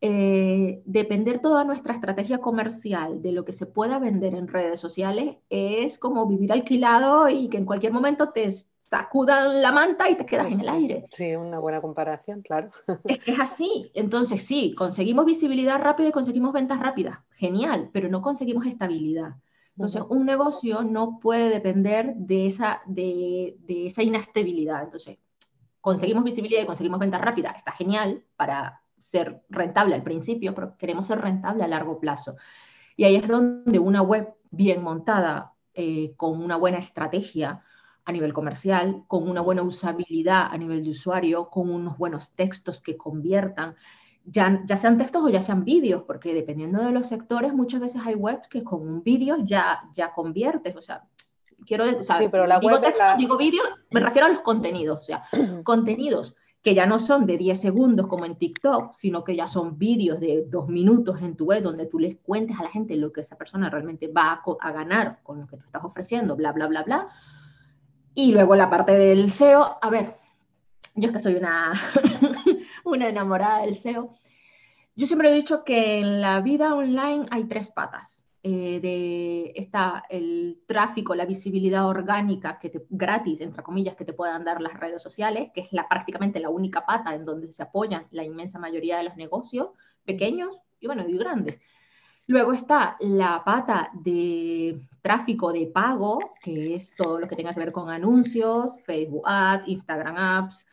Eh, 0.00 0.82
depender 0.84 1.40
toda 1.40 1.64
nuestra 1.64 1.94
estrategia 1.94 2.38
comercial 2.38 3.22
de 3.22 3.32
lo 3.32 3.44
que 3.44 3.52
se 3.52 3.64
pueda 3.64 3.98
vender 3.98 4.34
en 4.34 4.48
redes 4.48 4.78
sociales 4.78 5.36
es 5.48 5.98
como 5.98 6.26
vivir 6.26 6.52
alquilado 6.52 7.28
y 7.28 7.48
que 7.48 7.56
en 7.56 7.64
cualquier 7.64 7.92
momento 7.92 8.30
te 8.30 8.50
sacudan 8.86 9.62
la 9.62 9.72
manta 9.72 10.10
y 10.10 10.16
te 10.16 10.26
quedas 10.26 10.52
en 10.52 10.60
el 10.60 10.68
aire. 10.68 11.06
Sí, 11.10 11.34
una 11.34 11.58
buena 11.58 11.80
comparación, 11.80 12.42
claro. 12.42 12.70
Es, 13.04 13.18
es, 13.26 13.40
así. 13.40 13.90
Entonces, 13.94 14.44
sí, 14.44 14.74
conseguimos 14.76 15.24
visibilidad 15.24 15.80
rápida 15.80 16.08
y 16.08 16.12
conseguimos 16.12 16.52
ventas 16.52 16.80
rápidas. 16.80 17.18
Genial, 17.36 17.90
pero 17.92 18.08
no 18.08 18.20
conseguimos 18.20 18.66
estabilidad. 18.66 19.36
Entonces, 19.76 20.02
un 20.08 20.24
negocio 20.24 20.82
no 20.84 21.18
puede 21.18 21.48
depender 21.48 22.14
de 22.14 22.46
esa, 22.46 22.82
de, 22.86 23.56
de 23.60 23.86
esa 23.88 24.02
inestabilidad. 24.02 24.84
Entonces, 24.84 25.18
conseguimos 25.84 26.24
visibilidad 26.24 26.62
y 26.62 26.66
conseguimos 26.66 26.98
venta 26.98 27.18
rápida, 27.18 27.50
está 27.50 27.70
genial 27.70 28.24
para 28.36 28.80
ser 29.00 29.42
rentable 29.50 29.94
al 29.94 30.02
principio, 30.02 30.54
pero 30.54 30.78
queremos 30.78 31.06
ser 31.06 31.20
rentable 31.20 31.62
a 31.62 31.68
largo 31.68 32.00
plazo. 32.00 32.36
Y 32.96 33.04
ahí 33.04 33.16
es 33.16 33.28
donde 33.28 33.78
una 33.78 34.00
web 34.00 34.32
bien 34.50 34.82
montada, 34.82 35.52
eh, 35.74 36.14
con 36.16 36.42
una 36.42 36.56
buena 36.56 36.78
estrategia 36.78 37.62
a 38.02 38.12
nivel 38.12 38.32
comercial, 38.32 39.04
con 39.08 39.28
una 39.28 39.42
buena 39.42 39.60
usabilidad 39.62 40.46
a 40.50 40.56
nivel 40.56 40.82
de 40.82 40.88
usuario, 40.88 41.50
con 41.50 41.68
unos 41.68 41.98
buenos 41.98 42.32
textos 42.32 42.80
que 42.80 42.96
conviertan, 42.96 43.76
ya, 44.24 44.62
ya 44.64 44.78
sean 44.78 44.96
textos 44.96 45.22
o 45.22 45.28
ya 45.28 45.42
sean 45.42 45.66
vídeos, 45.66 46.04
porque 46.06 46.32
dependiendo 46.32 46.82
de 46.82 46.92
los 46.92 47.08
sectores, 47.08 47.52
muchas 47.52 47.82
veces 47.82 48.00
hay 48.06 48.14
webs 48.14 48.48
que 48.48 48.64
con 48.64 48.88
un 48.88 49.02
vídeo 49.02 49.36
ya, 49.44 49.82
ya 49.92 50.14
conviertes, 50.14 50.74
o 50.76 50.80
sea, 50.80 51.04
quiero 51.66 51.84
decir, 51.84 52.28
pero 52.30 52.46
la 52.46 52.58
digo 52.58 52.80
texto, 52.80 53.04
digo 53.18 53.36
vídeo, 53.36 53.62
me 53.90 54.00
refiero 54.00 54.26
a 54.26 54.30
los 54.30 54.40
contenidos, 54.40 55.00
o 55.00 55.04
sea, 55.04 55.24
contenidos 55.64 56.34
que 56.64 56.74
ya 56.74 56.86
no 56.86 56.98
son 56.98 57.26
de 57.26 57.36
10 57.36 57.60
segundos 57.60 58.06
como 58.06 58.24
en 58.24 58.36
TikTok, 58.36 58.94
sino 58.94 59.22
que 59.22 59.36
ya 59.36 59.46
son 59.46 59.78
vídeos 59.78 60.18
de 60.18 60.46
dos 60.48 60.66
minutos 60.66 61.20
en 61.20 61.36
tu 61.36 61.44
web 61.44 61.62
donde 61.62 61.84
tú 61.84 61.98
les 61.98 62.16
cuentes 62.16 62.58
a 62.58 62.62
la 62.62 62.70
gente 62.70 62.96
lo 62.96 63.12
que 63.12 63.20
esa 63.20 63.36
persona 63.36 63.68
realmente 63.68 64.08
va 64.08 64.42
a, 64.60 64.72
ganar 64.72 65.20
con 65.22 65.40
lo 65.40 65.46
que 65.46 65.58
tú 65.58 65.64
estás 65.66 65.84
ofreciendo, 65.84 66.36
bla, 66.36 66.52
bla, 66.52 66.66
bla, 66.66 66.82
bla. 66.82 67.08
Y 68.14 68.32
luego 68.32 68.56
la 68.56 68.70
parte 68.70 68.92
del 68.92 69.30
SEO, 69.30 69.76
a 69.78 69.90
ver, 69.90 70.16
yo 70.94 71.08
es 71.08 71.12
que 71.12 71.20
soy 71.20 71.34
una, 71.34 71.74
una 72.84 73.10
enamorada 73.10 73.58
del 73.60 73.76
SEO. 73.76 74.14
Yo 74.96 75.06
siempre 75.06 75.30
he 75.30 75.34
dicho 75.34 75.64
que 75.64 75.98
en 75.98 76.22
la 76.22 76.40
vida 76.40 76.74
online 76.74 77.26
hay 77.30 77.44
tres 77.44 77.68
patas. 77.68 78.23
Eh, 78.46 78.78
de, 78.78 79.52
está 79.54 80.04
el 80.10 80.60
tráfico, 80.66 81.14
la 81.14 81.24
visibilidad 81.24 81.88
orgánica 81.88 82.58
que 82.58 82.68
te, 82.68 82.84
gratis, 82.90 83.40
entre 83.40 83.62
comillas, 83.62 83.96
que 83.96 84.04
te 84.04 84.12
puedan 84.12 84.44
dar 84.44 84.60
las 84.60 84.78
redes 84.78 85.02
sociales, 85.02 85.48
que 85.54 85.62
es 85.62 85.72
la, 85.72 85.88
prácticamente 85.88 86.40
la 86.40 86.50
única 86.50 86.84
pata 86.84 87.14
en 87.14 87.24
donde 87.24 87.50
se 87.52 87.62
apoyan 87.62 88.06
la 88.10 88.22
inmensa 88.22 88.58
mayoría 88.58 88.98
de 88.98 89.04
los 89.04 89.16
negocios 89.16 89.70
pequeños 90.04 90.54
y 90.78 90.86
bueno, 90.86 91.08
y 91.08 91.16
grandes. 91.16 91.58
Luego 92.26 92.52
está 92.52 92.98
la 93.00 93.42
pata 93.42 93.90
de 93.94 94.78
tráfico 95.00 95.50
de 95.50 95.66
pago, 95.68 96.18
que 96.42 96.74
es 96.74 96.94
todo 96.94 97.20
lo 97.20 97.26
que 97.26 97.36
tenga 97.36 97.54
que 97.54 97.60
ver 97.60 97.72
con 97.72 97.88
anuncios, 97.88 98.76
Facebook 98.84 99.22
Ads, 99.24 99.68
Instagram 99.68 100.16
Ads, 100.18 100.66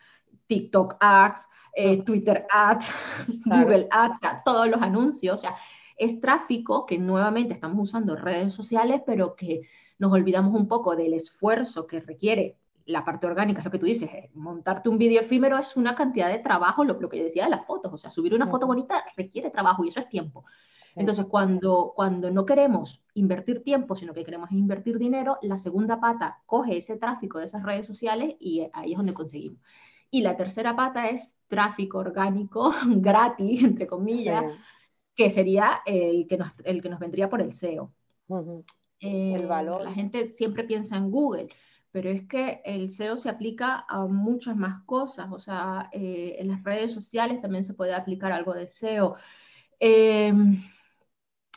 TikTok 0.45 0.97
Ads, 0.99 1.47
eh, 1.73 2.03
Twitter 2.03 2.45
Ads, 2.51 2.93
Google 3.45 3.87
Ads, 3.91 4.19
todos 4.43 4.67
los 4.67 4.81
anuncios. 4.81 5.35
O 5.35 5.37
sea, 5.37 5.55
es 5.97 6.19
tráfico 6.19 6.85
que 6.85 6.97
nuevamente 6.97 7.53
estamos 7.53 7.89
usando 7.89 8.15
redes 8.15 8.53
sociales, 8.53 9.01
pero 9.05 9.35
que 9.35 9.61
nos 9.99 10.11
olvidamos 10.13 10.53
un 10.53 10.67
poco 10.67 10.95
del 10.95 11.13
esfuerzo 11.13 11.85
que 11.85 11.99
requiere 11.99 12.57
la 12.85 13.05
parte 13.05 13.27
orgánica, 13.27 13.59
es 13.59 13.65
lo 13.65 13.71
que 13.71 13.79
tú 13.79 13.85
dices, 13.85 14.09
eh, 14.09 14.29
montarte 14.33 14.89
un 14.89 14.97
vídeo 14.97 15.21
efímero 15.21 15.57
es 15.57 15.77
una 15.77 15.95
cantidad 15.95 16.29
de 16.29 16.39
trabajo, 16.39 16.83
lo, 16.83 16.97
que 17.09 17.23
decía 17.23 17.45
de 17.45 17.51
las 17.51 17.65
fotos, 17.65 17.93
o 17.93 17.97
sea, 17.97 18.11
subir 18.11 18.33
una 18.33 18.47
foto 18.47 18.67
bonita 18.67 19.03
requiere 19.15 19.49
trabajo 19.49 19.83
y 19.83 19.89
eso 19.89 19.99
es 19.99 20.09
tiempo. 20.09 20.45
Entonces, 20.95 21.25
cuando, 21.25 21.93
cuando 21.95 22.31
no 22.31 22.45
queremos 22.45 23.03
invertir 23.13 23.63
tiempo, 23.63 23.95
sino 23.95 24.13
que 24.13 24.25
queremos 24.25 24.51
invertir 24.51 24.97
dinero, 24.97 25.37
la 25.41 25.57
segunda 25.57 25.99
pata 26.01 26.41
coge 26.45 26.77
ese 26.77 26.97
tráfico 26.97 27.39
de 27.39 27.45
esas 27.45 27.63
redes 27.63 27.85
sociales 27.85 28.35
y 28.39 28.67
ahí 28.73 28.91
es 28.91 28.97
donde 28.97 29.13
conseguimos. 29.13 29.59
Y 30.09 30.21
la 30.21 30.35
tercera 30.35 30.75
pata 30.75 31.07
es 31.07 31.37
tráfico 31.47 31.99
orgánico 31.99 32.73
gratis, 32.87 33.63
entre 33.63 33.87
comillas, 33.87 34.43
que 35.15 35.29
sería 35.29 35.81
el 35.85 36.27
que, 36.27 36.37
nos, 36.37 36.49
el 36.63 36.81
que 36.81 36.89
nos 36.89 36.99
vendría 36.99 37.29
por 37.29 37.41
el 37.41 37.53
SEO. 37.53 37.93
el 38.29 39.41
eh, 39.41 39.45
valor. 39.45 39.83
La 39.83 39.93
gente 39.93 40.29
siempre 40.29 40.63
piensa 40.63 40.95
en 40.97 41.11
Google, 41.11 41.49
pero 41.91 42.09
es 42.09 42.27
que 42.27 42.61
el 42.63 42.89
SEO 42.89 43.17
se 43.17 43.29
aplica 43.29 43.85
a 43.87 44.05
muchas 44.05 44.55
más 44.55 44.83
cosas. 44.85 45.27
O 45.31 45.39
sea, 45.39 45.89
eh, 45.91 46.37
en 46.39 46.49
las 46.49 46.63
redes 46.63 46.93
sociales 46.93 47.41
también 47.41 47.63
se 47.63 47.73
puede 47.73 47.93
aplicar 47.93 48.31
algo 48.31 48.53
de 48.53 48.67
SEO. 48.67 49.15
Em, 49.79 50.57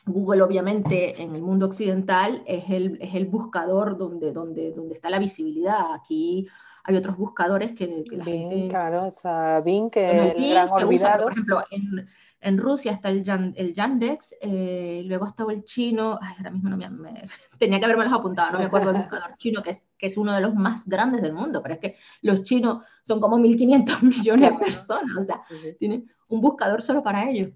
Google, 0.07 0.43
obviamente, 0.43 1.23
en 1.23 1.35
el 1.35 1.43
mundo 1.43 1.67
occidental 1.67 2.43
es 2.47 2.69
el, 2.69 2.99
es 3.01 3.15
el 3.15 3.27
buscador 3.27 3.97
donde, 3.97 4.33
donde, 4.33 4.73
donde 4.73 4.95
está 4.95 5.09
la 5.09 5.19
visibilidad. 5.19 5.95
Aquí 5.95 6.47
hay 6.85 6.97
otros 6.97 7.17
buscadores 7.17 7.73
que, 7.73 8.05
la 8.11 8.25
Bing, 8.25 8.51
gente... 8.51 8.69
claro, 8.69 9.07
está 9.07 9.61
Bing, 9.63 9.91
que 9.91 10.11
es 10.11 10.35
el 10.35 10.51
gran 10.51 10.69
olvidado. 10.71 11.23
por 11.23 11.33
ejemplo, 11.33 11.65
en, 11.71 12.07
en, 12.45 12.59
Rusia 12.59 12.92
está 12.92 13.09
el, 13.09 13.24
el 13.57 13.74
Yandex, 13.74 14.36
eh, 14.40 15.03
luego 15.07 15.26
estaba 15.26 15.53
el 15.53 15.64
chino, 15.64 16.18
ay, 16.20 16.34
ahora 16.38 16.51
mismo 16.51 16.68
no 16.68 16.76
me, 16.76 16.88
tenía 17.59 17.78
que 17.78 17.84
haberme 17.84 18.05
los 18.05 18.12
apuntado, 18.12 18.53
no 18.53 18.59
me 18.59 18.66
acuerdo 18.66 18.92
del 18.92 19.03
buscador 19.03 19.34
chino, 19.38 19.62
que 19.62 19.70
es, 19.70 19.82
que 19.99 20.07
es 20.07 20.16
uno 20.16 20.32
de 20.32 20.40
los 20.40 20.55
más 20.55 20.88
grandes 20.88 21.22
del 21.22 21.32
mundo, 21.32 21.62
pero 21.62 21.74
es 21.74 21.80
que 21.80 21.97
los 22.22 22.42
chinos 22.42 22.84
son 23.05 23.20
como 23.20 23.38
1.500 23.38 24.03
millones 24.03 24.53
de 24.53 24.59
personas, 24.59 25.16
o 25.18 25.22
sea, 25.22 25.42
tienen 25.78 26.11
un 26.28 26.40
buscador 26.40 26.82
solo 26.82 27.03
para 27.03 27.28
ellos. 27.28 27.51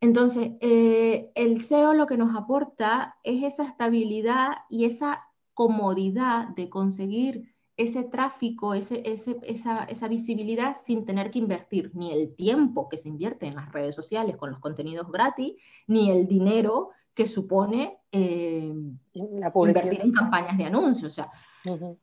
Entonces, 0.00 0.52
eh, 0.60 1.30
el 1.36 1.60
SEO 1.60 1.94
lo 1.94 2.06
que 2.06 2.16
nos 2.16 2.34
aporta 2.34 3.16
es 3.22 3.44
esa 3.44 3.64
estabilidad 3.64 4.58
y 4.68 4.84
esa 4.84 5.28
comodidad 5.54 6.48
de 6.48 6.68
conseguir 6.68 7.51
ese 7.76 8.04
tráfico, 8.04 8.74
ese, 8.74 9.02
esa, 9.04 9.84
esa, 9.84 10.08
visibilidad 10.08 10.76
sin 10.84 11.06
tener 11.06 11.30
que 11.30 11.38
invertir 11.38 11.90
ni 11.94 12.12
el 12.12 12.34
tiempo 12.34 12.88
que 12.88 12.98
se 12.98 13.08
invierte 13.08 13.46
en 13.46 13.56
las 13.56 13.72
redes 13.72 13.94
sociales 13.94 14.36
con 14.36 14.50
los 14.50 14.58
contenidos 14.58 15.10
gratis, 15.10 15.54
ni 15.86 16.10
el 16.10 16.26
dinero 16.26 16.90
que 17.14 17.26
supone 17.26 17.98
eh, 18.10 18.72
la 19.14 19.52
invertir 19.54 20.00
en 20.02 20.12
campañas 20.12 20.56
de 20.58 20.64
anuncios. 20.64 21.12
O 21.12 21.14
sea, 21.14 21.30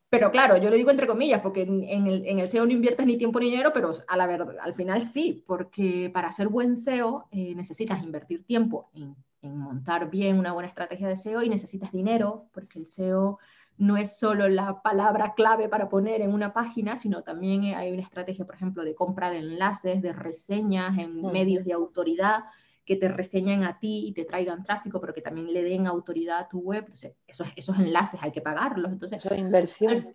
pero 0.10 0.32
claro, 0.32 0.58
yo 0.58 0.70
lo 0.70 0.76
digo 0.76 0.90
entre 0.90 1.08
comillas, 1.08 1.42
porque 1.42 1.64
en, 1.64 2.08
el, 2.08 2.26
en, 2.26 2.40
el, 2.40 2.50
SEO 2.50 2.66
no 2.66 2.72
inviertes 2.72 3.06
ni 3.06 3.18
tiempo 3.18 3.40
ni 3.40 3.50
dinero, 3.50 3.72
pero 3.74 3.92
a 4.08 4.18
la 4.18 4.28
verdad, 4.28 4.56
al 4.62 4.74
final 4.74 5.06
sí, 5.08 5.44
porque 5.46 6.10
para 6.14 6.30
hacer 6.30 6.48
buen 6.48 6.78
SEO 6.78 7.28
eh, 7.32 7.54
necesitas 7.56 8.04
invertir 8.04 8.46
tiempo 8.46 8.90
en, 8.94 9.16
en, 9.42 9.58
montar 9.58 10.10
bien 10.10 10.40
una 10.40 10.54
buena 10.54 10.70
estrategia 10.70 11.08
de 11.08 11.18
SEO 11.18 11.44
y 11.44 11.50
necesitas 11.50 11.92
dinero, 11.92 12.48
porque 12.54 12.80
el 12.80 12.86
SEO 12.86 13.40
no 13.80 13.96
es 13.96 14.18
solo 14.18 14.50
la 14.50 14.82
palabra 14.82 15.34
clave 15.36 15.70
para 15.70 15.88
poner 15.88 16.22
en 16.22 16.34
una 16.34 16.52
página, 16.52 16.98
sino 16.98 17.24
también 17.24 17.64
hay 17.76 17.92
una 17.94 18.02
estrategia, 18.02 18.46
por 18.46 18.56
ejemplo, 18.56 18.84
de 18.84 18.94
compra 18.94 19.32
de 19.32 19.38
enlaces, 19.38 20.02
de 20.02 20.12
reseñas 20.12 20.98
en 20.98 21.22
medios 21.22 21.64
de 21.64 21.72
autoridad 21.72 22.44
que 22.84 22.98
te 22.98 23.08
reseñan 23.08 23.64
a 23.64 23.80
ti 23.80 24.08
y 24.08 24.12
te 24.12 24.26
traigan 24.26 24.64
tráfico, 24.64 25.00
pero 25.00 25.14
que 25.14 25.22
también 25.22 25.54
le 25.54 25.64
den 25.64 25.88
autoridad 25.88 26.40
a 26.40 26.50
tu 26.50 26.60
web. 26.60 26.84
Entonces, 26.84 27.16
esos, 27.26 27.48
esos 27.56 27.80
enlaces 27.80 28.22
hay 28.22 28.34
que 28.34 28.42
pagarlos. 28.42 28.92
Entonces, 28.92 29.24
Eso 29.24 29.34
es 29.34 29.40
inversión. 29.40 30.14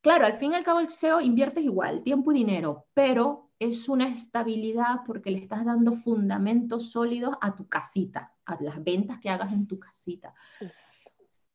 claro, 0.00 0.26
al 0.26 0.36
fin 0.38 0.52
y 0.52 0.54
al 0.56 0.64
cabo 0.64 0.80
el 0.80 0.90
SEO 0.90 1.20
inviertes 1.20 1.62
igual, 1.62 2.02
tiempo 2.02 2.32
y 2.32 2.38
dinero, 2.38 2.86
pero 2.94 3.50
es 3.60 3.88
una 3.88 4.08
estabilidad 4.08 5.02
porque 5.06 5.30
le 5.30 5.38
estás 5.38 5.64
dando 5.64 5.92
fundamentos 5.92 6.90
sólidos 6.90 7.36
a 7.40 7.54
tu 7.54 7.68
casita, 7.68 8.34
a 8.44 8.60
las 8.60 8.82
ventas 8.82 9.20
que 9.20 9.30
hagas 9.30 9.52
en 9.52 9.68
tu 9.68 9.78
casita. 9.78 10.34
Exacto. 10.60 10.97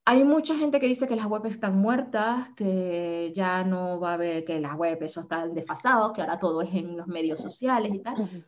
Hay 0.06 0.24
mucha 0.26 0.56
gente 0.56 0.80
que 0.80 0.88
dice 0.88 1.08
que 1.08 1.16
las 1.16 1.28
webs 1.28 1.51
están 1.51 1.78
muertas, 1.78 2.49
que 2.58 3.32
ya 3.36 3.64
no 3.64 3.99
va 3.99 4.12
a 4.12 4.14
haber, 4.16 4.43
que 4.43 4.60
las 4.60 4.76
webs 4.76 5.01
eso 5.04 5.22
están 5.22 5.54
desfasados, 5.54 6.12
que 6.12 6.22
ahora 6.22 6.39
todo 6.39 6.62
es 6.62 6.74
en 6.74 6.97
los 6.97 7.08
medios 7.08 7.39
sociales 7.39 7.93
y 7.93 7.99
tal. 7.99 8.45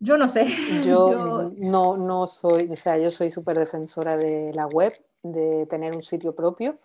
Yo 0.00 0.16
no 0.16 0.26
sé. 0.28 0.46
Yo, 0.82 1.50
No, 1.56 1.96
no 1.96 2.26
soy, 2.26 2.68
o 2.70 2.76
sea, 2.76 2.98
yo 2.98 3.10
soy 3.10 3.30
súper 3.30 3.58
defensora 3.58 4.16
de 4.16 4.52
la 4.54 4.66
web, 4.66 4.94
de 5.22 5.66
tener 5.66 5.94
un 5.94 6.02
sitio 6.02 6.34
propio 6.34 6.78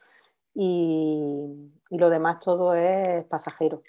y, 0.54 1.72
lo 1.90 2.10
demás 2.10 2.40
todo 2.40 2.76
es 2.76 3.26
pasajero. 3.26 3.82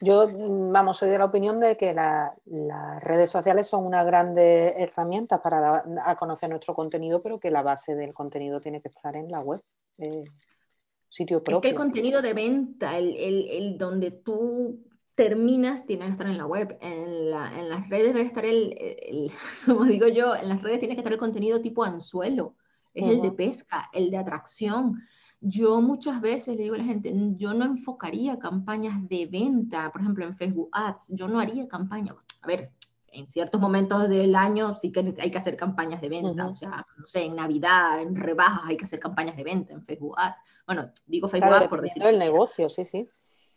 Yo, 0.00 0.28
vamos, 0.72 0.98
soy 0.98 1.08
de 1.08 1.18
la 1.18 1.24
opinión 1.24 1.58
de 1.60 1.76
que 1.76 1.94
las 1.94 3.02
redes 3.02 3.30
sociales 3.30 3.66
son 3.66 3.86
una 3.86 4.04
grande 4.04 4.74
herramienta 4.76 5.40
para 5.42 5.60
dar 5.60 5.84
a 6.04 6.16
conocer 6.16 6.50
nuestro 6.50 6.74
contenido, 6.74 7.22
pero 7.22 7.40
que 7.40 7.50
la 7.50 7.62
base 7.62 7.94
del 7.94 8.12
contenido 8.12 8.60
tiene 8.60 8.82
que 8.82 8.88
estar 8.88 9.16
en 9.16 9.28
la 9.28 9.40
web. 9.40 9.62
Eh, 9.98 10.24
sitio 11.08 11.42
propio. 11.42 11.58
Es 11.58 11.62
que 11.62 11.68
el 11.68 11.74
contenido 11.74 12.20
de 12.20 12.34
venta, 12.34 12.98
el, 12.98 13.16
el, 13.16 13.48
el 13.48 13.78
donde 13.78 14.10
tú 14.10 14.84
terminas 15.16 15.86
tiene 15.86 16.04
que 16.04 16.12
estar 16.12 16.26
en 16.28 16.38
la 16.38 16.46
web. 16.46 16.78
En, 16.80 17.30
las 17.30 17.88
redes 17.88 18.14
debe 18.14 18.26
estar 18.26 18.44
el, 18.44 19.32
como 19.66 19.84
digo 19.84 20.06
yo, 20.06 20.36
en 20.36 20.48
las 20.48 20.62
redes 20.62 20.78
tiene 20.78 20.94
que 20.94 21.00
estar 21.00 21.12
el 21.12 21.18
contenido 21.18 21.60
tipo 21.60 21.82
anzuelo, 21.82 22.54
es 22.94 23.10
el 23.10 23.20
de 23.20 23.32
pesca, 23.32 23.90
el 23.92 24.10
de 24.10 24.18
atracción. 24.18 25.02
Yo 25.48 25.80
muchas 25.80 26.20
veces 26.20 26.56
le 26.56 26.64
digo 26.64 26.74
a 26.74 26.78
la 26.78 26.84
gente, 26.84 27.12
yo 27.36 27.54
no 27.54 27.64
enfocaría 27.64 28.38
campañas 28.38 29.08
de 29.08 29.26
venta, 29.26 29.90
por 29.92 30.00
ejemplo 30.00 30.24
en 30.24 30.36
Facebook 30.36 30.68
Ads, 30.72 31.08
yo 31.10 31.28
no 31.28 31.38
haría 31.38 31.68
campaña. 31.68 32.14
A 32.42 32.46
ver, 32.46 32.68
en 33.08 33.28
ciertos 33.28 33.60
momentos 33.60 34.08
del 34.08 34.34
año 34.34 34.74
sí 34.74 34.90
que 34.90 35.14
hay 35.18 35.30
que 35.30 35.38
hacer 35.38 35.56
campañas 35.56 36.00
de 36.00 36.08
venta, 36.08 36.48
o 36.48 36.56
sea, 36.56 36.86
no 36.98 37.06
sé, 37.06 37.24
en 37.24 37.36
Navidad, 37.36 38.02
en 38.02 38.16
rebajas 38.16 38.62
hay 38.64 38.76
que 38.76 38.84
hacer 38.84 38.98
campañas 38.98 39.36
de 39.36 39.44
venta 39.44 39.72
en 39.72 39.84
Facebook 39.84 40.14
Ads. 40.18 40.36
Bueno, 40.66 40.90
digo 41.06 41.28
Facebook 41.28 41.54
Ads 41.54 41.68
por 41.68 41.80
decir. 41.80 42.02
el 42.02 42.18
negocio, 42.18 42.68
sí, 42.68 42.84
sí 42.84 43.08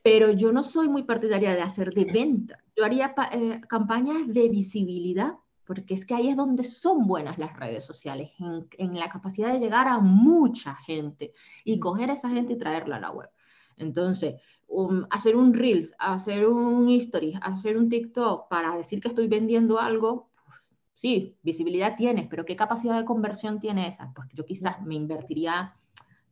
pero 0.01 0.31
yo 0.31 0.51
no 0.51 0.63
soy 0.63 0.87
muy 0.87 1.03
partidaria 1.03 1.53
de 1.53 1.61
hacer 1.61 1.93
de 1.93 2.05
venta. 2.05 2.63
Yo 2.75 2.85
haría 2.85 3.13
eh, 3.31 3.61
campañas 3.67 4.27
de 4.27 4.49
visibilidad, 4.49 5.33
porque 5.69 5.93
es 5.93 6.03
que 6.03 6.15
ahí 6.15 6.29
es 6.29 6.35
donde 6.35 6.63
son 6.63 7.05
buenas 7.05 7.37
las 7.37 7.55
redes 7.55 7.85
sociales, 7.85 8.31
en, 8.39 8.95
la 8.95 9.07
capacidad 9.07 9.53
de 9.53 9.59
llegar 9.59 9.87
a 9.87 9.99
mucha 9.99 10.73
gente 10.73 11.31
y 11.63 11.77
coger 11.77 12.09
a 12.09 12.13
esa 12.13 12.27
gente 12.27 12.53
y 12.53 12.57
traerla 12.57 12.95
a 12.95 12.99
la 12.99 13.11
web. 13.11 13.29
Entonces, 13.77 14.41
um, 14.67 15.05
hacer 15.11 15.35
un 15.35 15.53
Reels, 15.53 15.93
hacer 15.99 16.47
un 16.47 16.89
History, 16.89 17.35
hacer 17.43 17.77
un 17.77 17.87
TikTok 17.87 18.49
para 18.49 18.75
decir 18.75 18.99
que 18.99 19.09
estoy 19.09 19.27
vendiendo 19.27 19.79
algo, 19.79 20.31
pues, 20.43 20.71
sí, 20.95 21.37
visibilidad 21.43 21.95
tienes, 21.95 22.25
pero 22.27 22.45
¿qué 22.45 22.55
capacidad 22.55 22.97
de 22.97 23.05
conversión 23.05 23.59
tiene 23.59 23.89
esa? 23.89 24.11
Pues 24.15 24.27
yo 24.33 24.45
quizás 24.45 24.81
me 24.81 24.95
invertiría 24.95 25.75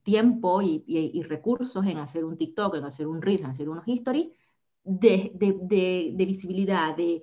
tiempo 0.01 0.63
y, 0.63 1.21
recursos 1.29 1.85
en 1.85 1.99
hacer 1.99 2.25
un 2.25 2.37
TikTok, 2.37 2.73
en 2.73 2.85
hacer 2.85 3.05
un 3.05 3.21
Reel, 3.21 3.41
en 3.41 3.45
hacer 3.45 3.69
unos 3.69 3.87
stories 3.87 4.29
de, 4.83 5.31
de, 5.35 6.25
visibilidad, 6.25 6.97
de, 6.97 7.21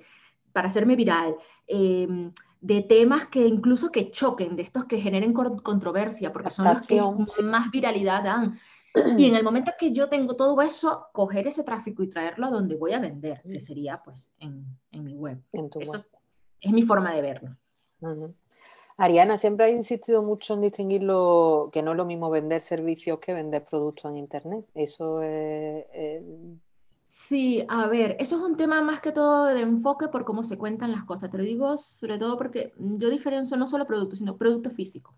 para 0.54 0.68
hacerme 0.68 0.94
viral, 0.94 1.36
em, 1.66 2.32
de 2.60 2.80
temas 2.82 3.26
que 3.26 3.46
incluso 3.46 3.90
que 3.90 4.10
choquen, 4.10 4.56
de 4.56 4.62
estos 4.62 4.84
que 4.84 5.00
generen 5.00 5.34
controversia, 5.34 6.32
porque 6.32 6.50
son 6.50 6.64
los 6.64 6.86
que 6.86 7.42
más 7.42 7.70
viralidad 7.70 8.22
dan. 8.22 8.58
Y 9.18 9.26
en 9.26 9.34
el 9.34 9.42
momento 9.42 9.72
que 9.76 9.92
yo 9.92 10.08
tengo 10.08 10.36
todo 10.36 10.62
eso, 10.62 11.08
coger 11.12 11.48
ese 11.48 11.64
tráfico 11.64 12.04
y 12.04 12.08
traerlo 12.08 12.46
a 12.46 12.50
donde 12.50 12.76
voy 12.76 12.92
a 12.92 13.00
vender, 13.00 13.42
que 13.42 13.58
sería 13.58 14.00
pues 14.04 14.30
en, 14.38 14.64
en 14.92 15.04
mi 15.04 15.16
web. 15.16 15.42
eso 15.52 16.04
es 16.60 16.72
mi 16.72 16.82
forma 16.82 17.12
de 17.12 17.20
verlo. 17.20 17.56
Ariana 18.96 19.36
siempre 19.36 19.66
ha 19.66 19.70
insistido 19.70 20.22
mucho 20.22 20.54
en 20.54 20.60
distinguir 20.60 21.02
lo, 21.02 21.70
que 21.72 21.82
no 21.82 21.90
es 21.90 21.96
lo 21.96 22.04
mismo 22.04 22.30
vender 22.30 22.60
servicios 22.60 23.18
que 23.18 23.34
vender 23.34 23.64
productos 23.64 24.08
en 24.12 24.18
Internet. 24.18 24.64
Eso 24.74 25.20
es... 25.20 25.84
Sí, 27.28 27.64
a 27.68 27.86
ver, 27.86 28.16
eso 28.18 28.36
es 28.36 28.42
un 28.42 28.56
tema 28.56 28.82
más 28.82 29.00
que 29.00 29.12
todo 29.12 29.46
de 29.46 29.62
enfoque 29.62 30.08
por 30.08 30.24
cómo 30.24 30.42
se 30.42 30.58
cuentan 30.58 30.92
las 30.92 31.04
cosas. 31.04 31.30
Te 31.30 31.38
lo 31.38 31.44
digo 31.44 31.76
sobre 31.78 32.18
todo 32.18 32.36
porque 32.36 32.74
yo 32.76 33.08
diferencio 33.08 33.56
no 33.56 33.66
solo 33.66 33.86
productos, 33.86 34.18
sino 34.18 34.36
producto 34.36 34.70
físico. 34.70 35.14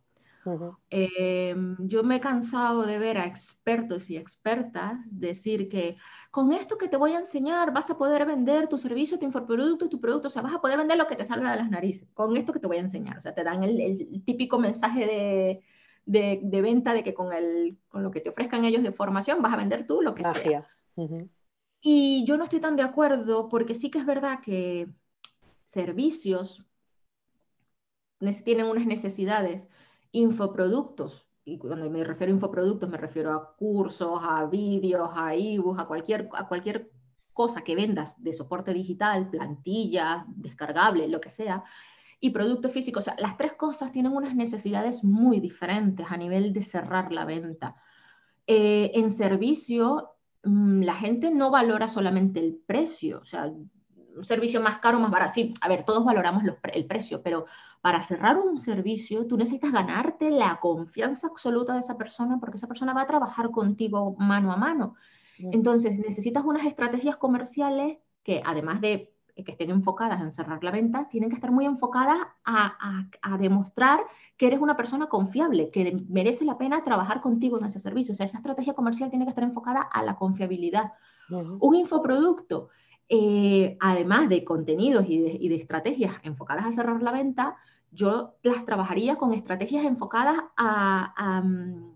Em, 0.91 1.77
yo 1.89 2.05
me 2.05 2.17
he 2.17 2.21
cansado 2.21 2.87
de 2.87 3.01
ver 3.01 3.19
a 3.19 3.27
expertos 3.27 4.09
y 4.11 4.17
expertas 4.17 4.99
decir 5.11 5.69
que 5.69 5.97
con 6.31 6.53
esto 6.53 6.79
que 6.79 6.87
te 6.87 6.97
voy 6.97 7.13
a 7.13 7.19
enseñar 7.19 7.73
vas 7.73 7.91
a 7.91 7.99
poder 7.99 8.25
vender 8.27 8.69
tu 8.69 8.79
servicio, 8.79 9.19
tu 9.19 9.25
infoproducto, 9.25 9.89
tu 9.89 10.01
producto, 10.01 10.29
o 10.29 10.31
sea, 10.31 10.43
vas 10.43 10.55
a 10.55 10.61
poder 10.61 10.79
vender 10.79 10.99
lo 10.99 11.09
que 11.09 11.17
te 11.17 11.25
salga 11.25 11.51
de 11.51 11.57
las 11.57 11.69
narices, 11.69 12.09
con 12.15 12.37
esto 12.37 12.53
que 12.53 12.61
te 12.61 12.69
voy 12.69 12.77
a 12.77 12.81
enseñar. 12.81 13.19
O 13.19 13.21
sea, 13.21 13.35
te 13.35 13.43
dan 13.43 13.65
el, 13.65 14.23
típico 14.25 14.61
mensaje 14.61 15.05
de, 15.07 15.63
de, 16.05 16.41
de, 16.45 16.63
venta 16.63 16.95
de 16.95 17.03
que 17.03 17.15
con, 17.15 17.33
el, 17.33 17.77
con 17.89 18.05
lo 18.05 18.13
que 18.13 18.21
te 18.21 18.31
ofrezcan 18.31 18.65
ellos 18.65 18.85
de 18.85 18.93
formación 18.93 19.43
vas 19.43 19.53
a 19.53 19.57
vender 19.57 19.85
tú 19.87 20.01
lo 20.01 20.15
que 20.15 20.23
sea. 20.23 20.69
Y 21.89 22.25
yo 22.25 22.37
no 22.37 22.43
estoy 22.43 22.59
tan 22.59 22.75
de 22.75 22.83
acuerdo 22.83 23.49
porque 23.49 23.73
sí 23.73 23.93
que 23.93 24.01
es 24.01 24.07
verdad 24.07 24.41
que 24.43 24.89
servicios 25.63 26.65
tienen 28.43 28.67
unas 28.67 28.87
necesidades, 28.87 29.69
infoproductos, 30.11 31.29
y 31.45 31.59
cuando 31.59 31.89
me 31.89 32.03
refiero 32.03 32.33
a 32.33 32.35
infoproductos 32.35 32.91
me 32.91 32.97
refiero 32.97 33.33
a 33.33 33.55
cursos, 33.55 34.19
a 34.21 34.47
vídeos, 34.47 35.11
a 35.15 35.37
ebooks, 35.37 35.79
a 35.79 35.87
cualquier, 35.87 36.29
a 36.33 36.49
cualquier 36.49 36.91
cosa 37.33 37.63
que 37.63 37.77
vendas 37.77 38.21
de 38.21 38.33
soporte 38.33 38.75
digital, 38.75 39.31
plantilla, 39.31 40.25
descargable, 40.27 41.07
lo 41.09 41.21
que 41.21 41.31
sea, 41.31 41.63
y 42.19 42.31
producto 42.31 42.69
físico. 42.69 42.99
O 42.99 43.03
sea, 43.03 43.15
las 43.21 43.37
tres 43.37 43.53
cosas 43.53 43.93
tienen 43.93 44.11
unas 44.11 44.35
necesidades 44.35 45.05
muy 45.05 45.39
diferentes 45.39 46.05
a 46.11 46.17
nivel 46.17 46.53
de 46.53 46.65
cerrar 46.65 47.13
la 47.13 47.25
venta. 47.25 47.77
Eh, 48.49 48.91
en 48.95 49.13
servicio, 49.13 50.16
la 50.47 50.95
gente 50.95 51.31
no 51.31 51.51
valora 51.51 51.89
solamente 51.89 52.41
el 52.41 52.55
precio, 52.55 53.21
o 53.21 53.25
sea, 53.25 53.47
un 53.47 54.25
servicio 54.25 54.61
más 54.61 54.79
caro, 54.79 54.99
más 54.99 55.11
barato. 55.11 55.33
Sí, 55.35 55.53
a 55.61 55.69
ver, 55.69 55.85
todos 55.85 56.05
valoramos 56.05 56.43
el 56.73 56.87
precio, 56.87 57.23
pero 57.23 57.47
para 57.81 58.01
cerrar 58.01 58.39
un 58.39 58.59
servicio, 58.59 59.27
tú 59.27 59.37
necesitas 59.37 59.73
ganarte 59.73 60.31
la 60.31 60.59
confianza 60.61 61.27
absoluta 61.27 61.75
de 61.75 61.81
esa 61.81 61.99
persona 61.99 62.39
porque 62.39 62.57
esa 62.57 62.69
persona 62.69 62.95
va 62.95 63.03
a 63.03 63.07
trabajar 63.07 63.51
contigo 63.51 64.15
mano 64.19 64.53
a 64.53 64.57
mano. 64.57 64.95
Entonces, 65.39 65.99
necesitas 65.99 66.45
unas 66.45 66.65
estrategias 66.65 67.17
comerciales 67.17 67.99
que, 68.23 68.41
además 68.45 68.81
de 68.81 69.16
que 69.45 69.53
estén 69.53 69.71
enfocadas 69.71 70.21
en 70.21 70.33
cerrar 70.33 70.65
la 70.65 70.71
venta, 70.71 71.09
tienen 71.09 71.29
que 71.29 71.37
estar 71.37 71.51
muy 71.51 71.67
enfocadas 71.67 72.19
a, 72.45 73.07
demostrar 73.39 74.01
que 74.37 74.47
eres 74.47 74.61
una 74.61 74.77
persona 74.77 75.09
confiable, 75.09 75.71
que 75.71 76.05
merece 76.09 76.45
la 76.45 76.57
pena 76.57 76.85
trabajar 76.85 77.21
contigo 77.21 77.59
en 77.59 77.67
ese 77.67 77.81
servicio. 77.81 78.13
O 78.13 78.15
sea, 78.15 78.27
esa 78.27 78.39
estrategia 78.39 78.75
comercial 78.75 79.11
tiene 79.11 79.25
que 79.25 79.31
estar 79.31 79.45
enfocada 79.45 79.83
a 79.83 80.03
la 80.03 80.17
confiabilidad. 80.17 80.93
Un 81.29 81.75
infoproducto, 81.75 82.69
eh, 83.09 83.77
además 83.81 84.29
de 84.29 84.45
contenidos 84.45 85.07
y 85.09 85.19
de, 85.21 85.39
y 85.41 85.49
de 85.49 85.57
estrategias 85.57 86.15
enfocadas 86.23 86.67
a 86.67 86.73
cerrar 86.73 87.03
la 87.03 87.13
venta, 87.13 87.57
yo 87.97 88.35
las 88.43 88.65
trabajaría 88.65 89.17
con 89.17 89.33
estrategias 89.33 89.85
enfocadas 89.85 90.37
a, 90.57 91.43
mm, 91.43 91.96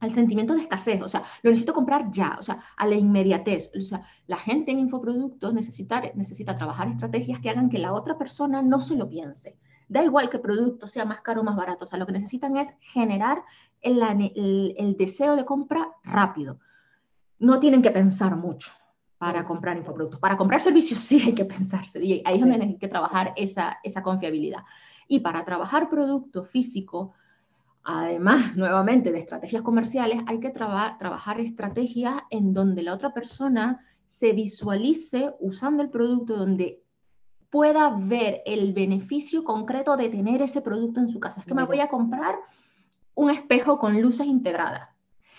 al 0.00 0.12
sentimiento 0.12 0.54
de 0.54 0.62
escasez, 0.62 1.00
o 1.02 1.08
sea, 1.08 1.22
lo 1.42 1.50
necesito 1.50 1.72
comprar 1.72 2.10
ya, 2.10 2.36
o 2.38 2.42
sea, 2.42 2.60
a 2.76 2.86
la 2.86 2.96
inmediatez. 2.96 3.70
O 3.76 3.80
sea, 3.80 4.02
la 4.26 4.36
gente 4.36 4.70
en 4.70 4.78
infoproductos 4.78 5.54
necesita, 5.54 6.02
necesita 6.14 6.56
trabajar 6.56 6.88
estrategias 6.88 7.40
que 7.40 7.50
hagan 7.50 7.70
que 7.70 7.78
la 7.78 7.92
otra 7.92 8.18
persona 8.18 8.62
no 8.62 8.80
se 8.80 8.96
lo 8.96 9.08
piense. 9.08 9.56
Da 9.88 10.02
igual 10.02 10.28
que 10.28 10.38
el 10.38 10.42
producto 10.42 10.86
sea 10.86 11.04
más 11.04 11.20
caro 11.20 11.40
o 11.40 11.44
más 11.44 11.56
barato, 11.56 11.84
o 11.84 11.86
sea, 11.86 11.98
lo 11.98 12.06
que 12.06 12.12
necesitan 12.12 12.56
es 12.56 12.74
generar 12.80 13.42
el, 13.80 14.02
el 14.76 14.96
deseo 14.96 15.36
de 15.36 15.44
compra 15.44 15.92
rápido. 16.02 16.58
No 17.38 17.60
tienen 17.60 17.82
que 17.82 17.90
pensar 17.90 18.36
mucho 18.36 18.72
para 19.18 19.44
comprar 19.44 19.76
infoproductos. 19.76 20.20
Para 20.20 20.36
comprar 20.36 20.62
servicios 20.62 21.00
sí 21.08 21.22
hay 21.24 21.34
que 21.34 21.44
pensarse, 21.44 22.02
y 22.04 22.22
ahí 22.24 22.34
es 22.34 22.40
donde 22.40 22.56
hay 22.56 22.78
que 22.78 22.88
trabajar 22.88 23.32
esa, 23.36 23.78
esa 23.82 24.02
confiabilidad. 24.02 24.64
Y 25.08 25.20
para 25.20 25.44
trabajar 25.44 25.88
producto 25.88 26.44
físico, 26.44 27.14
además, 27.86 28.56
nuevamente, 28.56 29.12
de 29.12 29.20
estrategias 29.20 29.62
comerciales, 29.62 30.22
hay 30.26 30.40
que 30.40 30.50
trabajar 30.50 31.40
estrategias 31.40 32.16
en 32.30 32.52
donde 32.52 32.82
la 32.82 32.92
otra 32.92 33.14
persona 33.14 33.80
se 34.08 34.32
visualice 34.32 35.32
usando 35.40 35.82
el 35.82 35.90
producto, 35.90 36.36
donde 36.36 36.82
pueda 37.50 37.96
ver 37.98 38.42
el 38.44 38.72
beneficio 38.72 39.44
concreto 39.44 39.96
de 39.96 40.08
tener 40.08 40.42
ese 40.42 40.60
producto 40.60 41.00
en 41.00 41.08
su 41.08 41.20
casa. 41.20 41.40
Es 41.40 41.46
que 41.46 41.54
me 41.54 41.64
voy 41.64 41.80
a 41.80 41.88
comprar 41.88 42.36
un 43.14 43.30
espejo 43.30 43.78
con 43.78 44.00
luces 44.00 44.26
integradas. 44.26 44.90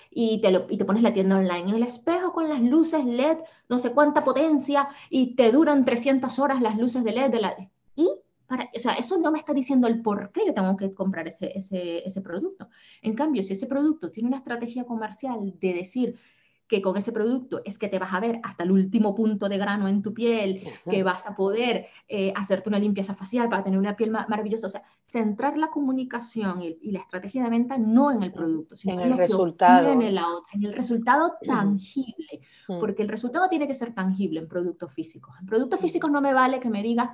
Y 0.10 0.42
te, 0.42 0.66
y 0.70 0.78
te, 0.78 0.86
pones 0.86 1.04
la 1.04 1.14
tienda 1.14 1.38
online. 1.38 1.76
El 1.76 1.84
espejo 1.84 2.34
con 2.34 2.50
las 2.50 2.62
luces 2.62 3.06
LED, 3.06 3.38
no 3.70 3.78
sé 3.78 3.92
cuánta 3.92 4.24
potencia, 4.24 4.88
y 5.10 5.36
te 5.36 5.52
duran 5.52 5.86
300 5.86 6.40
horas 6.40 6.62
las 6.62 6.78
luces 6.78 7.04
de 7.04 7.12
LED. 7.12 7.30
De 7.30 7.42
la... 7.42 7.56
¿Y 7.96 8.10
o 8.50 8.80
sea, 8.80 8.94
eso 8.94 9.18
no 9.18 9.32
me 9.32 9.40
está 9.40 9.54
diciendo 9.54 9.88
el 9.88 10.02
por 10.02 10.32
qué 10.32 10.42
yo 10.46 10.54
tengo 10.54 10.78
que 10.78 10.94
comprar 10.94 11.28
ese, 11.28 11.58
ese, 11.58 12.06
ese 12.06 12.22
producto. 12.22 12.70
En 13.02 13.14
cambio, 13.14 13.44
si 13.44 13.54
ese 13.54 13.68
producto 13.68 14.12
tiene 14.12 14.30
una 14.30 14.38
estrategia 14.38 14.86
comercial 14.86 15.54
de 15.60 15.74
decir, 15.74 16.20
que 16.68 16.82
con 16.82 16.98
ese 16.98 17.12
producto 17.12 17.62
es 17.64 17.78
que 17.80 17.88
te 17.88 17.98
vas 17.98 18.14
a 18.14 18.20
ver 18.20 18.40
hasta 18.44 18.64
el 18.64 18.72
último 18.72 19.16
punto 19.16 19.48
de 19.48 19.58
grano 19.58 19.88
en 19.88 20.02
tu 20.02 20.14
piel, 20.14 20.68
que 20.90 21.02
vas 21.02 21.26
a 21.26 21.36
poder 21.36 21.88
eh, 22.08 22.34
hacerte 22.36 22.70
una 22.70 22.80
limpieza 22.80 23.16
facial 23.16 23.50
para 23.50 23.64
tener 23.64 23.80
una 23.80 23.96
piel 23.96 24.12
maravillosa. 24.12 24.68
O 24.68 24.70
sea, 24.70 24.84
centrar 25.06 25.58
la 25.58 25.70
comunicación 25.70 26.62
y, 26.62 26.92
la 26.92 27.00
estrategia 27.00 27.44
de 27.44 27.50
venta 27.50 27.78
no 27.78 28.12
en 28.12 28.24
el 28.24 28.34
producto, 28.34 28.76
sino 28.76 28.94
en, 28.96 29.12
el 29.12 29.18
resultado. 29.18 29.92
En 29.92 30.02
el, 30.02 30.20
en 30.54 30.66
el 30.66 30.74
resultado 30.74 31.36
tangible, 31.42 32.42
porque 32.68 33.04
el 33.04 33.10
resultado 33.10 33.48
tiene 33.48 33.68
que 33.68 33.74
ser 33.74 33.94
tangible 33.94 34.40
en 34.40 34.48
productos 34.48 34.92
físicos. 34.94 35.36
En 35.40 35.46
productos 35.46 35.80
físicos 35.80 36.12
no 36.12 36.22
me 36.22 36.34
vale 36.34 36.60
que 36.60 36.70
me 36.70 36.84
digas, 36.84 37.10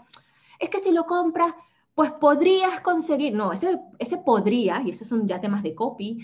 es 0.60 0.70
que 0.70 0.80
si 0.80 0.92
lo 0.92 1.06
compras, 1.06 1.54
pues 1.96 2.12
podrías 2.12 2.80
conseguir, 2.82 3.34
no, 3.34 3.52
ese, 3.52 3.80
ese 4.00 4.18
podría, 4.18 4.82
y 4.82 4.92
esos 4.92 5.08
son 5.08 5.28
ya 5.28 5.40
temas 5.40 5.64
de 5.64 5.76
copy, 5.76 6.20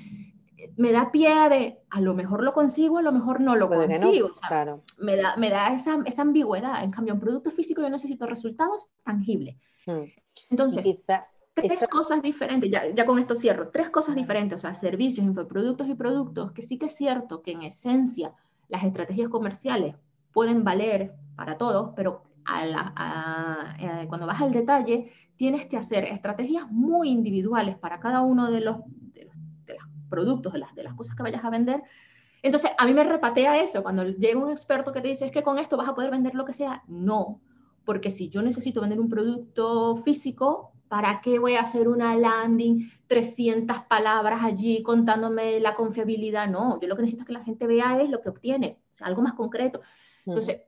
me 0.77 0.91
da 0.91 1.11
pie 1.11 1.29
de 1.49 1.79
a 1.89 2.01
lo 2.01 2.13
mejor 2.13 2.43
lo 2.43 2.53
consigo, 2.53 2.97
a 2.97 3.01
lo 3.01 3.11
mejor 3.11 3.41
no 3.41 3.55
lo 3.55 3.69
consigo. 3.69 4.31
claro. 4.47 4.83
Me 4.97 5.15
da, 5.15 5.35
me 5.35 5.49
da 5.49 5.73
esa, 5.73 5.99
esa, 6.05 6.21
ambigüedad. 6.21 6.83
En 6.83 6.91
cambio, 6.91 7.13
en 7.13 7.19
producto 7.19 7.51
físico 7.51 7.81
yo 7.81 7.89
necesito 7.89 8.25
resultados 8.25 8.89
tangibles. 9.03 9.57
Hmm. 9.85 10.03
Entonces, 10.49 11.03
tres 11.53 11.87
cosas 11.89 12.21
diferentes, 12.21 12.71
ya, 12.71 12.87
ya, 12.89 13.05
con 13.05 13.19
esto 13.19 13.35
cierro, 13.35 13.69
tres 13.69 13.89
cosas 13.89 14.15
diferentes, 14.15 14.55
o 14.55 14.59
sea, 14.59 14.73
servicios, 14.73 15.25
infoproductos 15.25 15.87
y 15.87 15.95
productos, 15.95 16.51
que 16.53 16.61
sí 16.61 16.77
que 16.77 16.85
es 16.85 16.95
cierto 16.95 17.41
que 17.41 17.51
en 17.51 17.63
esencia 17.63 18.33
las 18.69 18.83
estrategias 18.83 19.29
comerciales 19.29 19.95
pueden 20.31 20.63
valer 20.63 21.13
para 21.35 21.57
todos, 21.57 21.91
pero 21.95 22.23
eh, 22.47 24.05
cuando 24.07 24.27
vas 24.27 24.41
al 24.41 24.51
detalle, 24.51 25.11
tienes 25.35 25.67
que 25.67 25.77
hacer 25.77 26.03
estrategias 26.05 26.69
muy 26.69 27.09
individuales 27.09 27.77
para 27.77 27.99
cada 27.99 28.21
uno 28.21 28.51
de 28.51 28.61
los, 28.61 28.77
de 29.13 29.25
los, 29.25 29.83
productos, 30.09 30.53
de 30.53 30.59
las, 30.59 30.75
de 30.75 30.83
las 30.83 30.95
cosas 30.95 31.15
que 31.15 31.23
vayas 31.23 31.43
a 31.43 31.49
vender. 31.49 31.81
Entonces, 32.41 32.71
a 32.77 32.85
mí 32.85 32.93
me 32.93 33.03
repatea 33.03 33.61
eso, 33.61 33.83
cuando 33.83 34.03
llega 34.05 34.39
un 34.39 34.51
experto 34.51 34.93
que 34.93 35.01
te 35.01 35.09
dice, 35.09 35.25
es 35.25 35.31
que 35.31 35.43
con 35.43 35.59
esto 35.59 35.77
vas 35.77 35.89
a 35.89 35.95
poder 35.95 36.11
vender 36.11 36.35
lo 36.35 36.45
que 36.45 36.53
sea. 36.53 36.83
No, 36.87 37.41
porque 37.85 38.11
si 38.11 38.29
yo 38.29 38.41
necesito 38.41 38.81
vender 38.81 38.99
un 38.99 39.09
producto 39.09 39.97
físico, 39.97 40.73
¿para 40.87 41.21
qué 41.21 41.39
voy 41.39 41.55
a 41.55 41.61
hacer 41.61 41.87
una 41.87 42.15
landing, 42.15 42.91
300 43.07 43.81
palabras 43.89 44.43
allí 44.43 44.83
contándome 44.83 45.59
la 45.59 45.75
confiabilidad? 45.75 46.47
No, 46.47 46.79
yo 46.79 46.87
lo 46.87 46.95
que 46.95 47.01
necesito 47.01 47.23
es 47.23 47.27
que 47.27 47.33
la 47.33 47.43
gente 47.43 47.67
vea 47.67 48.01
es 48.01 48.09
lo 48.09 48.21
que 48.21 48.29
obtiene, 48.29 48.79
o 48.93 48.97
sea, 48.97 49.07
algo 49.07 49.21
más 49.21 49.33
concreto. 49.33 49.81
Entonces, 50.25 50.61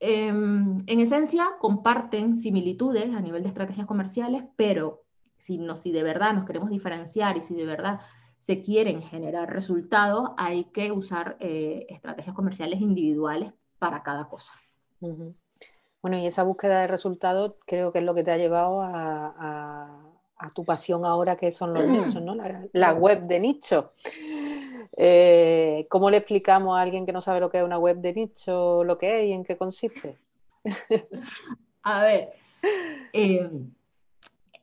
Em, 0.00 0.78
en 0.86 1.00
esencia, 1.00 1.48
comparten 1.58 2.36
similitudes 2.36 3.12
a 3.14 3.20
nivel 3.20 3.42
de 3.42 3.48
estrategias 3.48 3.86
comerciales, 3.86 4.44
pero 4.56 5.02
si, 5.38 5.58
no, 5.58 5.76
si 5.76 5.90
de 5.90 6.02
verdad 6.02 6.34
nos 6.34 6.44
queremos 6.44 6.70
diferenciar 6.70 7.36
y 7.36 7.42
si 7.42 7.54
de 7.54 7.66
verdad 7.66 8.00
se 8.38 8.62
quieren 8.62 9.02
generar 9.02 9.52
resultados, 9.52 10.30
hay 10.36 10.64
que 10.66 10.92
usar 10.92 11.36
eh, 11.40 11.86
estrategias 11.88 12.36
comerciales 12.36 12.80
individuales 12.80 13.52
para 13.80 14.02
cada 14.04 14.28
cosa. 14.28 14.54
Bueno, 15.00 16.16
y 16.16 16.26
esa 16.26 16.44
búsqueda 16.44 16.80
de 16.80 16.86
resultados 16.86 17.54
creo 17.66 17.92
que 17.92 17.98
es 17.98 18.04
lo 18.04 18.14
que 18.14 18.22
te 18.22 18.30
ha 18.30 18.36
llevado 18.36 18.80
a, 18.82 20.04
tu 20.54 20.64
pasión 20.64 21.04
ahora, 21.04 21.36
que 21.36 21.50
son 21.50 21.74
los 21.74 21.84
nichos, 21.84 22.22
¿no? 22.22 22.36
la 22.72 22.92
web 22.92 23.26
de 23.26 23.40
nicho. 23.40 23.92
Eh, 24.96 25.86
¿Cómo 25.90 26.10
le 26.10 26.18
explicamos 26.18 26.76
a 26.76 26.82
alguien 26.82 27.06
que 27.06 27.12
no 27.12 27.20
sabe 27.20 27.40
lo 27.40 27.50
que 27.50 27.58
es 27.58 27.64
una 27.64 27.78
web 27.78 27.98
de 27.98 28.14
nicho, 28.14 28.84
lo 28.84 28.98
que 28.98 29.20
es 29.20 29.28
y 29.28 29.32
en 29.32 29.44
qué 29.44 29.56
consiste? 29.56 30.18
a 31.82 32.02
ver, 32.02 32.32
eh, 33.12 33.50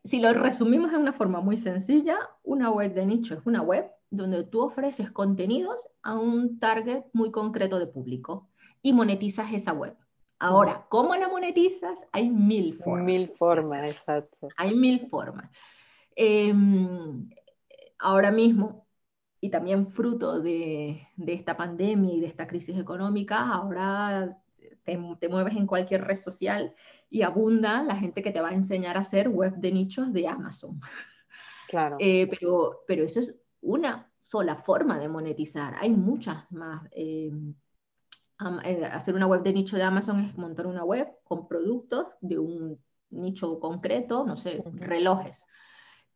si 0.03 0.19
lo 0.19 0.34
resumimos 0.34 0.91
de 0.91 0.97
una 0.97 1.13
forma 1.13 1.41
muy 1.41 1.57
sencilla, 1.57 2.17
una 2.43 2.69
web 2.71 2.93
de 2.93 3.05
nicho 3.05 3.34
es 3.34 3.41
una 3.45 3.61
web 3.61 3.89
donde 4.09 4.43
tú 4.43 4.61
ofreces 4.61 5.11
contenidos 5.11 5.88
a 6.03 6.15
un 6.15 6.59
target 6.59 7.03
muy 7.13 7.32
concreto 7.32 7.80
de 7.80 7.88
público 7.88 8.47
y 8.82 8.93
monetizas 8.93 9.51
esa 9.51 9.73
web. 9.73 9.95
Ahora, 10.38 10.86
¿cómo 10.89 11.15
la 11.15 11.28
monetizas? 11.28 12.05
Hay 12.11 12.30
mil 12.30 12.76
formas. 12.76 13.05
Mil 13.05 13.28
formas, 13.28 13.84
exacto. 13.86 14.49
Hay 14.57 14.76
mil 14.76 15.07
formas. 15.09 15.49
Em, 16.15 17.30
ahora 17.97 18.32
mismo 18.32 18.84
y 19.41 19.49
también 19.49 19.91
fruto 19.91 20.39
de, 20.39 21.07
esta 21.27 21.57
pandemia 21.57 22.13
y 22.13 22.19
de 22.19 22.27
esta 22.27 22.47
crisis 22.47 22.77
económica, 22.77 23.51
ahora 23.51 24.38
te, 24.83 24.97
mueves 24.97 25.55
en 25.55 25.67
cualquier 25.67 26.03
red 26.03 26.17
social 26.17 26.73
y 27.09 27.21
abunda 27.21 27.83
la 27.83 27.95
gente 27.95 28.21
que 28.21 28.31
te 28.31 28.41
va 28.41 28.49
a 28.49 28.53
enseñar 28.53 28.97
a 28.97 29.01
hacer 29.01 29.29
web 29.29 29.55
de 29.57 29.71
nichos 29.71 30.11
de 30.13 30.27
Amazon. 30.27 30.79
Claro. 31.67 31.97
Eh, 31.99 32.27
pero, 32.27 32.83
pero 32.88 33.03
eso 33.03 33.19
es 33.19 33.36
una 33.61 34.11
sola 34.21 34.55
forma 34.55 34.99
de 34.99 35.09
monetizar. 35.09 35.75
Hay 35.79 35.91
muchas 35.91 36.51
más. 36.51 36.88
Eh, 36.91 37.31
eh, 38.63 38.86
hacer 38.86 39.15
una 39.15 39.27
web 39.27 39.43
de 39.43 39.53
nicho 39.53 39.77
de 39.77 39.83
Amazon 39.83 40.19
es 40.19 40.38
montar 40.38 40.67
una 40.67 40.83
web 40.83 41.07
con 41.23 41.47
productos 41.47 42.17
de 42.21 42.38
un 42.38 42.79
nicho 43.09 43.59
concreto, 43.59 44.25
no 44.25 44.36
sé, 44.36 44.63
relojes 44.73 45.45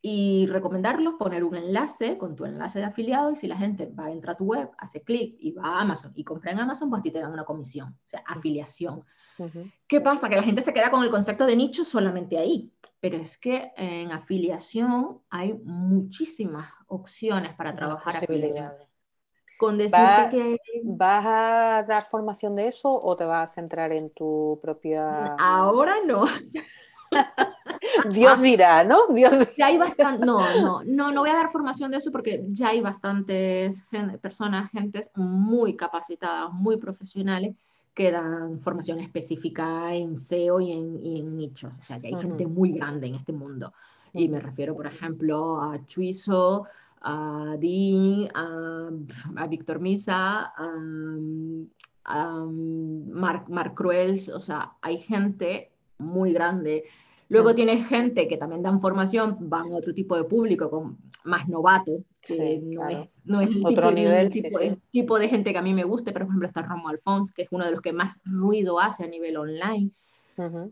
y 0.01 0.47
recomendarlos, 0.47 1.15
poner 1.15 1.43
un 1.43 1.55
enlace 1.55 2.17
con 2.17 2.35
tu 2.35 2.45
enlace 2.45 2.79
de 2.79 2.85
afiliado 2.85 3.31
y 3.31 3.35
si 3.35 3.47
la 3.47 3.57
gente 3.57 3.85
va, 3.87 4.09
entra 4.09 4.33
a 4.33 4.37
tu 4.37 4.45
web, 4.45 4.69
hace 4.77 5.03
clic 5.03 5.35
y 5.39 5.51
va 5.51 5.63
a 5.63 5.81
Amazon 5.81 6.13
y 6.15 6.23
compra 6.23 6.51
en 6.51 6.59
Amazon, 6.59 6.89
pues 6.89 7.01
a 7.01 7.03
ti 7.03 7.11
te 7.11 7.19
dan 7.19 7.33
una 7.33 7.43
comisión, 7.43 7.89
o 7.89 8.07
sea, 8.07 8.23
afiliación. 8.25 9.03
¿Qué 9.87 10.01
pasa? 10.01 10.27
Que 10.27 10.35
la 10.35 10.43
gente 10.43 10.61
se 10.61 10.73
queda 10.73 10.91
con 10.91 11.01
el 11.03 11.09
concepto 11.09 11.45
de 11.45 11.55
nicho 11.55 11.85
solamente 11.85 12.37
ahí, 12.37 12.73
pero 12.99 13.15
es 13.17 13.37
que 13.37 13.71
en 13.77 14.11
afiliación 14.11 15.21
hay 15.29 15.53
muchísimas 15.63 16.69
opciones 16.87 17.53
para 17.55 17.73
trabajar 17.73 18.17
afiliación. 18.17 18.89
Con 19.57 19.77
decirte 19.77 20.29
que... 20.31 20.57
¿Vas 20.83 21.25
a 21.25 21.83
dar 21.87 22.03
formación 22.03 22.55
de 22.55 22.67
eso 22.67 22.97
o 22.97 23.17
te 23.17 23.25
vas 23.25 23.49
a 23.49 23.53
centrar 23.53 23.91
en 23.91 24.09
tu 24.09 24.57
propia... 24.61 25.35
Ahora 25.37 25.95
no. 26.05 26.25
Dios 28.11 28.41
dirá, 28.41 28.83
¿no? 28.83 29.07
Dios 29.07 29.33
Ya 29.57 29.67
hay 29.67 29.77
bastante, 29.77 30.25
no, 30.25 30.39
no, 30.61 30.83
no, 30.83 31.11
no 31.11 31.21
voy 31.21 31.29
a 31.29 31.35
dar 31.35 31.51
formación 31.51 31.91
de 31.91 31.97
eso 31.97 32.11
porque 32.11 32.43
ya 32.49 32.69
hay 32.69 32.81
bastantes 32.81 33.83
personas, 34.21 34.69
gentes 34.71 35.09
muy 35.15 35.75
capacitadas, 35.75 36.51
muy 36.51 36.77
profesionales 36.77 37.55
que 37.99 38.11
dan 38.11 38.61
formación 38.61 38.99
específica 38.99 39.93
en 39.93 40.21
SEO 40.21 40.61
y 40.61 40.71
en, 40.71 41.35
nichos. 41.35 41.73
O 41.81 41.83
sea, 41.83 41.97
ya 41.97 42.07
hay 42.07 42.15
gente 42.15 42.45
muy 42.47 42.71
grande 42.71 43.07
en 43.07 43.15
este 43.15 43.33
mundo. 43.33 43.73
Y 44.13 44.29
me 44.29 44.39
refiero, 44.39 44.73
por 44.73 44.87
ejemplo, 44.87 45.61
a 45.61 45.85
Chuizo, 45.85 46.65
a 47.01 47.55
Dean, 47.59 48.29
a, 48.33 49.47
Víctor 49.47 49.81
Misa, 49.81 50.53
a, 50.55 50.73
a 52.05 52.45
Mark, 52.45 53.49
Mark 53.49 53.73
Cruels. 53.75 54.29
O 54.29 54.39
sea, 54.39 54.71
hay 54.81 54.99
gente 54.99 55.69
muy 55.97 56.31
grande. 56.31 56.85
Luego 57.29 57.53
tienes 57.53 57.87
gente 57.87 58.27
que 58.27 58.37
también 58.37 58.63
dan 58.63 58.81
formación, 58.81 59.37
van 59.39 59.71
a 59.71 59.77
otro 59.77 59.93
tipo 59.93 60.17
de 60.17 60.23
público, 60.23 60.69
con 60.69 60.97
más 61.23 61.47
novato, 61.47 62.03
que 62.21 62.59
no, 62.63 62.89
es, 62.89 63.09
no, 63.23 63.39
es, 63.39 63.49
el, 63.49 63.63
tipo, 63.63 63.91
nivel, 63.91 64.29
tipo, 64.91 65.19
de 65.19 65.29
gente 65.29 65.51
que 65.51 65.59
a 65.59 65.61
mí 65.61 65.73
me 65.73 65.83
guste, 65.83 66.11
pero 66.11 66.25
por 66.25 66.31
ejemplo 66.31 66.47
está 66.47 66.63
Romo 66.63 66.89
Alfons, 66.89 67.31
que 67.31 67.43
es 67.43 67.47
uno 67.51 67.65
de 67.65 67.71
los 67.71 67.81
que 67.81 67.93
más 67.93 68.19
ruido 68.25 68.79
hace 68.79 69.03
a 69.03 69.07
nivel 69.07 69.37
online, 69.37 69.91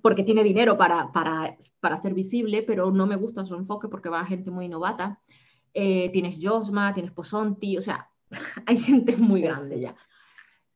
porque 0.01 0.23
tiene 0.23 0.43
dinero 0.43 0.77
para, 0.77 1.11
para, 1.11 1.55
para, 1.79 1.97
ser 1.97 2.13
visible, 2.13 2.63
pero 2.63 2.89
no 2.89 3.05
me 3.05 3.17
gusta 3.17 3.45
su 3.45 3.53
enfoque 3.53 3.87
porque 3.87 4.09
va 4.09 4.21
a 4.21 4.25
gente 4.25 4.49
muy 4.49 4.67
novata. 4.67 5.19
Eh, 5.73 6.09
tienes 6.11 6.39
Josma, 6.41 6.93
tienes 6.93 7.11
Posonti, 7.11 7.77
o 7.77 7.81
sea, 7.81 8.09
hay 8.65 8.79
gente 8.79 9.15
muy 9.15 9.41
grande 9.41 9.79
ya. 9.79 9.95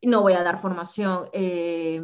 No 0.04 0.22
voy 0.22 0.34
a 0.34 0.44
dar 0.44 0.62
formación. 0.62 1.30
Eh, 1.32 2.02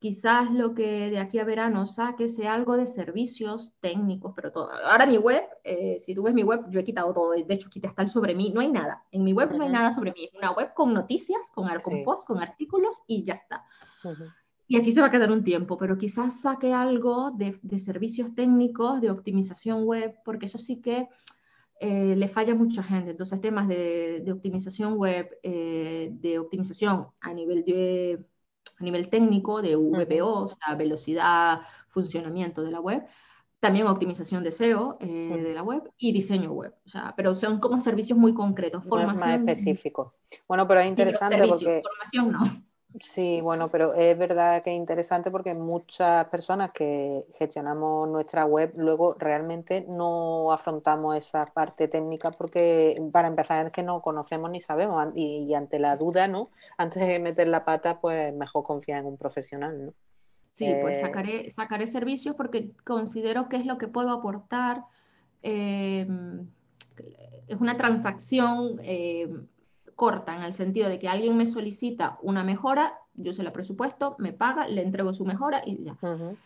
quizás 0.00 0.50
lo 0.50 0.74
que 0.74 1.10
de 1.10 1.18
aquí 1.18 1.38
a 1.38 1.44
verano 1.44 1.84
saque 1.86 2.28
sea 2.28 2.54
algo 2.54 2.76
de 2.78 2.86
servicios 2.86 3.74
técnicos, 3.80 4.32
pero 4.34 4.50
todo. 4.50 4.70
Ahora 4.72 5.06
mi 5.06 5.18
web, 5.18 5.44
eh, 5.62 5.98
si 6.04 6.14
tú 6.14 6.22
ves 6.22 6.32
mi 6.32 6.42
web, 6.42 6.64
yo 6.70 6.80
he 6.80 6.84
quitado 6.84 7.12
todo, 7.12 7.32
de 7.32 7.44
hecho 7.48 7.68
quité 7.68 7.86
hasta 7.86 8.02
el 8.02 8.08
sobre 8.08 8.34
mí, 8.34 8.50
no 8.52 8.62
hay 8.62 8.72
nada. 8.72 9.04
En 9.12 9.22
mi 9.22 9.34
web 9.34 9.54
no 9.54 9.62
hay 9.62 9.70
nada 9.70 9.92
sobre 9.92 10.12
mí, 10.12 10.24
es 10.24 10.34
una 10.34 10.52
web 10.52 10.72
con 10.74 10.94
noticias, 10.94 11.42
con, 11.54 11.68
post, 12.02 12.26
con 12.26 12.40
artículos 12.40 12.96
y 13.06 13.24
ya 13.24 13.34
está. 13.34 13.66
Y 14.66 14.78
así 14.78 14.90
se 14.90 15.02
va 15.02 15.08
a 15.08 15.10
quedar 15.10 15.30
un 15.30 15.44
tiempo, 15.44 15.76
pero 15.76 15.98
quizás 15.98 16.40
saque 16.40 16.72
algo 16.72 17.32
de, 17.32 17.60
servicios 17.78 18.34
técnicos, 18.34 19.02
de 19.02 19.10
optimización 19.10 19.84
web, 19.84 20.14
porque 20.24 20.46
eso 20.46 20.56
sí 20.56 20.80
que 20.80 21.08
eh, 21.78 22.16
le 22.16 22.28
falla 22.28 22.52
a 22.52 22.56
mucha 22.56 22.82
gente. 22.82 23.10
Entonces, 23.10 23.38
temas 23.40 23.68
de, 23.68 24.24
optimización 24.32 24.96
web, 24.96 25.28
eh, 25.42 26.08
de 26.12 26.38
optimización 26.38 27.08
a 27.20 27.34
nivel 27.34 27.64
de 27.64 28.24
a 28.80 28.84
nivel 28.84 29.08
técnico 29.08 29.62
de 29.62 29.76
VPO, 29.76 30.44
o 30.44 30.48
sea, 30.48 30.74
velocidad, 30.74 31.60
funcionamiento 31.88 32.62
de 32.62 32.70
la 32.70 32.80
web, 32.80 33.04
también 33.60 33.86
optimización 33.86 34.42
de 34.42 34.52
SEO 34.52 34.96
eh, 35.00 35.06
de 35.42 35.54
la 35.54 35.62
web 35.62 35.92
y 35.98 36.12
diseño 36.12 36.52
web. 36.52 36.74
O 36.86 36.88
sea, 36.88 37.12
pero 37.14 37.36
son 37.36 37.60
como 37.60 37.80
servicios 37.80 38.18
muy 38.18 38.32
concretos, 38.32 38.84
formación. 38.84 39.28
Más 39.28 39.38
específico. 39.38 40.14
Bueno, 40.48 40.66
pero 40.66 40.80
es 40.80 40.88
interesante 40.88 41.46
porque... 41.46 41.82
Formación 41.82 42.32
no. 42.32 42.69
Sí, 42.98 43.40
bueno, 43.40 43.68
pero 43.70 43.94
es 43.94 44.18
verdad 44.18 44.64
que 44.64 44.70
es 44.70 44.76
interesante 44.76 45.30
porque 45.30 45.54
muchas 45.54 46.26
personas 46.26 46.72
que 46.72 47.24
gestionamos 47.38 48.08
nuestra 48.08 48.46
web 48.46 48.72
luego 48.76 49.14
realmente 49.14 49.86
no 49.88 50.50
afrontamos 50.50 51.16
esa 51.16 51.46
parte 51.46 51.86
técnica 51.86 52.32
porque 52.32 53.00
para 53.12 53.28
empezar 53.28 53.66
es 53.66 53.72
que 53.72 53.84
no 53.84 54.02
conocemos 54.02 54.50
ni 54.50 54.60
sabemos 54.60 55.06
y, 55.14 55.54
ante 55.54 55.78
la 55.78 55.96
duda, 55.96 56.26
¿no? 56.26 56.50
Antes 56.78 57.06
de 57.06 57.20
meter 57.20 57.46
la 57.46 57.64
pata, 57.64 58.00
pues 58.00 58.34
mejor 58.34 58.64
confiar 58.64 59.00
en 59.00 59.06
un 59.06 59.16
profesional, 59.16 59.86
¿no? 59.86 59.94
Sí, 60.50 60.74
pues 60.82 60.96
eh, 60.96 61.00
sacaré, 61.00 61.50
sacaré 61.50 61.86
servicios 61.86 62.34
porque 62.34 62.72
considero 62.84 63.48
que 63.48 63.56
es 63.56 63.66
lo 63.66 63.78
que 63.78 63.86
puedo 63.86 64.10
aportar. 64.10 64.82
Em, 65.42 66.48
es 67.46 67.60
una 67.60 67.76
transacción 67.76 68.80
em, 68.82 69.46
corta 70.00 70.34
en 70.34 70.42
el 70.42 70.54
sentido 70.54 70.88
de 70.88 70.98
que 70.98 71.10
alguien 71.10 71.36
me 71.36 71.44
solicita 71.44 72.18
una 72.22 72.42
mejora, 72.42 72.94
yo 73.12 73.34
se 73.34 73.42
la 73.42 73.52
presupuesto, 73.52 74.16
me 74.18 74.32
paga, 74.32 74.66
le 74.66 74.80
entrego 74.80 75.12
su 75.12 75.26
mejora 75.26 75.60
y 75.66 75.84
ya. 75.84 75.98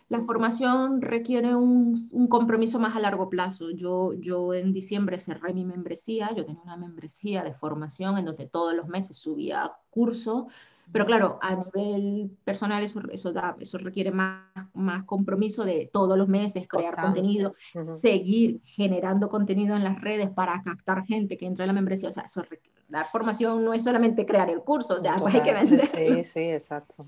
La 0.09 0.25
formación 0.25 1.01
requiere 1.01 1.55
un, 1.55 1.97
un, 2.11 2.27
compromiso 2.27 2.81
más 2.81 2.97
a 2.97 2.99
largo 2.99 3.29
plazo. 3.31 3.71
Yo, 3.71 4.13
yo 4.15 4.55
en 4.55 4.73
diciembre 4.73 5.21
cerré 5.21 5.55
mi 5.55 5.65
membresía, 5.65 6.35
yo 6.35 6.45
tenía 6.45 6.65
una 6.65 6.77
membresía 6.77 7.45
de 7.45 7.55
formación 7.55 8.19
en 8.19 8.25
donde 8.25 8.49
todos 8.49 8.75
los 8.75 8.89
meses 8.89 9.19
subía 9.19 9.71
curso 9.89 10.49
pero 10.93 11.07
claro, 11.07 11.39
a 11.41 11.57
nivel 11.57 12.37
personal 12.45 12.83
eso, 12.83 13.01
eso, 13.11 13.33
da, 13.33 13.57
eso 13.59 13.79
requiere 13.79 14.11
más, 14.11 14.45
más 14.75 15.05
compromiso 15.05 15.65
de 15.65 15.89
todos 15.93 16.17
los 16.19 16.29
meses, 16.29 16.69
crear 16.69 16.95
contenido, 16.95 17.55
seguir 18.01 18.61
generando 18.65 19.29
contenido 19.29 19.77
en 19.77 19.85
las 19.85 20.01
redes 20.01 20.31
para 20.31 20.63
captar 20.63 21.05
gente 21.07 21.37
que 21.37 21.47
entra 21.47 21.65
en 21.65 21.69
la 21.69 21.73
membresía. 21.73 22.11
O 22.11 22.13
sea, 22.13 22.25
eso, 22.25 22.43
dar 22.89 23.07
formación 23.07 23.65
no 23.65 23.75
es 23.75 23.85
solamente 23.85 24.27
crear 24.27 24.51
el 24.51 24.61
curso, 24.61 24.95
o 24.95 25.01
sea, 25.01 25.17
pues 25.17 25.35
hay 25.35 25.43
que 25.43 25.53
vender. 25.53 25.81
Sí, 25.81 26.25
sí, 26.25 26.41
exacto. 26.41 27.07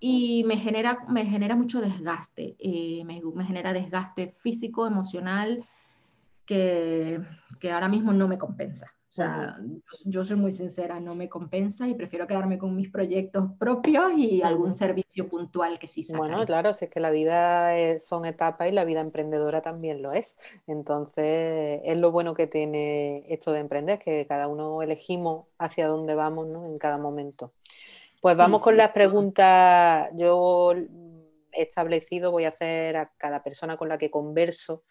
Y 0.00 0.44
me 0.44 0.56
genera, 0.56 1.04
me 1.08 1.24
genera 1.26 1.56
mucho 1.56 1.80
desgaste, 1.80 2.56
eh, 2.58 3.04
me, 3.04 3.20
me, 3.34 3.44
genera 3.44 3.72
desgaste 3.72 4.34
físico, 4.40 4.86
emocional, 4.86 5.66
que, 6.44 7.20
que 7.60 7.72
ahora 7.72 7.88
mismo 7.88 8.12
no 8.12 8.28
me 8.28 8.38
compensa. 8.38 8.92
O 9.14 9.16
sea, 9.16 9.56
yo 10.06 10.24
soy 10.24 10.34
muy 10.34 10.50
sincera, 10.50 10.98
no 10.98 11.14
me 11.14 11.28
compensa 11.28 11.86
y 11.86 11.94
prefiero 11.94 12.26
quedarme 12.26 12.58
con 12.58 12.74
mis 12.74 12.90
proyectos 12.90 13.44
propios 13.60 14.10
y 14.16 14.42
algún 14.42 14.74
servicio 14.74 15.28
puntual 15.28 15.78
que 15.78 15.86
sí 15.86 16.02
saca. 16.02 16.18
Bueno, 16.18 16.44
claro, 16.44 16.72
si 16.72 16.86
es 16.86 16.90
que 16.90 16.98
la 16.98 17.12
vida 17.12 17.70
son 18.00 18.24
etapas 18.24 18.68
y 18.68 18.72
la 18.72 18.84
vida 18.84 18.98
emprendedora 18.98 19.62
también 19.62 20.02
lo 20.02 20.12
es. 20.12 20.36
Entonces, 20.66 21.80
es 21.84 22.00
lo 22.00 22.10
bueno 22.10 22.34
que 22.34 22.48
tiene 22.48 23.24
esto 23.28 23.52
de 23.52 23.60
emprender, 23.60 24.00
que 24.00 24.26
cada 24.26 24.48
uno 24.48 24.82
elegimos 24.82 25.46
hacia 25.58 25.86
dónde 25.86 26.16
vamos 26.16 26.48
¿no? 26.48 26.66
en 26.66 26.76
cada 26.80 26.96
momento. 26.96 27.52
Pues 28.20 28.36
vamos 28.36 28.62
con 28.62 28.76
las 28.76 28.90
preguntas. 28.90 30.10
Yo 30.16 30.72
he 30.72 31.62
establecido, 31.62 32.32
voy 32.32 32.46
a 32.46 32.48
hacer 32.48 32.96
a 32.96 33.12
cada 33.16 33.44
persona 33.44 33.76
con 33.76 33.88
la 33.88 33.96
que 33.96 34.10
converso 34.10 34.82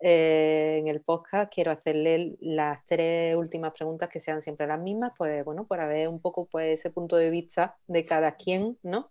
eh, 0.00 0.78
en 0.78 0.88
el 0.88 1.02
podcast 1.02 1.52
quiero 1.52 1.70
hacerle 1.70 2.36
las 2.40 2.82
tres 2.86 3.36
últimas 3.36 3.72
preguntas 3.72 4.08
que 4.08 4.18
sean 4.18 4.40
siempre 4.40 4.66
las 4.66 4.80
mismas, 4.80 5.12
pues 5.16 5.44
bueno, 5.44 5.66
para 5.66 5.86
ver 5.86 6.08
un 6.08 6.20
poco 6.20 6.46
pues, 6.46 6.80
ese 6.80 6.90
punto 6.90 7.16
de 7.16 7.30
vista 7.30 7.76
de 7.86 8.06
cada 8.06 8.36
quien, 8.36 8.78
¿no? 8.82 9.10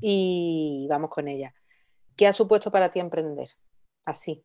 Y 0.00 0.86
vamos 0.90 1.10
con 1.10 1.28
ella. 1.28 1.54
¿Qué 2.16 2.26
ha 2.26 2.32
supuesto 2.32 2.72
para 2.72 2.90
ti 2.90 2.98
emprender? 2.98 3.48
Así. 4.04 4.44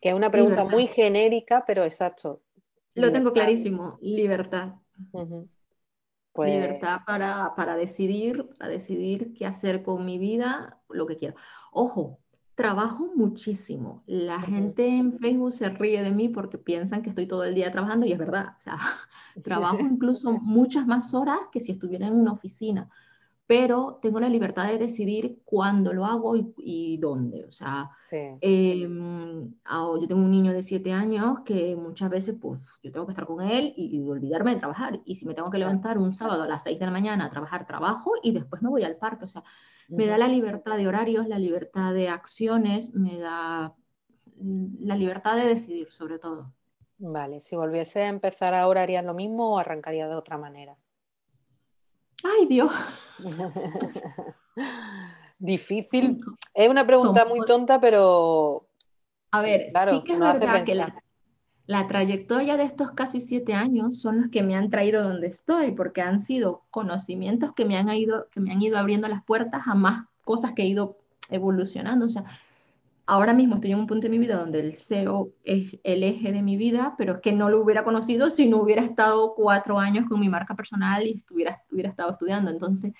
Que 0.00 0.10
es 0.10 0.14
una 0.14 0.30
pregunta 0.30 0.64
muy 0.64 0.86
genérica, 0.86 1.64
pero 1.66 1.82
exacto. 1.82 2.42
Lo 2.94 3.12
tengo 3.12 3.32
clarísimo, 3.32 3.98
libertad. 4.00 4.74
Pues 6.32 6.52
libertad 6.52 7.00
para, 7.04 7.54
para 7.56 7.74
decidir, 7.74 8.48
para 8.56 8.70
decidir 8.70 9.34
qué 9.34 9.46
hacer 9.46 9.82
con 9.82 10.04
mi 10.06 10.18
vida, 10.18 10.80
lo 10.88 11.06
que 11.06 11.16
quiero. 11.16 11.34
Ojo, 11.72 12.19
trabajo 12.60 13.10
muchísimo. 13.16 14.02
La 14.06 14.38
gente 14.38 14.86
en 14.86 15.18
Facebook 15.18 15.52
se 15.52 15.70
ríe 15.70 16.02
de 16.02 16.12
mí 16.12 16.28
porque 16.28 16.58
piensan 16.58 17.00
que 17.00 17.08
estoy 17.08 17.26
todo 17.26 17.44
el 17.44 17.54
día 17.54 17.72
trabajando 17.72 18.04
y 18.04 18.12
es 18.12 18.18
verdad. 18.18 18.54
O 18.54 18.60
sea, 18.60 18.76
trabajo 19.42 19.80
incluso 19.80 20.32
muchas 20.32 20.86
más 20.86 21.14
horas 21.14 21.38
que 21.50 21.60
si 21.60 21.72
estuviera 21.72 22.06
en 22.06 22.14
una 22.14 22.32
oficina 22.32 22.90
pero 23.50 23.98
tengo 24.00 24.20
la 24.20 24.28
libertad 24.28 24.68
de 24.68 24.78
decidir 24.78 25.40
cuándo 25.44 25.92
lo 25.92 26.04
hago 26.04 26.36
y, 26.36 26.98
dónde. 26.98 27.46
O 27.46 27.50
sea, 27.50 27.88
em, 28.40 29.54
yo 29.64 30.06
tengo 30.06 30.22
un 30.22 30.30
niño 30.30 30.52
de 30.52 30.62
7 30.62 30.92
años 30.92 31.40
que 31.44 31.74
muchas 31.74 32.10
veces 32.10 32.36
pues 32.40 32.60
yo 32.80 32.92
tengo 32.92 33.06
que 33.06 33.10
estar 33.10 33.26
con 33.26 33.42
él 33.42 33.74
y, 33.76 34.08
olvidarme 34.08 34.54
de 34.54 34.60
trabajar. 34.60 35.00
Y 35.04 35.16
si 35.16 35.26
me 35.26 35.34
tengo 35.34 35.50
que 35.50 35.58
levantar 35.58 35.98
un 35.98 36.12
sábado 36.12 36.44
a 36.44 36.46
las 36.46 36.62
6 36.62 36.78
de 36.78 36.86
la 36.86 36.92
mañana 36.92 37.24
a 37.24 37.30
trabajar, 37.30 37.66
trabajo 37.66 38.12
y 38.22 38.30
después 38.30 38.62
me 38.62 38.68
voy 38.68 38.84
al 38.84 38.94
parque. 38.94 39.24
O 39.24 39.28
sea, 39.28 39.42
me 39.88 40.06
da 40.06 40.16
la 40.16 40.28
libertad 40.28 40.76
de 40.76 40.86
horarios, 40.86 41.26
la 41.26 41.40
libertad 41.40 41.92
de 41.92 42.08
acciones, 42.08 42.94
me 42.94 43.18
da 43.18 43.74
la 44.78 44.94
libertad 44.94 45.34
de 45.34 45.46
decidir 45.46 45.90
sobre 45.90 46.20
todo. 46.20 46.52
Vale, 46.98 47.40
si 47.40 47.56
volviese 47.56 48.02
a 48.02 48.08
empezar 48.10 48.54
ahora, 48.54 48.82
¿harías 48.82 49.04
lo 49.04 49.12
mismo 49.12 49.54
o 49.54 49.58
arrancaría 49.58 50.06
de 50.06 50.14
otra 50.14 50.38
manera? 50.38 50.76
Ay, 52.24 52.46
Dios. 52.46 52.70
Difícil. 55.38 56.18
Es 56.54 56.68
una 56.68 56.86
pregunta 56.86 57.24
muy 57.24 57.40
tonta, 57.46 57.80
pero 57.80 58.66
A 59.30 59.40
ver, 59.40 59.68
sí 59.90 60.02
que 60.04 60.12
es 60.12 60.18
verdad 60.18 60.64
que 60.64 60.74
la, 60.74 61.02
la, 61.66 61.88
trayectoria 61.88 62.56
de 62.56 62.64
estos 62.64 62.90
casi 62.90 63.20
siete 63.20 63.54
años 63.54 64.00
son 64.00 64.20
los 64.20 64.30
que 64.30 64.42
me 64.42 64.54
han 64.54 64.68
traído 64.68 65.02
donde 65.02 65.28
estoy, 65.28 65.72
porque 65.72 66.02
han 66.02 66.20
sido 66.20 66.64
conocimientos 66.70 67.54
que 67.54 67.64
me 67.64 67.78
han 67.78 67.88
ido, 67.90 68.28
que 68.30 68.40
me 68.40 68.52
han 68.52 68.60
ido 68.60 68.76
abriendo 68.76 69.08
las 69.08 69.24
puertas 69.24 69.66
a 69.66 69.74
más 69.74 70.06
cosas 70.24 70.52
que 70.52 70.62
he 70.62 70.66
ido 70.66 70.98
evolucionando. 71.30 72.06
O 72.06 72.10
sea, 72.10 72.24
ahora 73.10 73.34
mismo 73.34 73.56
estoy 73.56 73.72
en 73.72 73.80
un 73.80 73.88
punto 73.88 74.06
de 74.06 74.10
mi 74.10 74.18
vida 74.18 74.38
donde 74.38 74.60
el 74.60 74.72
SEO 74.72 75.32
es 75.42 75.80
el 75.82 76.04
eje 76.04 76.30
de 76.30 76.42
mi 76.42 76.56
vida, 76.56 76.94
pero 76.96 77.20
que 77.20 77.32
no 77.32 77.50
lo 77.50 77.60
hubiera 77.60 77.82
conocido 77.82 78.30
si 78.30 78.48
no 78.48 78.58
hubiera 78.58 78.82
estado 78.82 79.34
cuatro 79.34 79.80
años 79.80 80.08
con 80.08 80.20
mi 80.20 80.28
marca 80.28 80.54
personal 80.54 81.04
y 81.04 81.14
estuviera, 81.14 81.60
hubiera 81.72 81.90
estado 81.90 82.12
estudiando. 82.12 82.52
Entonces, 82.52 82.92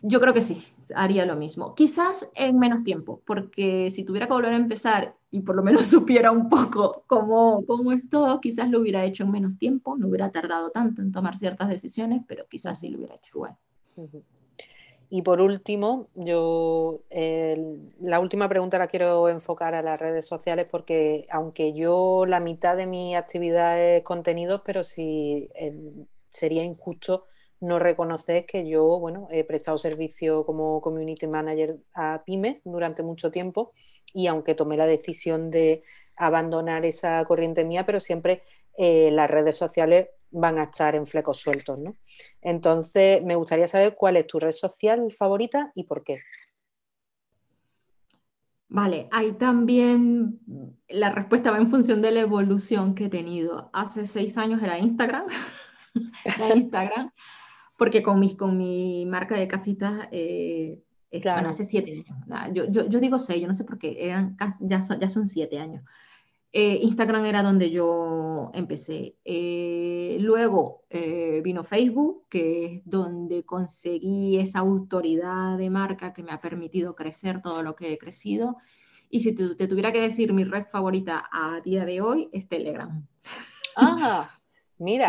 yo 0.00 0.22
creo 0.22 0.32
que 0.32 0.40
sí, 0.40 0.64
haría 0.94 1.26
lo 1.26 1.36
mismo. 1.36 1.74
Quizás 1.74 2.30
en 2.34 2.58
menos 2.58 2.82
tiempo, 2.82 3.20
porque 3.26 3.90
si 3.90 4.04
tuviera 4.04 4.26
que 4.26 4.32
volver 4.32 4.54
a 4.54 4.56
empezar 4.56 5.16
y 5.30 5.42
por 5.42 5.54
lo 5.54 5.62
menos 5.62 5.86
supiera 5.88 6.32
un 6.32 6.48
poco 6.48 7.04
cómo, 7.06 7.62
cómo 7.66 7.92
es 7.92 8.08
todo, 8.08 8.40
quizás 8.40 8.70
lo 8.70 8.80
hubiera 8.80 9.04
hecho 9.04 9.24
en 9.24 9.32
menos 9.32 9.58
tiempo, 9.58 9.98
no 9.98 10.08
hubiera 10.08 10.30
tardado 10.30 10.70
tanto 10.70 11.02
en 11.02 11.12
tomar 11.12 11.38
ciertas 11.38 11.68
decisiones, 11.68 12.22
pero 12.26 12.46
quizás 12.48 12.80
sí 12.80 12.88
lo 12.88 13.00
hubiera 13.00 13.16
hecho 13.16 13.32
igual. 13.34 13.54
Y 15.14 15.20
por 15.20 15.42
último, 15.42 16.08
yo 16.14 17.02
la 18.00 18.18
última 18.18 18.48
pregunta 18.48 18.78
la 18.78 18.86
quiero 18.86 19.28
enfocar 19.28 19.74
a 19.74 19.82
las 19.82 20.00
redes 20.00 20.24
sociales 20.24 20.68
porque 20.70 21.26
aunque 21.28 21.74
yo 21.74 22.24
la 22.26 22.40
mitad 22.40 22.78
de 22.78 22.86
mi 22.86 23.14
actividad 23.14 23.78
es 23.78 24.02
contenidos, 24.04 24.62
pero 24.64 24.82
sí 24.82 25.50
sería 26.28 26.64
injusto 26.64 27.26
no 27.60 27.78
reconocer 27.78 28.46
que 28.46 28.66
yo, 28.66 28.98
bueno, 29.00 29.28
he 29.30 29.44
prestado 29.44 29.76
servicio 29.76 30.46
como 30.46 30.80
community 30.80 31.26
manager 31.26 31.76
a 31.92 32.22
pymes 32.24 32.62
durante 32.64 33.02
mucho 33.02 33.30
tiempo 33.30 33.74
y 34.14 34.28
aunque 34.28 34.54
tomé 34.54 34.78
la 34.78 34.86
decisión 34.86 35.50
de 35.50 35.82
abandonar 36.16 36.86
esa 36.86 37.22
corriente 37.26 37.66
mía, 37.66 37.84
pero 37.84 38.00
siempre 38.00 38.44
eh, 38.78 39.10
las 39.12 39.30
redes 39.30 39.58
sociales 39.58 40.08
van 40.32 40.58
a 40.58 40.64
estar 40.64 40.94
en 40.94 41.06
flecos 41.06 41.38
sueltos, 41.38 41.80
¿no? 41.80 41.96
Entonces, 42.40 43.22
me 43.22 43.36
gustaría 43.36 43.68
saber 43.68 43.94
cuál 43.94 44.16
es 44.16 44.26
tu 44.26 44.38
red 44.38 44.50
social 44.50 45.12
favorita 45.12 45.70
y 45.74 45.84
por 45.84 46.02
qué. 46.02 46.18
Vale, 48.68 49.06
ahí 49.10 49.32
también 49.32 50.40
la 50.88 51.12
respuesta 51.12 51.50
va 51.50 51.58
en 51.58 51.68
función 51.68 52.00
de 52.00 52.10
la 52.10 52.20
evolución 52.20 52.94
que 52.94 53.04
he 53.04 53.08
tenido. 53.10 53.68
Hace 53.74 54.06
seis 54.06 54.38
años 54.38 54.62
era 54.62 54.78
Instagram, 54.78 55.26
era 56.24 56.56
Instagram, 56.56 57.10
porque 57.76 58.02
con, 58.02 58.18
mis, 58.18 58.34
con 58.34 58.56
mi 58.56 59.04
marca 59.04 59.36
de 59.36 59.46
casitas, 59.46 60.08
eh, 60.10 60.82
hace 61.12 61.66
siete 61.66 61.92
años. 61.92 62.54
Yo, 62.54 62.64
yo, 62.70 62.88
yo, 62.88 62.98
digo 62.98 63.18
seis, 63.18 63.42
yo 63.42 63.46
no 63.46 63.52
sé 63.52 63.64
por 63.64 63.78
qué, 63.78 63.94
eran, 63.98 64.38
ya, 64.60 64.80
ya 64.80 65.10
son 65.10 65.26
siete 65.26 65.58
años. 65.58 65.84
Eh, 66.54 66.80
Instagram 66.82 67.24
era 67.24 67.42
donde 67.42 67.70
yo 67.70 68.50
empecé. 68.52 69.16
Eh, 69.24 70.18
luego 70.20 70.84
eh, 70.90 71.40
vino 71.42 71.64
Facebook, 71.64 72.26
que 72.28 72.66
es 72.66 72.82
donde 72.84 73.44
conseguí 73.44 74.38
esa 74.38 74.58
autoridad 74.58 75.56
de 75.56 75.70
marca 75.70 76.12
que 76.12 76.22
me 76.22 76.32
ha 76.32 76.40
permitido 76.40 76.94
crecer 76.94 77.40
todo 77.40 77.62
lo 77.62 77.74
que 77.74 77.92
he 77.92 77.98
crecido. 77.98 78.58
Y 79.08 79.20
si 79.20 79.34
te, 79.34 79.66
tuviera 79.66 79.92
que 79.92 80.00
decir 80.02 80.34
mi 80.34 80.44
red 80.44 80.64
favorita 80.64 81.28
a 81.32 81.60
día 81.62 81.86
de 81.86 82.02
hoy, 82.02 82.28
es 82.32 82.48
Telegram. 82.48 83.06
Ah, 83.76 84.38
mira. 84.78 85.06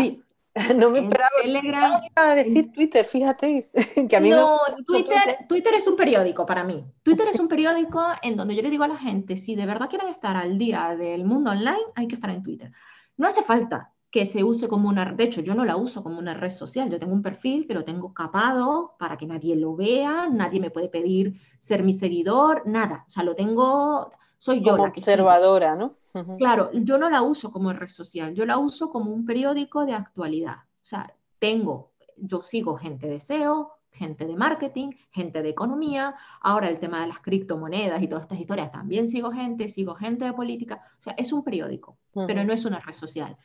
No 0.76 0.90
me 0.90 1.00
esperaba. 1.00 1.30
Telegram, 1.42 2.02
a 2.16 2.36
decir 2.36 2.72
Twitter, 2.72 3.06
fíjate. 3.06 3.70
Que 4.10 4.16
a 4.16 4.20
mí 4.20 4.30
no, 4.30 4.60
Twitter, 4.86 5.46
Twitter 5.48 5.74
es 5.74 5.88
un 5.88 5.96
periódico 5.96 6.46
para 6.46 6.64
mí. 6.64 6.86
Twitter 7.04 7.26
es 7.32 7.40
un 7.40 7.48
periódico 7.48 8.04
en 8.22 8.36
donde 8.36 8.56
yo 8.56 8.62
le 8.62 8.70
digo 8.70 8.84
a 8.84 8.88
la 8.88 8.98
gente, 8.98 9.38
si 9.38 9.56
de 9.56 9.66
verdad 9.66 9.90
quieren 9.90 10.10
estar 10.10 10.38
al 10.38 10.58
día 10.58 10.96
del 10.96 11.26
mundo 11.26 11.52
online, 11.52 11.84
hay 11.96 12.08
que 12.08 12.16
estar 12.16 12.30
en 12.30 12.44
Twitter. 12.44 12.72
No 13.18 13.28
hace 13.28 13.44
falta 13.44 13.94
que 14.14 14.28
se 14.28 14.44
use 14.44 14.68
como 14.68 14.90
una, 14.90 15.12
de 15.12 15.24
hecho 15.24 15.42
yo 15.42 15.56
no 15.56 15.66
la 15.66 15.76
uso 15.76 16.04
como 16.04 16.20
una 16.20 16.36
red 16.36 16.52
social, 16.52 16.88
yo 16.92 17.00
tengo 17.00 17.14
un 17.14 17.24
perfil 17.24 17.66
que 17.66 17.74
lo 17.74 17.84
tengo 17.84 18.14
capado 18.14 18.96
para 19.00 19.18
que 19.18 19.26
nadie 19.26 19.56
lo 19.56 19.76
vea, 19.76 20.30
nadie 20.30 20.60
me 20.60 20.70
puede 20.70 20.88
pedir 20.88 21.42
ser 21.60 21.82
mi 21.82 21.94
seguidor, 21.94 22.62
nada, 22.68 23.06
o 23.08 23.12
sea, 23.12 23.24
lo 23.24 23.34
tengo, 23.34 24.12
soy 24.38 24.64
yo 24.64 24.78
la 24.78 24.92
que 24.92 25.00
observadora, 25.00 25.76
¿no? 25.76 25.96
Claro, 26.38 26.70
yo 26.74 26.98
no 26.98 27.10
la 27.10 27.24
uso 27.24 27.52
como 27.52 27.74
red 27.74 27.88
social, 27.88 28.36
yo 28.36 28.46
la 28.46 28.60
uso 28.60 28.90
como 28.92 29.12
un 29.12 29.26
periódico 29.26 29.86
de 29.86 29.94
actualidad. 29.94 30.58
O 30.82 30.86
sea, 30.86 31.14
tengo, 31.40 31.94
yo 32.18 32.42
sigo 32.42 32.76
gente 32.76 33.08
de 33.08 33.20
SEO, 33.20 33.72
gente 33.94 34.26
de 34.26 34.36
marketing, 34.36 34.92
gente 35.12 35.42
de 35.42 35.50
economía, 35.50 36.16
ahora 36.42 36.70
el 36.70 36.80
tema 36.80 37.02
de 37.02 37.08
las 37.08 37.20
criptomonedas 37.20 38.02
y 38.02 38.08
todas 38.08 38.24
estas 38.24 38.40
historias, 38.40 38.72
también 38.72 39.08
sigo 39.08 39.32
gente, 39.32 39.70
sigo 39.70 39.96
gente 39.96 40.26
de 40.26 40.34
política, 40.34 40.82
o 41.00 41.02
sea, 41.02 41.14
es 41.14 41.32
un 41.32 41.44
periódico, 41.44 41.98
pero 42.14 42.44
no 42.44 42.54
es 42.54 42.66
una 42.66 42.80
red 42.80 42.94
social. 42.94 43.38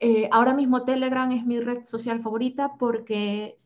Eh, 0.00 0.28
ahora 0.32 0.54
mismo 0.54 0.84
Telegram 0.84 1.30
es 1.32 1.44
mi 1.44 1.60
red 1.60 1.84
social 1.84 2.20
favorita 2.22 2.76
porque 2.78 3.56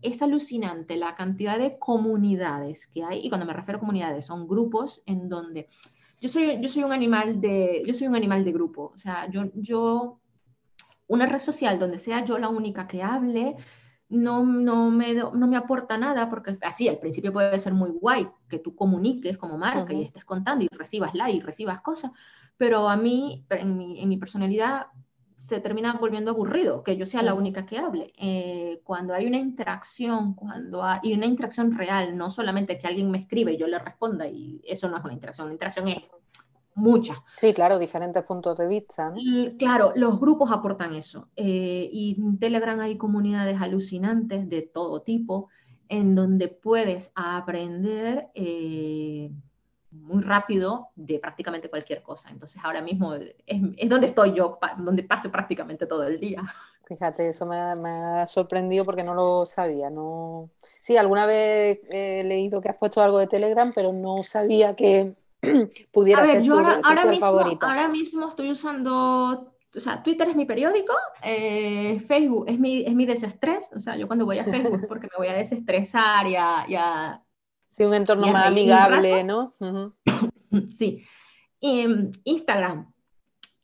es 0.00 0.22
alucinante 0.22 0.96
la 0.96 1.14
cantidad 1.14 1.58
de 1.58 1.78
comunidades 1.78 2.86
que 2.88 3.04
hay, 3.04 3.20
y 3.24 3.28
cuando 3.28 3.46
me 3.46 3.52
refiero 3.52 3.76
a 3.78 3.80
comunidades, 3.80 4.24
son 4.24 4.48
grupos 4.48 5.02
en 5.06 5.28
donde 5.28 5.68
yo 6.20 6.28
soy, 6.28 6.60
yo 6.60 6.68
soy 6.68 6.84
un 6.84 6.92
animal 6.92 7.40
de, 7.40 7.82
yo 7.86 7.94
soy 7.94 8.06
un 8.06 8.16
animal 8.16 8.44
de 8.44 8.52
grupo, 8.52 8.92
o 8.94 8.98
sea, 8.98 9.28
yo, 9.30 9.44
yo, 9.54 10.20
una 11.06 11.26
red 11.26 11.38
social 11.38 11.78
donde 11.78 11.98
sea 11.98 12.24
yo 12.24 12.38
la 12.38 12.48
única 12.48 12.86
que 12.86 13.02
hable, 13.02 13.56
no, 14.10 14.44
no, 14.44 14.90
me, 14.90 15.14
no 15.14 15.46
me 15.46 15.56
aporta 15.56 15.96
nada, 15.96 16.28
porque 16.28 16.58
así 16.62 16.88
al 16.88 16.98
principio 16.98 17.32
puede 17.32 17.58
ser 17.58 17.72
muy 17.72 17.90
guay 17.90 18.28
que 18.48 18.58
tú 18.58 18.74
comuniques 18.74 19.38
como 19.38 19.56
marca 19.56 19.94
y 19.94 20.02
estés 20.02 20.24
contando 20.24 20.64
y 20.64 20.68
recibas 20.68 21.14
like 21.14 21.38
y 21.38 21.40
recibas 21.40 21.80
cosas, 21.80 22.10
pero 22.56 22.88
a 22.88 22.96
mí, 22.96 23.46
en 23.48 23.76
mi, 23.76 24.02
en 24.02 24.08
mi 24.08 24.18
personalidad, 24.18 24.88
se 25.40 25.58
termina 25.58 25.94
volviendo 25.94 26.32
aburrido 26.32 26.82
que 26.82 26.98
yo 26.98 27.06
sea 27.06 27.22
la 27.22 27.32
única 27.32 27.64
que 27.64 27.78
hable. 27.78 28.12
Eh, 28.18 28.82
cuando 28.84 29.14
hay 29.14 29.24
una 29.24 29.38
interacción, 29.38 30.34
cuando 30.34 30.84
hay 30.84 31.14
una 31.14 31.24
interacción 31.24 31.72
real, 31.72 32.14
no 32.14 32.28
solamente 32.28 32.78
que 32.78 32.86
alguien 32.86 33.10
me 33.10 33.20
escribe 33.20 33.52
y 33.52 33.56
yo 33.56 33.66
le 33.66 33.78
responda, 33.78 34.28
y 34.28 34.60
eso 34.68 34.90
no 34.90 34.98
es 34.98 35.04
una 35.04 35.14
interacción, 35.14 35.46
una 35.46 35.54
interacción 35.54 35.88
es 35.88 36.02
mucha. 36.74 37.14
Sí, 37.36 37.54
claro, 37.54 37.78
diferentes 37.78 38.22
puntos 38.24 38.58
de 38.58 38.66
vista. 38.66 39.14
claro, 39.58 39.94
los 39.96 40.20
grupos 40.20 40.52
aportan 40.52 40.94
eso. 40.94 41.30
Eh, 41.36 41.88
y 41.90 42.20
en 42.20 42.38
Telegram 42.38 42.78
hay 42.78 42.98
comunidades 42.98 43.62
alucinantes 43.62 44.46
de 44.46 44.60
todo 44.60 45.00
tipo 45.00 45.48
en 45.88 46.14
donde 46.14 46.48
puedes 46.48 47.12
aprender. 47.14 48.28
Eh, 48.34 49.32
muy 49.92 50.22
rápido 50.22 50.90
de 50.94 51.18
prácticamente 51.18 51.68
cualquier 51.68 52.02
cosa. 52.02 52.30
Entonces 52.30 52.60
ahora 52.64 52.80
mismo 52.80 53.14
es, 53.14 53.88
donde 53.88 54.06
estoy 54.06 54.34
yo, 54.34 54.58
donde 54.78 55.02
paso 55.02 55.30
prácticamente 55.30 55.86
todo 55.86 56.04
el 56.04 56.20
día. 56.20 56.42
Fíjate, 56.86 57.28
eso 57.28 57.46
me 57.46 57.56
ha, 57.56 58.26
sorprendido 58.26 58.84
porque 58.84 59.04
no 59.04 59.14
lo 59.14 59.46
sabía. 59.46 59.90
No... 59.90 60.50
Sí, 60.80 60.96
alguna 60.96 61.26
vez 61.26 61.80
he 61.88 62.24
leído 62.24 62.60
que 62.60 62.68
has 62.68 62.76
puesto 62.76 63.02
algo 63.02 63.18
de 63.18 63.28
Telegram, 63.28 63.72
pero 63.74 63.92
no 63.92 64.22
sabía 64.22 64.74
que 64.74 65.14
pudiera 65.92 66.24
ser 66.24 66.42
yo 66.42 66.58
ahora, 66.58 67.04
mismo, 67.06 67.26
Ahora 67.26 67.88
mismo 67.88 68.28
estoy 68.28 68.50
usando, 68.50 69.52
o 69.74 69.80
sea, 69.80 70.02
Twitter 70.02 70.28
es 70.28 70.36
mi 70.36 70.46
periódico, 70.46 70.92
eh, 71.22 72.00
Facebook 72.00 72.46
es 72.48 72.58
mi, 72.58 72.82
es 72.82 72.94
mi 72.94 73.06
desestrés, 73.06 73.70
o 73.74 73.80
sea, 73.80 73.96
yo 73.96 74.06
cuando 74.06 74.26
voy 74.26 74.38
a 74.38 74.44
Facebook 74.44 74.86
porque 74.88 75.08
me 75.12 75.18
voy 75.18 75.28
a 75.28 75.34
desestresar 75.34 76.26
y 76.26 76.34
a 76.34 77.22
Sí, 77.70 77.84
un 77.84 77.94
entorno 77.94 78.26
más 78.32 78.48
amigable, 78.48 79.24
¿no? 79.24 79.54
Sí. 80.72 81.04
Em, 81.60 82.10
Instagram 82.24 82.92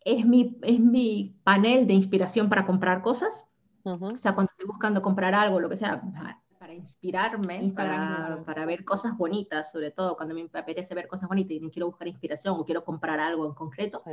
es 0.05 0.25
mi, 0.25 0.57
es 0.63 0.79
mi 0.79 1.37
panel 1.43 1.89
de 1.89 1.95
inspiración 1.95 2.49
para 2.49 2.65
comprar 2.65 3.03
cosas. 3.03 3.49
O 3.83 4.17
sea, 4.17 4.35
cuando 4.35 4.53
estoy 4.53 4.69
buscando 4.69 5.03
comprar 5.03 5.35
algo, 5.35 5.59
lo 5.59 5.69
que 5.69 5.77
sea, 5.77 6.01
para 6.59 6.73
inspirarme, 6.73 7.73
para, 7.75 8.45
para, 8.47 8.65
ver 8.65 8.85
cosas 8.85 9.17
bonitas, 9.17 9.73
sobre 9.73 9.91
todo 9.91 10.17
cuando 10.17 10.35
me 10.35 10.49
apetece 10.53 10.95
ver 10.95 11.09
cosas 11.09 11.29
bonitas 11.29 11.57
y 11.57 11.71
quiero 11.71 11.87
buscar 11.87 12.07
inspiración 12.07 12.55
o 12.57 12.65
quiero 12.65 12.85
comprar 12.85 13.19
algo 13.19 13.45
en 13.47 13.55
concreto. 13.55 14.05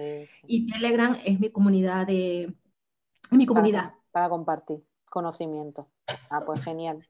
Y 0.47 0.65
Telegram 0.71 1.15
es 1.23 1.39
mi 1.39 1.51
comunidad 1.51 2.07
de... 2.07 2.51
mi 3.29 3.45
comunidad. 3.45 3.93
para 4.11 4.29
compartir 4.29 4.83
conocimiento. 5.05 5.87
Ah, 6.31 6.41
pues 6.43 6.63
genial 6.63 7.07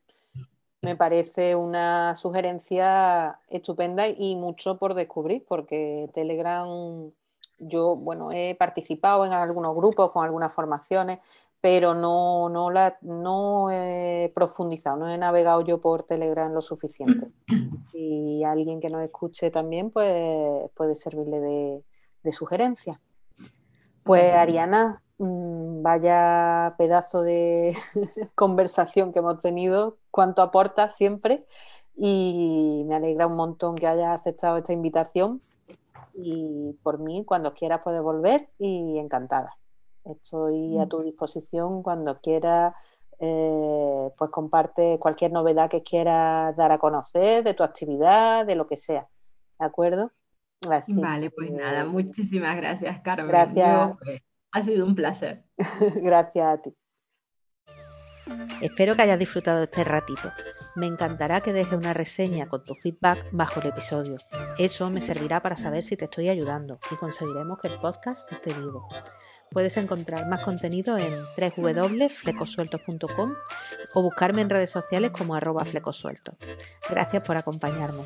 me 0.84 0.96
parece 0.96 1.56
una 1.56 2.16
sugerencia 2.16 3.40
estupenda 3.50 4.08
y 4.08 4.36
mucho 4.36 4.78
por 4.78 4.94
descubrir, 4.94 5.46
porque 5.48 6.10
Telegram, 6.14 7.12
yo, 7.58 7.96
bueno, 7.96 8.30
he 8.32 8.56
participado 8.56 9.26
en 9.26 9.34
algunos 9.34 9.76
grupos 9.76 10.12
con 10.12 10.26
algunas 10.26 10.54
formaciones, 10.54 11.20
pero 11.62 11.94
no, 11.94 12.50
no, 12.50 12.70
la, 12.70 12.98
no 13.02 13.72
he 13.72 14.32
profundizado, 14.36 14.98
no 14.98 15.10
he 15.10 15.18
navegado 15.18 15.62
yo 15.62 15.80
por 15.80 16.04
Telegram 16.04 16.52
lo 16.52 16.62
suficiente. 16.62 17.32
Y 17.96 18.44
alguien 18.44 18.80
que 18.80 18.90
nos 18.90 19.04
escuche 19.04 19.52
también, 19.52 19.92
pues 19.92 20.70
puede 20.74 20.96
servirle 20.96 21.40
de, 21.40 21.84
de 22.24 22.32
sugerencia. 22.32 23.00
Pues 24.04 24.34
Ariana, 24.34 25.04
Mm, 25.20 25.84
vaya 25.84 26.76
pedazo 26.78 27.22
de 27.22 27.78
conversación 28.36 29.14
que 29.14 29.20
hemos 29.20 29.40
tenido, 29.40 29.98
cuánto 30.14 30.44
aporta 30.44 30.90
siempre 30.90 31.44
y 31.98 32.84
me 32.86 32.96
alegra 32.96 33.26
un 33.26 33.36
montón 33.36 33.76
que 33.76 33.88
hayas 33.88 34.20
aceptado 34.20 34.58
esta 34.58 34.72
invitación 34.72 35.42
Y 36.14 36.78
por 36.84 37.00
mí, 37.00 37.26
cuando 37.26 37.56
quieras 37.56 37.82
puedes 37.84 38.04
volver 38.04 38.48
y 38.60 39.00
encantada. 39.00 39.58
Estoy 40.06 40.78
a 40.78 40.86
mm. 40.86 40.90
tu 40.90 41.02
disposición 41.02 41.82
cuando 41.82 42.20
quieras, 42.22 42.76
eh, 43.20 44.12
pues 44.16 44.30
comparte 44.30 45.00
cualquier 45.00 45.32
novedad 45.32 45.68
que 45.68 45.82
quieras 45.82 46.56
dar 46.56 46.72
a 46.72 46.78
conocer 46.78 47.44
de 47.44 47.56
tu 47.56 47.64
actividad, 47.64 48.46
de 48.46 48.56
lo 48.56 48.68
que 48.68 48.78
sea. 48.78 49.08
¿De 49.58 49.66
acuerdo? 49.66 50.12
vale, 50.98 51.32
pues 51.32 51.52
nada, 51.52 51.86
muchísimas 51.86 52.56
gracias, 52.56 53.02
Carmen. 53.02 53.28
Gracias. 53.30 53.98
Pues, 54.04 54.22
ha 54.52 54.62
sido 54.62 54.86
un 54.86 54.94
placer. 54.94 55.44
gracias 55.96 56.48
a 56.48 56.62
ti. 56.62 56.76
Espero 58.62 58.96
que 58.96 59.02
hayas 59.02 59.20
disfrutado 59.20 59.64
este 59.64 59.84
ratito. 59.84 60.32
Me 60.76 60.88
encantará 60.88 61.42
que 61.42 61.54
dejes 61.54 61.78
una 61.78 61.94
reseña 61.94 62.48
con 62.48 62.64
tu 62.64 62.74
feedback 62.76 63.28
bajo 63.32 63.60
el 63.60 63.68
episodio. 63.68 64.18
Eso 64.58 64.90
me 64.90 65.02
servirá 65.02 65.42
para 65.42 65.58
saber 65.58 65.84
si 65.84 65.98
te 65.98 66.06
estoy 66.06 66.30
ayudando 66.30 66.80
y 66.92 66.96
conseguiremos 66.96 67.60
que 67.60 67.68
el 67.68 67.80
podcast 67.80 68.32
esté 68.32 68.54
vivo. 68.54 68.88
Puedes 69.52 69.78
encontrar 69.78 70.28
más 70.28 70.40
contenido 70.40 70.98
en 70.98 71.14
www.flecosueltos.com 71.38 73.34
o 73.94 74.02
buscarme 74.02 74.42
en 74.42 74.50
redes 74.50 74.72
sociales 74.72 75.12
como 75.12 75.36
arroba 75.36 75.64
flecosueltos. 75.64 76.36
Gracias 76.90 77.22
por 77.22 77.38
acompañarme. 77.38 78.04